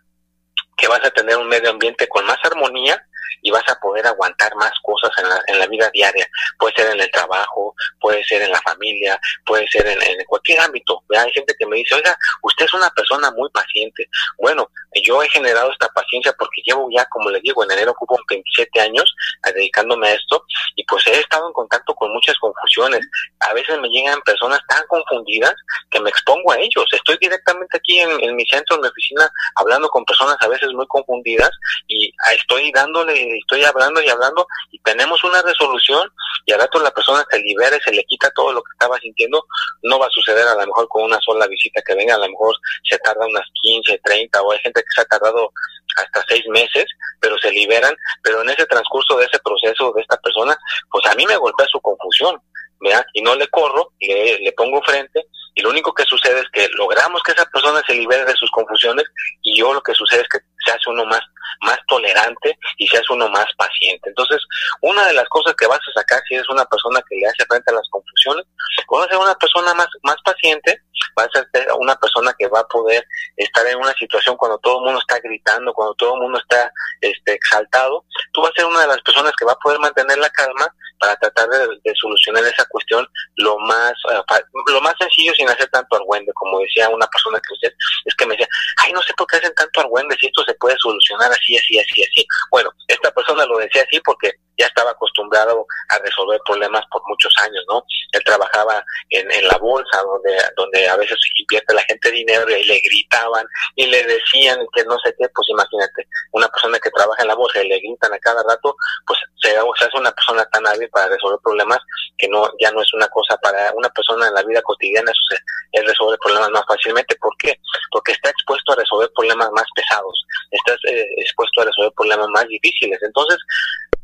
que 0.77 0.89
vas 0.89 1.03
a 1.03 1.11
tener 1.11 1.39
un 1.39 1.49
medio 1.49 1.71
ambiente 1.71 2.07
con 2.07 2.27
más 2.27 2.37
armonía 2.45 3.03
y 3.43 3.51
vas 3.51 3.67
a 3.69 3.79
poder 3.81 4.07
aguantar 4.07 4.55
más 4.57 4.73
cosas 4.83 5.11
en 5.19 5.29
la, 5.29 5.43
en 5.47 5.59
la 5.59 5.67
vida 5.67 5.91
diaria. 5.93 6.27
Puede 6.59 6.75
ser 6.75 6.93
en 6.93 7.01
el 7.01 7.11
trabajo, 7.11 7.75
puede 8.01 8.23
ser 8.25 8.43
en 8.43 8.51
la 8.51 8.61
familia, 8.63 9.19
puede 9.45 9.67
ser 9.69 9.87
en, 9.87 10.25
cualquier 10.27 10.61
ámbito. 10.61 11.03
Hay 11.17 11.33
gente 11.33 11.55
que 11.59 11.67
me 11.67 11.77
dice, 11.77 11.95
oiga, 11.95 12.17
usted 12.43 12.65
es 12.65 12.75
una 12.75 12.91
persona 12.91 13.31
muy 13.33 13.49
paciente. 13.51 14.09
Bueno, 14.39 14.69
yo 15.05 15.23
he 15.23 15.29
generado 15.29 15.71
esta 15.71 15.89
paciencia 15.89 16.33
porque 16.39 16.63
llevo 16.65 16.89
ya, 16.95 17.05
como 17.07 17.31
le 17.31 17.41
digo, 17.41 17.65
en 17.65 17.71
enero 17.71 17.93
ocupo 17.93 18.19
27 18.29 18.81
años 18.81 19.15
eh, 19.47 19.53
dedicándome 19.53 20.09
a 20.09 20.15
esto 20.15 20.45
y 20.77 20.85
pues 20.85 21.07
he 21.07 21.19
estado 21.19 21.47
en 21.47 21.53
contacto 21.53 21.95
con 21.95 22.13
muchas 22.13 22.37
confusiones. 22.39 23.01
A 23.41 23.53
veces 23.55 23.79
me 23.81 23.89
llegan 23.89 24.21
personas 24.23 24.61
tan 24.69 24.83
confundidas 24.89 25.55
que 25.91 26.01
me 26.01 26.11
expongo 26.11 26.53
a 26.53 26.59
ellos. 26.59 26.85
Estoy 26.93 27.17
directamente 27.21 27.77
aquí 27.77 27.99
en, 27.99 28.11
en 28.23 28.37
mi 28.37 28.45
centro, 28.47 28.77
en 28.77 28.83
mi 28.83 28.89
oficina, 28.89 29.31
hablando 29.57 29.89
con 29.89 30.05
personas 30.05 30.37
a 30.41 30.49
veces 30.49 30.71
muy 30.73 30.87
confundidas 30.87 31.51
y 31.87 32.13
estoy 32.35 32.71
dándole 32.73 33.20
estoy 33.39 33.65
hablando 33.65 34.01
y 34.01 34.09
hablando 34.09 34.47
y 34.71 34.79
tenemos 34.81 35.23
una 35.25 35.43
resolución 35.43 36.09
y 36.47 36.53
al 36.53 36.61
rato 36.61 36.81
la 36.81 36.91
persona 36.91 37.25
se 37.31 37.39
libera 37.41 37.77
y 37.77 37.81
se 37.81 37.93
le 37.93 38.05
quita 38.05 38.31
todo 38.31 38.53
lo 38.53 38.63
que 38.63 38.73
estaba 38.73 38.99
sintiendo, 38.99 39.45
no 39.83 39.99
va 39.99 40.07
a 40.07 40.11
suceder 40.11 40.47
a 40.47 40.55
lo 40.55 40.67
mejor 40.67 40.89
con 40.89 41.05
una 41.05 41.19
sola 41.21 41.47
visita 41.47 41.83
que 41.83 41.95
venga, 41.95 42.15
a 42.15 42.19
lo 42.19 42.29
mejor 42.29 42.55
se 42.89 42.99
tarda 42.99 43.27
unas 43.27 43.47
15, 43.63 44.01
30 44.05 44.43
o 44.43 44.53
hay 44.53 44.59
gente 44.61 44.81
que 44.81 44.95
se 44.95 45.01
ha 45.03 45.05
tardado 45.05 45.53
hasta 45.97 46.25
seis 46.29 46.45
meses, 46.49 46.87
pero 47.21 47.37
se 47.39 47.51
liberan, 47.51 47.95
pero 48.23 48.43
en 48.43 48.51
ese 48.51 48.67
transcurso 48.67 49.17
de 49.17 49.27
ese 49.27 49.39
proceso 49.41 49.93
de 49.93 50.03
esta 50.03 50.17
persona, 50.19 50.57
pues 50.91 51.07
a 51.07 51.15
mí 51.15 51.27
me 51.27 51.37
golpea 51.37 51.67
su 51.71 51.81
confusión, 51.81 52.41
¿verdad? 52.81 53.05
Y 53.15 53.23
no 53.23 53.35
le 53.35 53.49
corro, 53.49 53.93
le, 54.01 54.39
le 54.39 54.53
pongo 54.53 54.81
frente 54.83 55.27
y 55.55 55.63
lo 55.63 55.71
único 55.71 55.93
que 55.93 56.05
sucede 56.05 56.41
es 56.41 56.49
que 56.53 56.69
logramos 56.75 57.23
que 57.23 57.33
esa 57.33 57.45
persona 57.47 57.83
se 57.87 57.95
libere 57.95 58.25
de 58.25 58.35
sus 58.35 58.51
confusiones 58.51 59.05
y 59.43 59.59
yo 59.59 59.73
lo 59.75 59.83
que 59.83 59.95
sucede 59.95 60.23
es 60.23 60.29
que 60.29 60.39
se 60.65 60.71
hace 60.71 60.89
uno 60.89 61.05
más, 61.07 61.21
más 61.63 61.79
tolerante 61.87 62.59
y 62.79 62.87
se 62.89 62.97
hace 62.97 63.13
uno 63.13 63.29
más 63.29 63.47
paciente. 63.57 64.09
Entonces, 64.09 64.39
una 64.83 65.07
de 65.07 65.15
las 65.15 65.29
cosas 65.29 65.55
que 65.55 65.67
vas 65.67 65.81
a 65.81 66.01
sacar 66.01 66.21
si 66.27 66.35
eres 66.35 66.49
una 66.49 66.65
persona 66.65 67.03
que 67.09 67.17
le 67.17 67.27
hace 67.27 67.45
frente 67.49 67.71
a 67.71 67.75
las 67.75 67.89
confusiones, 67.91 68.45
vas 68.91 69.07
a 69.07 69.11
ser 69.11 69.19
una 69.19 69.35
persona 69.35 69.75
más, 69.75 69.89
más 70.03 70.17
paciente, 70.25 70.83
va 71.19 71.25
a 71.25 71.31
ser 71.31 71.47
una 71.79 71.97
persona 71.97 72.35
que 72.39 72.49
va 72.49 72.61
a 72.61 72.69
poder 72.69 73.05
estar 73.37 73.67
en 73.67 73.79
una 73.79 73.93
situación 73.95 74.37
cuando 74.37 74.59
todo 74.59 74.79
el 74.79 74.85
mundo 74.85 75.01
está 75.01 75.19
gritando, 75.21 75.73
cuando 75.73 75.95
todo 75.95 76.15
el 76.15 76.23
mundo 76.23 76.39
está 76.39 76.73
este, 77.01 77.35
exaltado, 77.35 78.05
tú 78.33 78.43
vas 78.43 78.51
a 78.51 78.61
ser 78.61 78.67
una 78.67 78.81
de 78.83 78.89
las 78.89 79.01
personas 79.03 79.33
que 79.39 79.45
va 79.45 79.53
a 79.53 79.59
poder 79.59 79.79
mantener 79.79 80.19
la 80.19 80.31
calma 80.31 80.73
para 80.99 81.17
tratar 81.17 81.49
de, 81.49 81.93
solucionar 81.95 82.45
esa 82.45 82.65
cuestión 82.67 83.07
lo 83.37 83.59
más 83.61 83.93
eh, 84.13 84.43
lo 84.67 84.81
más 84.81 84.95
sencillo 84.99 85.33
sin 85.35 85.49
hacer 85.49 85.69
tanto 85.69 85.97
argüende, 85.97 86.33
como 86.35 86.61
decía 86.61 86.89
una 86.89 87.07
persona 87.07 87.41
que 87.41 87.55
usted, 87.55 87.73
es 88.05 88.15
que 88.15 88.27
me 88.27 88.35
decía, 88.35 88.49
ay, 88.79 88.93
no 88.93 89.03
sé 89.03 89.13
por 89.17 89.27
qué 89.27 89.37
hacen 89.37 89.55
tanto 89.55 89.81
argüende 89.81 90.17
si 90.21 90.27
esto 90.27 90.45
se 90.45 90.55
puede 90.55 90.77
solucionar 90.79 91.33
así, 91.41 91.57
así, 91.57 91.79
así, 91.81 92.03
así. 92.03 92.27
Bueno, 92.51 92.71
esta 92.89 93.11
persona 93.13 93.45
lo 93.47 93.59
decía 93.59 93.83
así 93.83 94.01
porque 94.05 94.33
ya 94.59 94.67
estaba 94.67 94.91
acostumbrado 94.91 95.67
a 95.89 95.99
resolver 95.99 96.41
problemas 96.45 96.83
por 96.91 97.03
muchos 97.09 97.33
años, 97.39 97.65
¿no? 97.69 97.83
Él 98.13 98.23
trabajaba 98.25 98.85
en, 99.11 99.31
en 99.31 99.47
la 99.47 99.57
bolsa 99.59 100.03
donde, 100.03 100.37
donde 100.57 100.89
a 100.89 100.97
veces 100.97 101.19
invierte 101.37 101.75
la 101.75 101.83
gente 101.83 102.11
dinero 102.11 102.49
y 102.51 102.65
le 102.65 102.81
gritaban 102.81 103.47
y 103.77 103.87
le 103.87 104.03
decían 104.05 104.59
que 104.75 104.85
no 104.85 104.99
sé 105.05 105.15
qué, 105.19 105.29
pues 105.29 105.49
imagínate, 105.49 106.07
una 106.33 106.49
persona 106.49 106.79
que 106.79 106.91
trabaja 106.91 107.23
en 107.23 107.29
la 107.29 107.35
bolsa 107.35 107.63
y 107.63 107.69
le 107.69 107.79
gritan 107.79 108.13
a 108.13 108.19
cada 108.19 108.43
rato, 108.43 108.75
pues 109.07 109.19
se, 109.41 109.51
se 109.51 109.85
hace 109.85 109.99
una 109.99 110.13
persona 110.13 110.45
tan 110.47 110.67
hábil 110.67 110.89
para 110.91 111.09
resolver 111.09 111.39
problemas 111.43 111.79
que 112.19 112.29
no 112.29 112.51
ya 112.61 112.71
no 112.73 112.83
es 112.83 112.93
una 112.93 113.09
cosa 113.09 113.37
para 113.39 113.73
una 113.73 113.89
persona 113.89 114.29
en 114.29 114.35
la 114.35 114.43
vida 114.43 114.61
cotidiana, 114.63 115.11
eso 115.11 115.23
se, 115.31 115.81
él 115.81 115.87
problemas 116.23 116.51
más 116.51 116.65
fácilmente. 116.67 117.17
¿Por 117.17 117.37
qué? 117.39 117.55
Porque 117.91 118.13
está 118.13 118.31
expuesto 118.31 118.73
a 118.73 118.77
resolver 118.77 119.11
problemas 119.15 119.51
más 119.53 119.67
pesados, 119.75 120.27
está 120.51 120.73
eh, 120.89 121.07
expuesto 121.19 121.63
a 121.63 121.65
resolver 121.65 121.93
problemas 121.97 122.29
más 122.29 122.47
difíciles. 122.49 122.99
Entonces, 123.03 123.39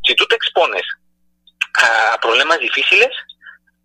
si 0.06 0.14
tú 0.14 0.24
te 0.26 0.36
expones 0.36 0.82
a 1.74 2.18
problemas 2.20 2.58
difíciles, 2.58 3.10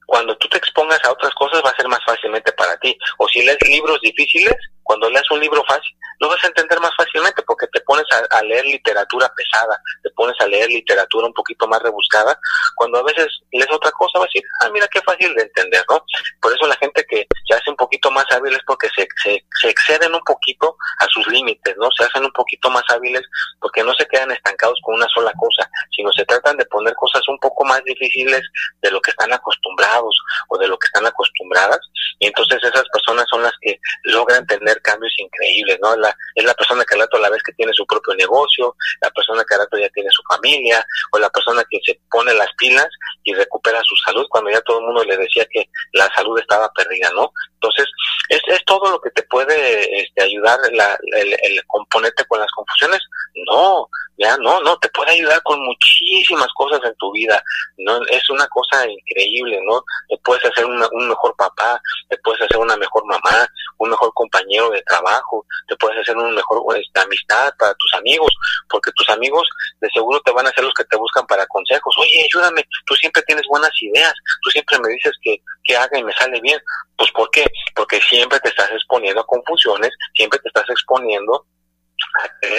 cuando 0.05 0.37
tú 0.37 0.47
te 0.49 0.57
expongas 0.57 0.99
a 1.05 1.11
otras 1.11 1.33
cosas 1.33 1.61
va 1.65 1.69
a 1.69 1.75
ser 1.75 1.87
más 1.87 2.03
fácilmente 2.05 2.51
para 2.53 2.77
ti. 2.77 2.97
O 3.17 3.27
si 3.29 3.43
lees 3.43 3.57
libros 3.63 3.99
difíciles, 4.01 4.55
cuando 4.91 5.09
leas 5.09 5.31
un 5.31 5.39
libro 5.39 5.63
fácil, 5.65 5.95
lo 6.19 6.27
vas 6.27 6.43
a 6.43 6.47
entender 6.47 6.77
más 6.81 6.91
fácilmente 6.97 7.41
porque 7.43 7.65
te 7.67 7.79
pones 7.79 8.03
a, 8.29 8.41
leer 8.43 8.65
literatura 8.65 9.31
pesada, 9.33 9.79
te 10.03 10.09
pones 10.09 10.35
a 10.41 10.47
leer 10.47 10.67
literatura 10.67 11.27
un 11.27 11.33
poquito 11.33 11.65
más 11.65 11.81
rebuscada, 11.81 12.37
cuando 12.75 12.99
a 12.99 13.03
veces 13.03 13.27
lees 13.53 13.71
otra 13.71 13.89
cosa 13.91 14.19
vas 14.19 14.25
a 14.25 14.31
decir, 14.33 14.43
ah, 14.59 14.69
mira 14.73 14.89
qué 14.89 14.99
fácil 15.03 15.33
de 15.33 15.43
entender, 15.43 15.81
¿no? 15.89 16.03
Por 16.41 16.51
eso 16.51 16.67
la 16.67 16.75
gente 16.75 17.05
que 17.09 17.25
se 17.47 17.55
hace 17.55 17.69
un 17.69 17.77
poquito 17.77 18.11
más 18.11 18.25
hábil 18.31 18.53
es 18.53 18.59
porque 18.67 18.89
se, 18.93 19.07
se, 19.23 19.45
se 19.61 19.69
exceden 19.69 20.13
un 20.13 20.23
poquito 20.25 20.75
a 20.99 21.05
sus 21.05 21.25
límites, 21.27 21.73
¿no? 21.77 21.87
Se 21.97 22.03
hacen 22.03 22.25
un 22.25 22.33
poquito 22.33 22.69
más 22.69 22.83
hábiles 22.89 23.23
porque 23.61 23.81
no 23.81 23.93
se 23.93 24.05
quedan 24.07 24.31
estancados 24.31 24.77
con 24.83 24.95
una 24.95 25.07
sola 25.13 25.31
cosa, 25.39 25.69
sino 25.95 26.11
se 26.11 26.25
tratan 26.25 26.57
de 26.57 26.65
poner 26.65 26.93
cosas 26.95 27.21
un 27.29 27.39
poco 27.39 27.63
más 27.63 27.81
difíciles 27.85 28.41
de 28.81 28.91
lo 28.91 28.99
que 28.99 29.11
están 29.11 29.31
acostumbrados 29.31 30.15
o 30.49 30.57
de 30.57 30.67
lo 30.67 30.77
que 30.77 30.87
están 30.87 31.05
acostumbradas, 31.05 31.79
y 32.19 32.27
entonces 32.27 32.59
esas 32.61 32.83
personas 32.91 33.25
son 33.29 33.41
las 33.41 33.53
que 33.61 33.79
logran 34.03 34.45
tener 34.47 34.80
cambios 34.81 35.13
increíbles, 35.17 35.77
¿no? 35.81 35.93
Es 36.35 36.43
la 36.43 36.53
persona 36.53 36.83
que 36.83 36.95
al 36.95 37.01
rato 37.01 37.17
a 37.17 37.21
la 37.21 37.29
vez 37.29 37.41
que 37.43 37.53
tiene 37.53 37.73
su 37.73 37.85
propio 37.85 38.13
negocio, 38.15 38.75
la 39.01 39.09
persona 39.11 39.43
que 39.43 39.55
al 39.55 39.61
rato 39.61 39.77
ya 39.77 39.89
tiene 39.89 40.09
su 40.11 40.21
familia, 40.23 40.85
o 41.11 41.19
la 41.19 41.29
persona 41.29 41.63
que 41.69 41.79
se 41.83 41.99
pone 42.09 42.33
las 42.33 42.49
pilas 42.57 42.87
y 43.23 43.33
recupera 43.33 43.81
su 43.83 43.95
salud 43.97 44.25
cuando 44.29 44.49
ya 44.49 44.61
todo 44.61 44.79
el 44.79 44.85
mundo 44.85 45.03
le 45.03 45.17
decía 45.17 45.45
que 45.51 45.67
la 45.93 46.09
salud 46.15 46.39
estaba 46.39 46.71
perdida, 46.73 47.09
¿no? 47.15 47.31
Entonces, 47.53 47.85
es, 48.29 48.41
es 48.47 48.65
todo 48.65 48.89
lo 48.89 48.99
que 48.99 49.11
te 49.11 49.23
puede 49.23 50.01
este, 50.01 50.23
ayudar 50.23 50.59
la, 50.73 50.97
el, 51.15 51.33
el 51.33 51.65
componente 51.67 52.25
con 52.25 52.39
las 52.39 52.51
confusiones. 52.51 52.99
No, 53.47 53.87
ya 54.17 54.37
no, 54.37 54.61
no, 54.61 54.77
te 54.77 54.89
puede 54.89 55.11
ayudar 55.11 55.41
con 55.43 55.59
muchísimas 55.63 56.47
cosas 56.53 56.79
en 56.83 56.95
tu 56.97 57.11
vida. 57.11 57.41
No, 57.77 57.99
es 58.07 58.29
una 58.29 58.47
cosa 58.47 58.87
increíble, 58.87 59.59
¿no? 59.65 59.83
Te 60.09 60.17
puedes 60.23 60.45
hacer 60.45 60.65
un 60.65 61.07
mejor 61.07 61.35
papá, 61.35 61.81
te 62.09 62.17
puedes 62.17 62.41
hacer 62.41 62.57
una 62.57 62.75
mejor 62.77 63.03
mamá, 63.05 63.47
un 63.77 63.89
mejor 63.89 64.11
compañero 64.13 64.60
de 64.69 64.81
trabajo, 64.83 65.45
te 65.67 65.75
puedes 65.77 65.99
hacer 65.99 66.15
una 66.17 66.29
mejor 66.29 66.63
este, 66.77 66.99
amistad 66.99 67.53
para 67.57 67.73
tus 67.73 67.93
amigos, 67.95 68.31
porque 68.69 68.91
tus 68.95 69.09
amigos 69.09 69.47
de 69.79 69.89
seguro 69.89 70.21
te 70.21 70.31
van 70.31 70.47
a 70.47 70.51
ser 70.51 70.63
los 70.63 70.73
que 70.73 70.85
te 70.85 70.97
buscan 70.97 71.25
para 71.25 71.45
consejos. 71.47 71.95
Oye, 71.97 72.25
ayúdame, 72.25 72.65
tú 72.85 72.95
siempre 72.95 73.23
tienes 73.23 73.45
buenas 73.49 73.71
ideas, 73.81 74.13
tú 74.41 74.49
siempre 74.51 74.79
me 74.79 74.89
dices 74.89 75.13
que, 75.21 75.37
que 75.63 75.75
haga 75.75 75.97
y 75.97 76.03
me 76.03 76.13
sale 76.13 76.39
bien. 76.41 76.59
Pues 76.97 77.11
¿por 77.11 77.29
qué? 77.31 77.45
Porque 77.75 77.99
siempre 78.01 78.39
te 78.39 78.49
estás 78.49 78.69
exponiendo 78.71 79.21
a 79.21 79.25
confusiones, 79.25 79.91
siempre 80.13 80.39
te 80.39 80.49
estás 80.49 80.69
exponiendo 80.69 81.45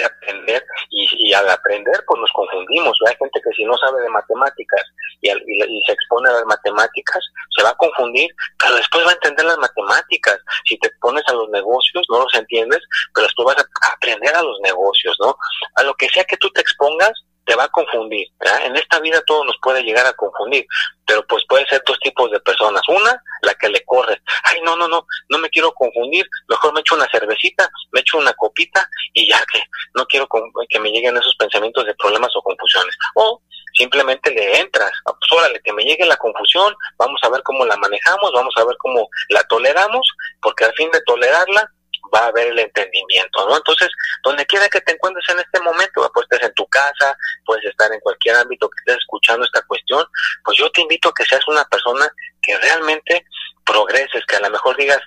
a 0.03 0.07
aprender 0.07 0.63
y, 0.89 1.33
al 1.33 1.49
aprender 1.49 2.03
pues 2.07 2.19
nos 2.19 2.31
confundimos. 2.33 2.97
Hay 3.07 3.15
gente 3.17 3.41
que 3.43 3.51
si 3.55 3.65
no 3.65 3.77
sabe 3.77 4.01
de 4.01 4.09
matemáticas 4.09 4.83
y, 5.21 5.29
y, 5.29 5.83
se 5.85 5.93
expone 5.93 6.29
a 6.29 6.33
las 6.33 6.45
matemáticas 6.45 7.23
se 7.55 7.63
va 7.63 7.69
a 7.69 7.75
confundir, 7.75 8.29
pero 8.59 8.75
después 8.75 9.05
va 9.05 9.11
a 9.11 9.13
entender 9.13 9.45
las 9.45 9.57
matemáticas. 9.57 10.39
Si 10.65 10.77
te 10.79 10.89
pones 11.01 11.23
a 11.27 11.33
los 11.33 11.49
negocios 11.49 12.05
no 12.09 12.19
los 12.19 12.33
entiendes, 12.35 12.79
pero 13.13 13.27
tú 13.35 13.43
vas 13.43 13.57
a 13.57 13.93
aprender 13.93 14.35
a 14.35 14.43
los 14.43 14.59
negocios, 14.61 15.15
¿no? 15.19 15.35
A 15.75 15.83
lo 15.83 15.93
que 15.95 16.09
sea 16.09 16.23
que 16.25 16.37
tú 16.37 16.49
te 16.51 16.61
expongas, 16.61 17.11
te 17.45 17.55
va 17.55 17.65
a 17.65 17.69
confundir. 17.69 18.27
En 18.63 18.75
esta 18.75 18.99
vida 18.99 19.21
todo 19.25 19.43
nos 19.45 19.57
puede 19.61 19.83
llegar 19.83 20.05
a 20.05 20.13
confundir, 20.13 20.65
pero 21.05 21.25
pues 21.27 21.43
puede 21.47 21.65
ser 21.67 21.81
dos 21.85 21.99
tipos 21.99 22.31
de 22.31 22.39
personas. 22.39 22.81
Una, 22.87 23.21
la 23.41 23.53
que 23.55 23.69
le 23.69 23.83
corre, 23.85 24.21
ay, 24.43 24.61
no, 24.61 24.75
no, 24.75 24.87
no, 24.87 25.05
no 25.29 25.37
me 25.37 25.49
quiero 25.49 25.71
confundir, 25.73 26.25
mejor 26.47 26.73
me 26.73 26.81
echo 26.81 26.95
una 26.95 27.09
cervecita, 27.11 27.69
me 27.91 27.99
echo 27.99 28.17
una 28.17 28.33
copita 28.33 28.87
y 29.13 29.29
ya 29.29 29.43
que 29.51 29.61
no 29.95 30.05
quiero 30.05 30.27
que 30.69 30.79
me 30.79 30.91
lleguen 30.91 31.17
esos 31.17 31.35
pensamientos 31.35 31.85
de 31.85 31.95
problemas 31.95 32.31
o 32.35 32.41
confusiones. 32.41 32.95
O 33.15 33.41
simplemente 33.73 34.31
le 34.31 34.59
entras, 34.59 34.91
ah, 35.05 35.13
pues 35.19 35.31
órale, 35.39 35.59
que 35.63 35.73
me 35.73 35.83
llegue 35.83 36.05
la 36.05 36.17
confusión, 36.17 36.73
vamos 36.97 37.19
a 37.23 37.29
ver 37.29 37.41
cómo 37.43 37.65
la 37.65 37.75
manejamos, 37.77 38.31
vamos 38.33 38.53
a 38.57 38.63
ver 38.65 38.77
cómo 38.77 39.07
la 39.29 39.43
toleramos, 39.43 40.07
porque 40.41 40.65
al 40.65 40.73
fin 40.73 40.89
de 40.91 41.01
tolerarla, 41.01 41.69
va 42.13 42.19
a 42.19 42.27
haber 42.27 42.47
el 42.47 42.59
entendimiento, 42.59 43.47
¿no? 43.47 43.57
Entonces, 43.57 43.89
donde 44.23 44.45
quiera 44.45 44.69
que 44.69 44.81
te 44.81 44.93
encuentres 44.93 45.27
en 45.29 45.39
este 45.39 45.59
momento, 45.61 46.09
pues 46.13 46.27
estés 46.29 46.47
en 46.47 46.53
tu 46.53 46.65
casa, 46.67 47.17
puedes 47.45 47.65
estar 47.65 47.91
en 47.91 47.99
cualquier 48.01 48.35
ámbito 48.35 48.69
que 48.69 48.77
estés 48.79 48.97
escuchando 48.97 49.45
esta 49.45 49.61
cuestión, 49.63 50.05
pues 50.43 50.57
yo 50.57 50.69
te 50.71 50.81
invito 50.81 51.09
a 51.09 51.13
que 51.13 51.25
seas 51.25 51.47
una 51.47 51.63
persona 51.65 52.11
que 52.41 52.57
realmente 52.57 53.25
progreses, 53.65 54.25
que 54.27 54.35
a 54.35 54.41
lo 54.41 54.49
mejor 54.49 54.75
digas, 54.75 54.99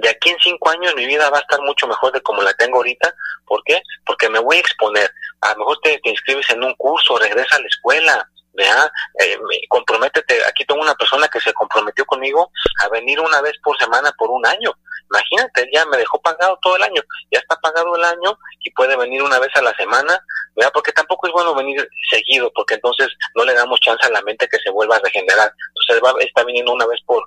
de 0.00 0.08
aquí 0.08 0.30
en 0.30 0.38
cinco 0.38 0.70
años 0.70 0.94
mi 0.94 1.06
vida 1.06 1.28
va 1.30 1.38
a 1.38 1.40
estar 1.40 1.60
mucho 1.62 1.86
mejor 1.86 2.12
de 2.12 2.20
como 2.22 2.42
la 2.42 2.52
tengo 2.54 2.76
ahorita. 2.76 3.14
¿Por 3.46 3.62
qué? 3.64 3.82
Porque 4.04 4.28
me 4.28 4.38
voy 4.38 4.56
a 4.56 4.60
exponer. 4.60 5.12
A 5.40 5.52
lo 5.52 5.58
mejor 5.58 5.78
te, 5.82 5.98
te 6.02 6.10
inscribes 6.10 6.48
en 6.50 6.62
un 6.62 6.74
curso, 6.74 7.18
regresa 7.18 7.56
a 7.56 7.60
la 7.60 7.66
escuela, 7.66 8.30
vea, 8.56 8.90
eh, 9.20 9.38
comprométete, 9.68 10.44
aquí 10.46 10.64
tengo 10.64 10.80
una 10.80 10.94
persona 10.94 11.28
que 11.28 11.40
se 11.40 11.52
comprometió 11.52 12.04
conmigo 12.06 12.50
a 12.82 12.88
venir 12.88 13.20
una 13.20 13.40
vez 13.42 13.54
por 13.62 13.76
semana 13.78 14.12
por 14.18 14.30
un 14.30 14.44
año. 14.46 14.72
Imagínate, 15.08 15.68
ya 15.72 15.86
me 15.86 15.98
dejó 15.98 16.20
pagado 16.20 16.58
todo 16.60 16.76
el 16.76 16.82
año, 16.82 17.00
ya 17.30 17.38
está 17.38 17.56
pagado 17.60 17.94
el 17.94 18.04
año 18.04 18.36
y 18.64 18.70
puede 18.72 18.96
venir 18.96 19.22
una 19.22 19.38
vez 19.38 19.50
a 19.54 19.62
la 19.62 19.72
semana, 19.76 20.20
¿verdad? 20.56 20.72
Porque 20.74 20.90
tampoco 20.92 21.28
es 21.28 21.32
bueno 21.32 21.54
venir 21.54 21.88
seguido, 22.10 22.50
porque 22.54 22.74
entonces 22.74 23.08
no 23.36 23.44
le 23.44 23.54
damos 23.54 23.78
chance 23.80 24.04
a 24.04 24.10
la 24.10 24.22
mente 24.22 24.48
que 24.48 24.58
se 24.58 24.70
vuelva 24.70 24.96
a 24.96 25.00
regenerar. 25.00 25.52
Entonces 25.68 26.02
va, 26.04 26.20
está 26.20 26.42
viniendo 26.44 26.72
una 26.72 26.86
vez 26.86 27.00
por, 27.06 27.22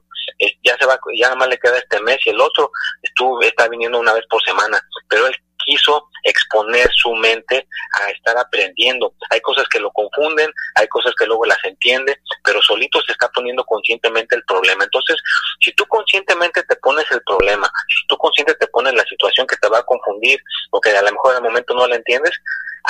ya 0.63 0.77
se 0.77 0.85
va, 0.85 0.99
ya 1.15 1.27
nada 1.27 1.35
más 1.37 1.47
le 1.47 1.57
queda 1.57 1.77
este 1.77 2.01
mes 2.01 2.17
y 2.25 2.31
el 2.31 2.41
otro 2.41 2.69
estuvo, 3.01 3.41
está 3.41 3.67
viniendo 3.69 3.99
una 3.99 4.13
vez 4.13 4.25
por 4.29 4.43
semana, 4.43 4.81
pero 5.07 5.27
él 5.27 5.35
quiso 5.69 6.09
exponer 6.23 6.89
su 6.95 7.13
mente 7.13 7.67
a 8.01 8.09
estar 8.09 8.37
aprendiendo. 8.37 9.13
Hay 9.29 9.39
cosas 9.41 9.67
que 9.69 9.79
lo 9.79 9.91
confunden, 9.91 10.51
hay 10.75 10.87
cosas 10.87 11.13
que 11.17 11.27
luego 11.27 11.45
las 11.45 11.63
entiende, 11.63 12.19
pero 12.43 12.61
solito 12.61 12.99
se 13.01 13.11
está 13.11 13.29
poniendo 13.29 13.63
conscientemente 13.65 14.35
el 14.35 14.43
problema. 14.45 14.83
Entonces, 14.83 15.17
si 15.61 15.71
tú 15.73 15.85
conscientemente 15.85 16.63
te 16.63 16.75
pones 16.77 17.05
el 17.11 17.21
problema, 17.21 17.71
si 17.87 18.07
tú 18.07 18.17
consciente 18.17 18.55
te 18.55 18.67
pones 18.67 18.93
la 18.93 19.03
situación 19.03 19.45
que 19.45 19.57
te 19.57 19.69
va 19.69 19.79
a 19.79 19.85
confundir 19.85 20.39
o 20.71 20.81
que 20.81 20.89
a 20.89 21.01
lo 21.03 21.11
mejor 21.11 21.35
en 21.35 21.43
momento 21.43 21.75
no 21.75 21.87
la 21.87 21.95
entiendes, 21.95 22.33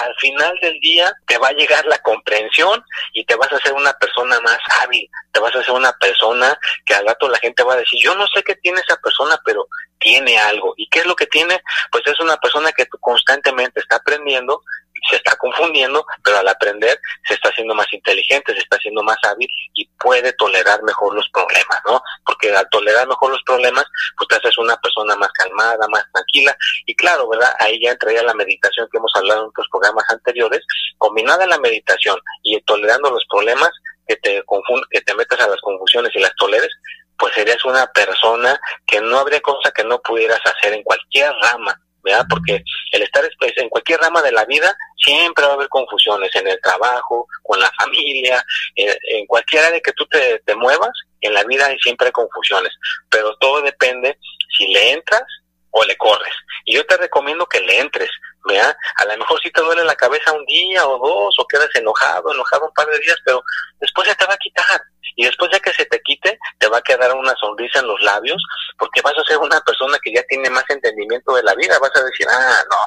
al 0.03 0.15
final 0.15 0.53
del 0.61 0.79
día 0.79 1.13
te 1.25 1.37
va 1.37 1.49
a 1.49 1.53
llegar 1.53 1.85
la 1.85 1.97
comprensión 1.99 2.83
y 3.13 3.25
te 3.25 3.35
vas 3.35 3.51
a 3.51 3.57
hacer 3.57 3.73
una 3.73 3.93
persona 3.93 4.39
más 4.41 4.59
hábil, 4.81 5.09
te 5.31 5.39
vas 5.39 5.55
a 5.55 5.59
hacer 5.59 5.73
una 5.73 5.91
persona 5.93 6.57
que 6.85 6.93
al 6.93 7.05
rato 7.05 7.29
la 7.29 7.39
gente 7.39 7.63
va 7.63 7.73
a 7.73 7.77
decir, 7.77 7.99
yo 8.01 8.15
no 8.15 8.27
sé 8.27 8.43
qué 8.43 8.55
tiene 8.55 8.81
esa 8.81 8.97
persona, 8.97 9.39
pero 9.45 9.67
tiene 9.99 10.37
algo. 10.37 10.73
¿Y 10.77 10.87
qué 10.89 10.99
es 10.99 11.05
lo 11.05 11.15
que 11.15 11.27
tiene? 11.27 11.61
Pues 11.91 12.05
es 12.07 12.19
una 12.19 12.37
persona 12.37 12.71
que 12.71 12.87
constantemente 12.99 13.79
está 13.79 13.97
aprendiendo, 13.97 14.63
se 15.09 15.17
está 15.17 15.35
confundiendo, 15.35 16.05
pero 16.23 16.37
al 16.37 16.47
aprender 16.47 16.99
se 17.27 17.33
está 17.35 17.49
haciendo 17.49 17.75
más 17.75 17.91
inteligente, 17.93 18.53
se 18.53 18.59
está 18.59 18.77
haciendo 18.77 19.03
más 19.03 19.17
hábil 19.23 19.47
y 19.73 19.87
puede 19.99 20.33
tolerar 20.33 20.81
mejor 20.83 21.15
los 21.15 21.29
problemas, 21.29 21.79
¿no? 21.85 22.01
Porque 22.25 22.55
al 22.55 22.67
tolerar 22.69 23.07
mejor 23.07 23.31
los 23.31 23.43
problemas, 23.43 23.85
pues 24.17 24.27
te 24.27 24.35
haces 24.35 24.57
una 24.57 24.75
persona 24.77 25.15
más 25.15 25.31
calmada, 25.33 25.87
más 25.89 26.03
tranquila 26.11 26.55
y 26.85 26.95
claro, 26.95 27.27
¿verdad? 27.29 27.53
Ahí 27.59 27.79
ya 27.81 27.91
entraría 27.91 28.23
la 28.23 28.33
meditación 28.33 28.87
que 28.91 28.97
hemos 28.97 29.11
hablado 29.15 29.43
en 29.43 29.49
otros 29.49 29.67
programas 29.71 30.05
anteriores, 30.09 30.61
combinada 30.97 31.45
la 31.45 31.59
meditación 31.59 32.19
y 32.43 32.59
tolerando 32.61 33.11
los 33.11 33.25
problemas, 33.29 33.71
que 34.07 34.15
te 34.17 34.43
confund 34.43 34.83
que 34.89 35.01
te 35.01 35.13
metas 35.13 35.39
a 35.39 35.47
las 35.47 35.61
confusiones 35.61 36.11
y 36.15 36.19
las 36.19 36.35
toleres, 36.35 36.69
pues 37.17 37.33
serías 37.35 37.63
una 37.65 37.85
persona 37.87 38.59
que 38.87 38.99
no 39.01 39.19
habría 39.19 39.41
cosa 39.41 39.71
que 39.71 39.83
no 39.83 40.01
pudieras 40.01 40.39
hacer 40.45 40.73
en 40.73 40.83
cualquier 40.83 41.31
rama 41.41 41.79
¿verdad? 42.03 42.25
Porque 42.29 42.63
el 42.91 43.01
estar 43.01 43.23
pues, 43.39 43.53
en 43.57 43.69
cualquier 43.69 43.99
rama 43.99 44.21
de 44.21 44.31
la 44.31 44.45
vida 44.45 44.75
siempre 44.97 45.45
va 45.45 45.51
a 45.51 45.55
haber 45.55 45.69
confusiones 45.69 46.33
en 46.35 46.47
el 46.47 46.59
trabajo, 46.61 47.27
con 47.43 47.59
la 47.59 47.71
familia, 47.77 48.43
en, 48.75 49.25
cualquier 49.27 49.65
área 49.65 49.79
que 49.81 49.93
tú 49.93 50.05
te, 50.07 50.39
te 50.45 50.55
muevas, 50.55 50.91
en 51.21 51.33
la 51.33 51.43
vida 51.43 51.67
siempre 51.81 52.07
hay 52.07 52.11
confusiones, 52.11 52.71
pero 53.09 53.35
todo 53.37 53.61
depende 53.61 54.17
si 54.57 54.67
le 54.67 54.93
entras 54.93 55.23
o 55.71 55.83
le 55.83 55.95
corres. 55.97 56.33
Y 56.65 56.75
yo 56.75 56.85
te 56.85 56.97
recomiendo 56.97 57.45
que 57.45 57.59
le 57.59 57.79
entres, 57.79 58.09
¿vea? 58.45 58.75
A 58.95 59.05
lo 59.05 59.17
mejor 59.17 59.39
si 59.41 59.51
te 59.51 59.61
duele 59.61 59.83
la 59.83 59.95
cabeza 59.95 60.31
un 60.33 60.45
día 60.45 60.85
o 60.87 60.97
dos, 60.97 61.35
o 61.39 61.47
quedas 61.47 61.69
enojado, 61.75 62.33
enojado 62.33 62.67
un 62.67 62.73
par 62.73 62.87
de 62.87 62.99
días, 62.99 63.17
pero 63.25 63.43
después 63.79 64.07
ya 64.07 64.15
te 64.15 64.25
va 64.25 64.33
a 64.33 64.37
quitar. 64.37 64.81
Y 65.15 65.25
después 65.25 65.51
de 65.51 65.59
que 65.59 65.73
se 65.73 65.85
te 65.85 66.01
quite, 66.01 66.39
te 66.59 66.67
va 66.67 66.77
a 66.77 66.81
quedar 66.81 67.13
una 67.13 67.35
sonrisa 67.35 67.79
en 67.79 67.87
los 67.87 68.01
labios, 68.01 68.41
porque 68.77 69.01
vas 69.01 69.17
a 69.17 69.23
ser 69.25 69.37
una 69.37 69.59
persona 69.61 69.97
que 70.01 70.13
ya 70.13 70.23
tiene 70.23 70.49
más 70.49 70.63
entendimiento 70.69 71.33
de 71.33 71.43
la 71.43 71.55
vida. 71.55 71.77
Vas 71.79 71.95
a 71.95 72.03
decir, 72.03 72.25
ah, 72.29 72.63
no, 72.69 72.77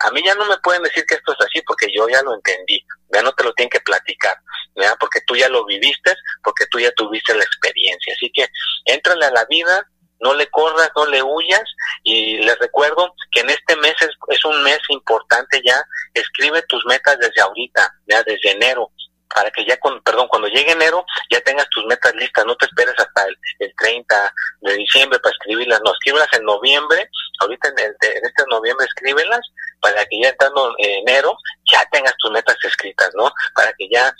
a 0.00 0.10
mí 0.10 0.22
ya 0.24 0.34
no 0.34 0.46
me 0.46 0.56
pueden 0.58 0.82
decir 0.82 1.04
que 1.06 1.14
esto 1.14 1.32
es 1.32 1.46
así 1.46 1.60
porque 1.62 1.86
yo 1.94 2.08
ya 2.08 2.22
lo 2.22 2.34
entendí. 2.34 2.84
Ya 3.12 3.22
no 3.22 3.32
te 3.32 3.44
lo 3.44 3.52
tienen 3.54 3.70
que 3.70 3.80
platicar, 3.80 4.36
¿ya? 4.74 4.96
Porque 4.96 5.20
tú 5.26 5.36
ya 5.36 5.48
lo 5.48 5.64
viviste, 5.66 6.16
porque 6.42 6.66
tú 6.66 6.80
ya 6.80 6.90
tuviste 6.92 7.34
la 7.34 7.44
experiencia. 7.44 8.12
Así 8.14 8.30
que, 8.34 8.48
éntrale 8.86 9.26
a 9.26 9.30
la 9.30 9.44
vida, 9.44 9.86
no 10.24 10.32
le 10.34 10.48
corras, 10.48 10.90
no 10.96 11.04
le 11.06 11.22
huyas 11.22 11.64
y 12.02 12.38
les 12.38 12.58
recuerdo 12.58 13.14
que 13.30 13.40
en 13.40 13.50
este 13.50 13.76
mes 13.76 13.94
es, 14.00 14.44
un 14.44 14.62
mes 14.62 14.78
importante 14.88 15.60
ya, 15.64 15.84
escribe 16.14 16.62
tus 16.62 16.84
metas 16.86 17.18
desde 17.18 17.42
ahorita, 17.42 17.94
ya 18.06 18.22
desde 18.22 18.52
enero, 18.52 18.90
para 19.34 19.50
que 19.50 19.66
ya, 19.66 19.76
con, 19.78 20.00
perdón, 20.02 20.26
cuando 20.28 20.48
llegue 20.48 20.72
enero 20.72 21.04
ya 21.30 21.40
tengas 21.42 21.68
tus 21.68 21.84
metas 21.84 22.14
listas, 22.14 22.46
no 22.46 22.56
te 22.56 22.64
esperes 22.64 22.94
hasta 22.96 23.24
el, 23.24 23.36
el 23.58 23.74
30 23.76 24.34
de 24.62 24.74
diciembre 24.76 25.18
para 25.18 25.34
escribirlas, 25.34 25.80
no, 25.84 25.92
escríbelas 25.92 26.32
en 26.32 26.44
noviembre, 26.44 27.08
ahorita 27.40 27.68
en, 27.68 27.78
en 27.78 28.24
este 28.24 28.44
noviembre 28.48 28.86
escríbelas 28.86 29.40
para 29.80 30.06
que 30.06 30.20
ya 30.22 30.30
entrando 30.30 30.74
en 30.78 31.06
enero 31.06 31.36
ya 31.70 31.84
tengas 31.92 32.16
tus 32.16 32.30
metas 32.30 32.56
escritas, 32.64 33.10
¿no? 33.14 33.30
Para 33.54 33.72
que 33.74 33.86
ya 33.92 34.14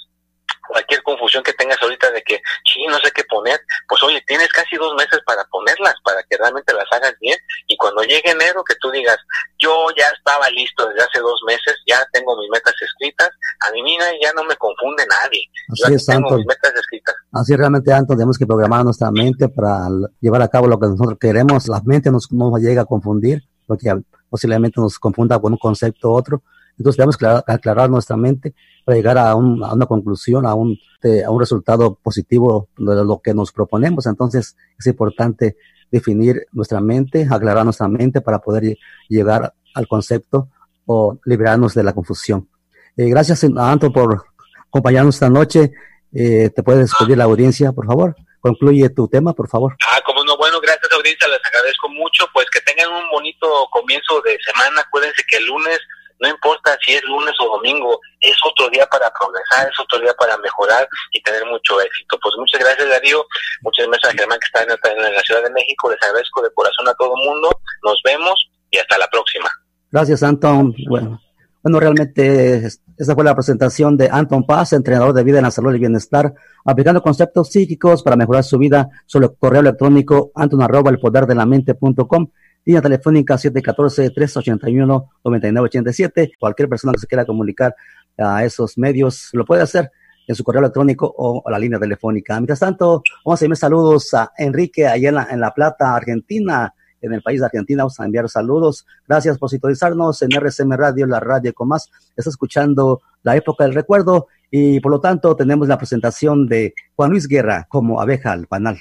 cualquier 0.69 1.03
confusión 1.03 1.43
que 1.43 1.53
tengas 1.53 1.81
ahorita 1.83 2.11
de 2.11 2.23
que, 2.23 2.41
sí, 2.73 2.85
no 2.89 2.99
sé 2.99 3.11
qué 3.13 3.25
poner, 3.25 3.61
pues 3.89 4.03
oye, 4.03 4.23
tienes 4.27 4.49
casi 4.53 4.77
dos 4.77 4.95
meses 4.95 5.21
para 5.27 5.45
ponerlas, 5.45 5.95
para 6.05 6.23
que 6.25 6.37
realmente 6.37 6.73
las 6.73 6.87
hagas 6.93 7.15
bien, 7.21 7.39
y 7.67 7.77
cuando 7.77 8.03
llegue 8.03 8.31
enero 8.31 8.65
que 8.65 8.75
tú 8.81 8.91
digas, 8.91 9.19
yo 9.59 9.87
ya 9.97 10.07
estaba 10.17 10.49
listo 10.51 10.89
desde 10.89 11.03
hace 11.03 11.21
dos 11.21 11.41
meses, 11.47 11.77
ya 11.87 12.05
tengo 12.13 12.37
mis 12.39 12.51
metas 12.51 12.75
escritas, 12.81 13.31
a 13.61 13.73
mí 13.73 13.83
mina 13.83 14.05
ya 14.23 14.33
no 14.33 14.45
me 14.45 14.57
confunde 14.57 15.05
nadie, 15.07 15.45
Así 15.71 15.95
es, 15.95 16.07
tengo 16.07 16.37
mis 16.37 16.47
metas 16.47 16.73
escritas. 16.75 17.15
Así 17.33 17.57
realmente, 17.57 17.93
Anton, 17.93 18.17
tenemos 18.17 18.39
que 18.39 18.47
programar 18.47 18.85
nuestra 18.85 19.11
mente 19.11 19.49
para 19.49 19.89
llevar 20.21 20.43
a 20.43 20.49
cabo 20.49 20.67
lo 20.67 20.79
que 20.79 20.87
nosotros 20.87 21.19
queremos, 21.19 21.69
la 21.69 21.81
mente 21.85 22.11
nos, 22.11 22.31
nos 22.33 22.61
llega 22.61 22.83
a 22.83 22.87
confundir, 22.87 23.43
porque 23.67 23.93
posiblemente 24.29 24.81
nos 24.81 24.99
confunda 24.99 25.39
con 25.39 25.53
un 25.53 25.59
concepto 25.59 26.11
u 26.11 26.15
otro, 26.15 26.43
entonces 26.79 26.97
tenemos 26.97 27.17
que 27.17 27.27
aclarar, 27.27 27.91
nuestra 27.91 28.17
mente 28.17 28.55
para 28.85 28.97
llegar 28.97 29.19
a, 29.19 29.35
una 29.35 29.87
conclusión, 29.87 30.47
a 30.47 30.55
un, 30.55 30.79
a 31.25 31.31
un 31.31 31.41
resultado 31.41 31.95
positivo 31.95 32.69
de 32.77 33.05
lo 33.05 33.21
que 33.23 33.35
nos 33.35 33.53
proponemos. 33.53 34.07
Entonces 34.07 34.57
es 34.79 34.87
importante 34.87 35.57
definir 35.91 36.47
nuestra 36.53 36.81
mente, 36.81 37.27
aclarar 37.31 37.65
nuestra 37.65 37.89
mente 37.89 38.21
para 38.21 38.41
poder 38.41 38.77
llegar 39.09 39.55
al 39.75 39.89
concepto 39.89 40.49
o 40.87 41.19
liberarnos 41.25 41.75
de 41.75 41.83
la 41.83 41.93
confusión. 41.93 42.49
Eh, 42.97 43.09
gracias, 43.09 43.45
Anto, 43.45 43.93
por 43.93 44.25
acompañarnos 44.67 45.17
esta 45.17 45.31
noche. 45.31 45.73
Eh, 46.13 46.51
¿Te 46.55 46.63
puedes 46.63 46.91
despedir 46.91 47.19
la 47.19 47.25
audiencia, 47.25 47.73
por 47.73 47.87
favor? 47.87 48.15
Concluye 48.41 48.89
tu 48.91 49.09
tema, 49.09 49.33
por 49.33 49.49
favor. 49.49 49.77
Ah, 49.91 50.01
como 50.05 50.23
no, 50.25 50.37
bueno, 50.37 50.61
gracias 50.61 50.93
audiencia, 50.93 51.29
les 51.29 51.41
agradezco 51.45 51.89
mucho, 51.89 52.25
pues 52.33 52.47
que 52.51 52.61
tengan 52.61 52.93
un 52.93 53.11
bonito 53.11 53.47
comienzo 53.71 54.21
de 54.23 54.39
semana. 54.45 54.81
Acuérdense 54.81 55.23
que 55.29 55.37
el 55.37 55.47
lunes 55.47 55.79
no 56.25 56.31
importa 56.31 56.77
si 56.85 56.95
es 56.95 57.03
lunes 57.05 57.35
o 57.39 57.57
domingo, 57.57 58.01
es 58.21 58.37
otro 58.49 58.71
día 58.71 58.87
para 58.87 59.13
progresar, 59.13 59.69
es 59.69 59.79
otro 59.79 60.01
día 60.01 60.15
para 60.19 60.39
mejorar 60.39 60.89
y 61.13 61.23
tener 61.23 61.45
mucho 61.45 61.79
éxito. 61.83 62.19
Pues 62.23 62.35
muchas 62.39 62.61
gracias 62.61 62.89
Darío, 62.89 63.25
muchas 63.61 63.87
gracias 63.87 64.15
a 64.15 64.17
Germán 64.17 64.39
que 64.41 64.47
está 64.47 64.91
en, 64.91 65.15
la 65.15 65.21
Ciudad 65.21 65.43
de 65.43 65.51
México, 65.51 65.91
les 65.91 66.03
agradezco 66.03 66.41
de 66.43 66.51
corazón 66.55 66.89
a 66.89 66.95
todo 66.95 67.13
el 67.15 67.29
mundo, 67.29 67.51
nos 67.83 68.01
vemos 68.05 68.35
y 68.71 68.79
hasta 68.79 68.97
la 68.97 69.07
próxima. 69.09 69.51
Gracias 69.93 70.23
Anton. 70.23 70.75
Bueno, 70.89 71.21
bueno 71.63 71.79
realmente 71.79 72.69
esa 72.97 73.15
fue 73.15 73.25
la 73.25 73.35
presentación 73.35 73.99
de 73.99 74.09
Anton 74.11 74.47
Paz, 74.47 74.73
entrenador 74.73 75.13
de 75.13 75.25
vida 75.25 75.39
en 75.39 75.45
la 75.45 75.51
salud 75.51 75.75
y 75.75 75.79
bienestar, 75.79 76.33
aplicando 76.65 77.03
conceptos 77.03 77.51
psíquicos 77.51 78.03
para 78.03 78.17
mejorar 78.17 78.45
su 78.45 78.57
vida. 78.57 78.89
Solo 79.05 79.35
correo 79.35 79.61
electrónico 79.61 80.33
anton 80.35 80.63
arroba 80.63 80.91
el 80.91 80.99
poder 80.99 81.27
de 81.27 81.35
la 81.35 81.45
mente.com 81.45 82.29
Línea 82.65 82.81
telefónica 82.81 83.37
714-381-9987. 83.37 86.33
Cualquier 86.39 86.69
persona 86.69 86.93
que 86.93 87.01
se 87.01 87.07
quiera 87.07 87.25
comunicar 87.25 87.75
a 88.19 88.45
esos 88.45 88.77
medios 88.79 89.31
lo 89.33 89.45
puede 89.45 89.63
hacer 89.63 89.91
en 90.27 90.35
su 90.35 90.43
correo 90.43 90.61
electrónico 90.61 91.13
o 91.17 91.43
la 91.51 91.59
línea 91.59 91.79
telefónica. 91.79 92.35
Mientras 92.35 92.61
tanto, 92.61 93.03
vamos 93.25 93.43
a 93.43 93.45
enviar 93.45 93.59
saludos 93.59 94.15
a 94.15 94.33
Enrique 94.39 94.87
allá 94.87 95.11
en 95.11 95.15
La, 95.15 95.29
en 95.31 95.41
la 95.41 95.53
Plata, 95.53 95.95
Argentina, 95.95 96.73
en 97.03 97.13
el 97.13 97.23
país 97.23 97.41
de 97.41 97.47
Argentina. 97.47 97.83
Vamos 97.83 98.01
a 98.01 98.05
enviar 98.05 98.29
saludos. 98.29 98.87
Gracias 99.07 99.39
por 99.39 99.51
sintonizarnos 99.51 100.23
en 100.23 100.33
RCM 100.33 100.73
Radio, 100.73 101.07
la 101.07 101.21
radio 101.21 101.53
con 101.53 101.69
más. 101.69 101.91
Está 102.17 102.31
escuchando 102.31 103.03
la 103.23 103.37
época 103.37 103.65
del 103.65 103.75
recuerdo 103.75 104.29
y 104.51 104.81
por 104.81 104.93
lo 104.93 105.01
tanto 105.01 105.37
tenemos 105.37 105.69
la 105.69 105.79
presentación 105.79 106.47
de 106.47 106.75
Juan 106.95 107.11
Luis 107.11 107.29
Guerra 107.29 107.67
como 107.69 108.01
abeja 108.01 108.33
al 108.33 108.47
panal. 108.47 108.79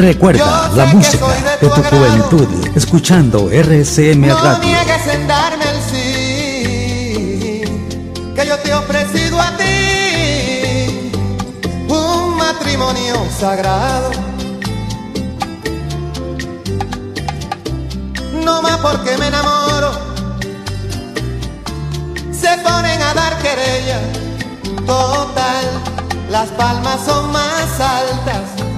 Recuerda 0.00 0.70
la 0.74 0.86
música 0.86 1.26
de, 1.60 1.68
tu 1.68 1.82
juventud, 1.82 2.48
escuchando 2.74 3.50
RCM 3.50 4.28
no 4.28 4.34
Radio. 4.34 4.64
niegues 4.64 5.06
en 5.08 5.28
darme 5.28 5.64
el 5.68 5.82
sí, 5.90 7.62
que 8.34 8.46
yo 8.46 8.56
te 8.60 8.70
he 8.70 8.74
ofrecido 8.74 9.38
a 9.38 9.54
ti 9.58 11.12
un 11.86 12.34
matrimonio 12.34 13.26
sagrado. 13.38 14.10
No 18.42 18.62
más 18.62 18.78
porque 18.78 19.18
me 19.18 19.26
enamoro, 19.26 19.92
se 22.32 22.56
ponen 22.64 23.02
a 23.02 23.12
dar 23.12 23.36
querella. 23.42 24.00
Total, 24.86 25.66
las 26.30 26.48
palmas 26.52 27.04
son 27.04 27.30
más 27.32 27.78
altas 27.78 28.69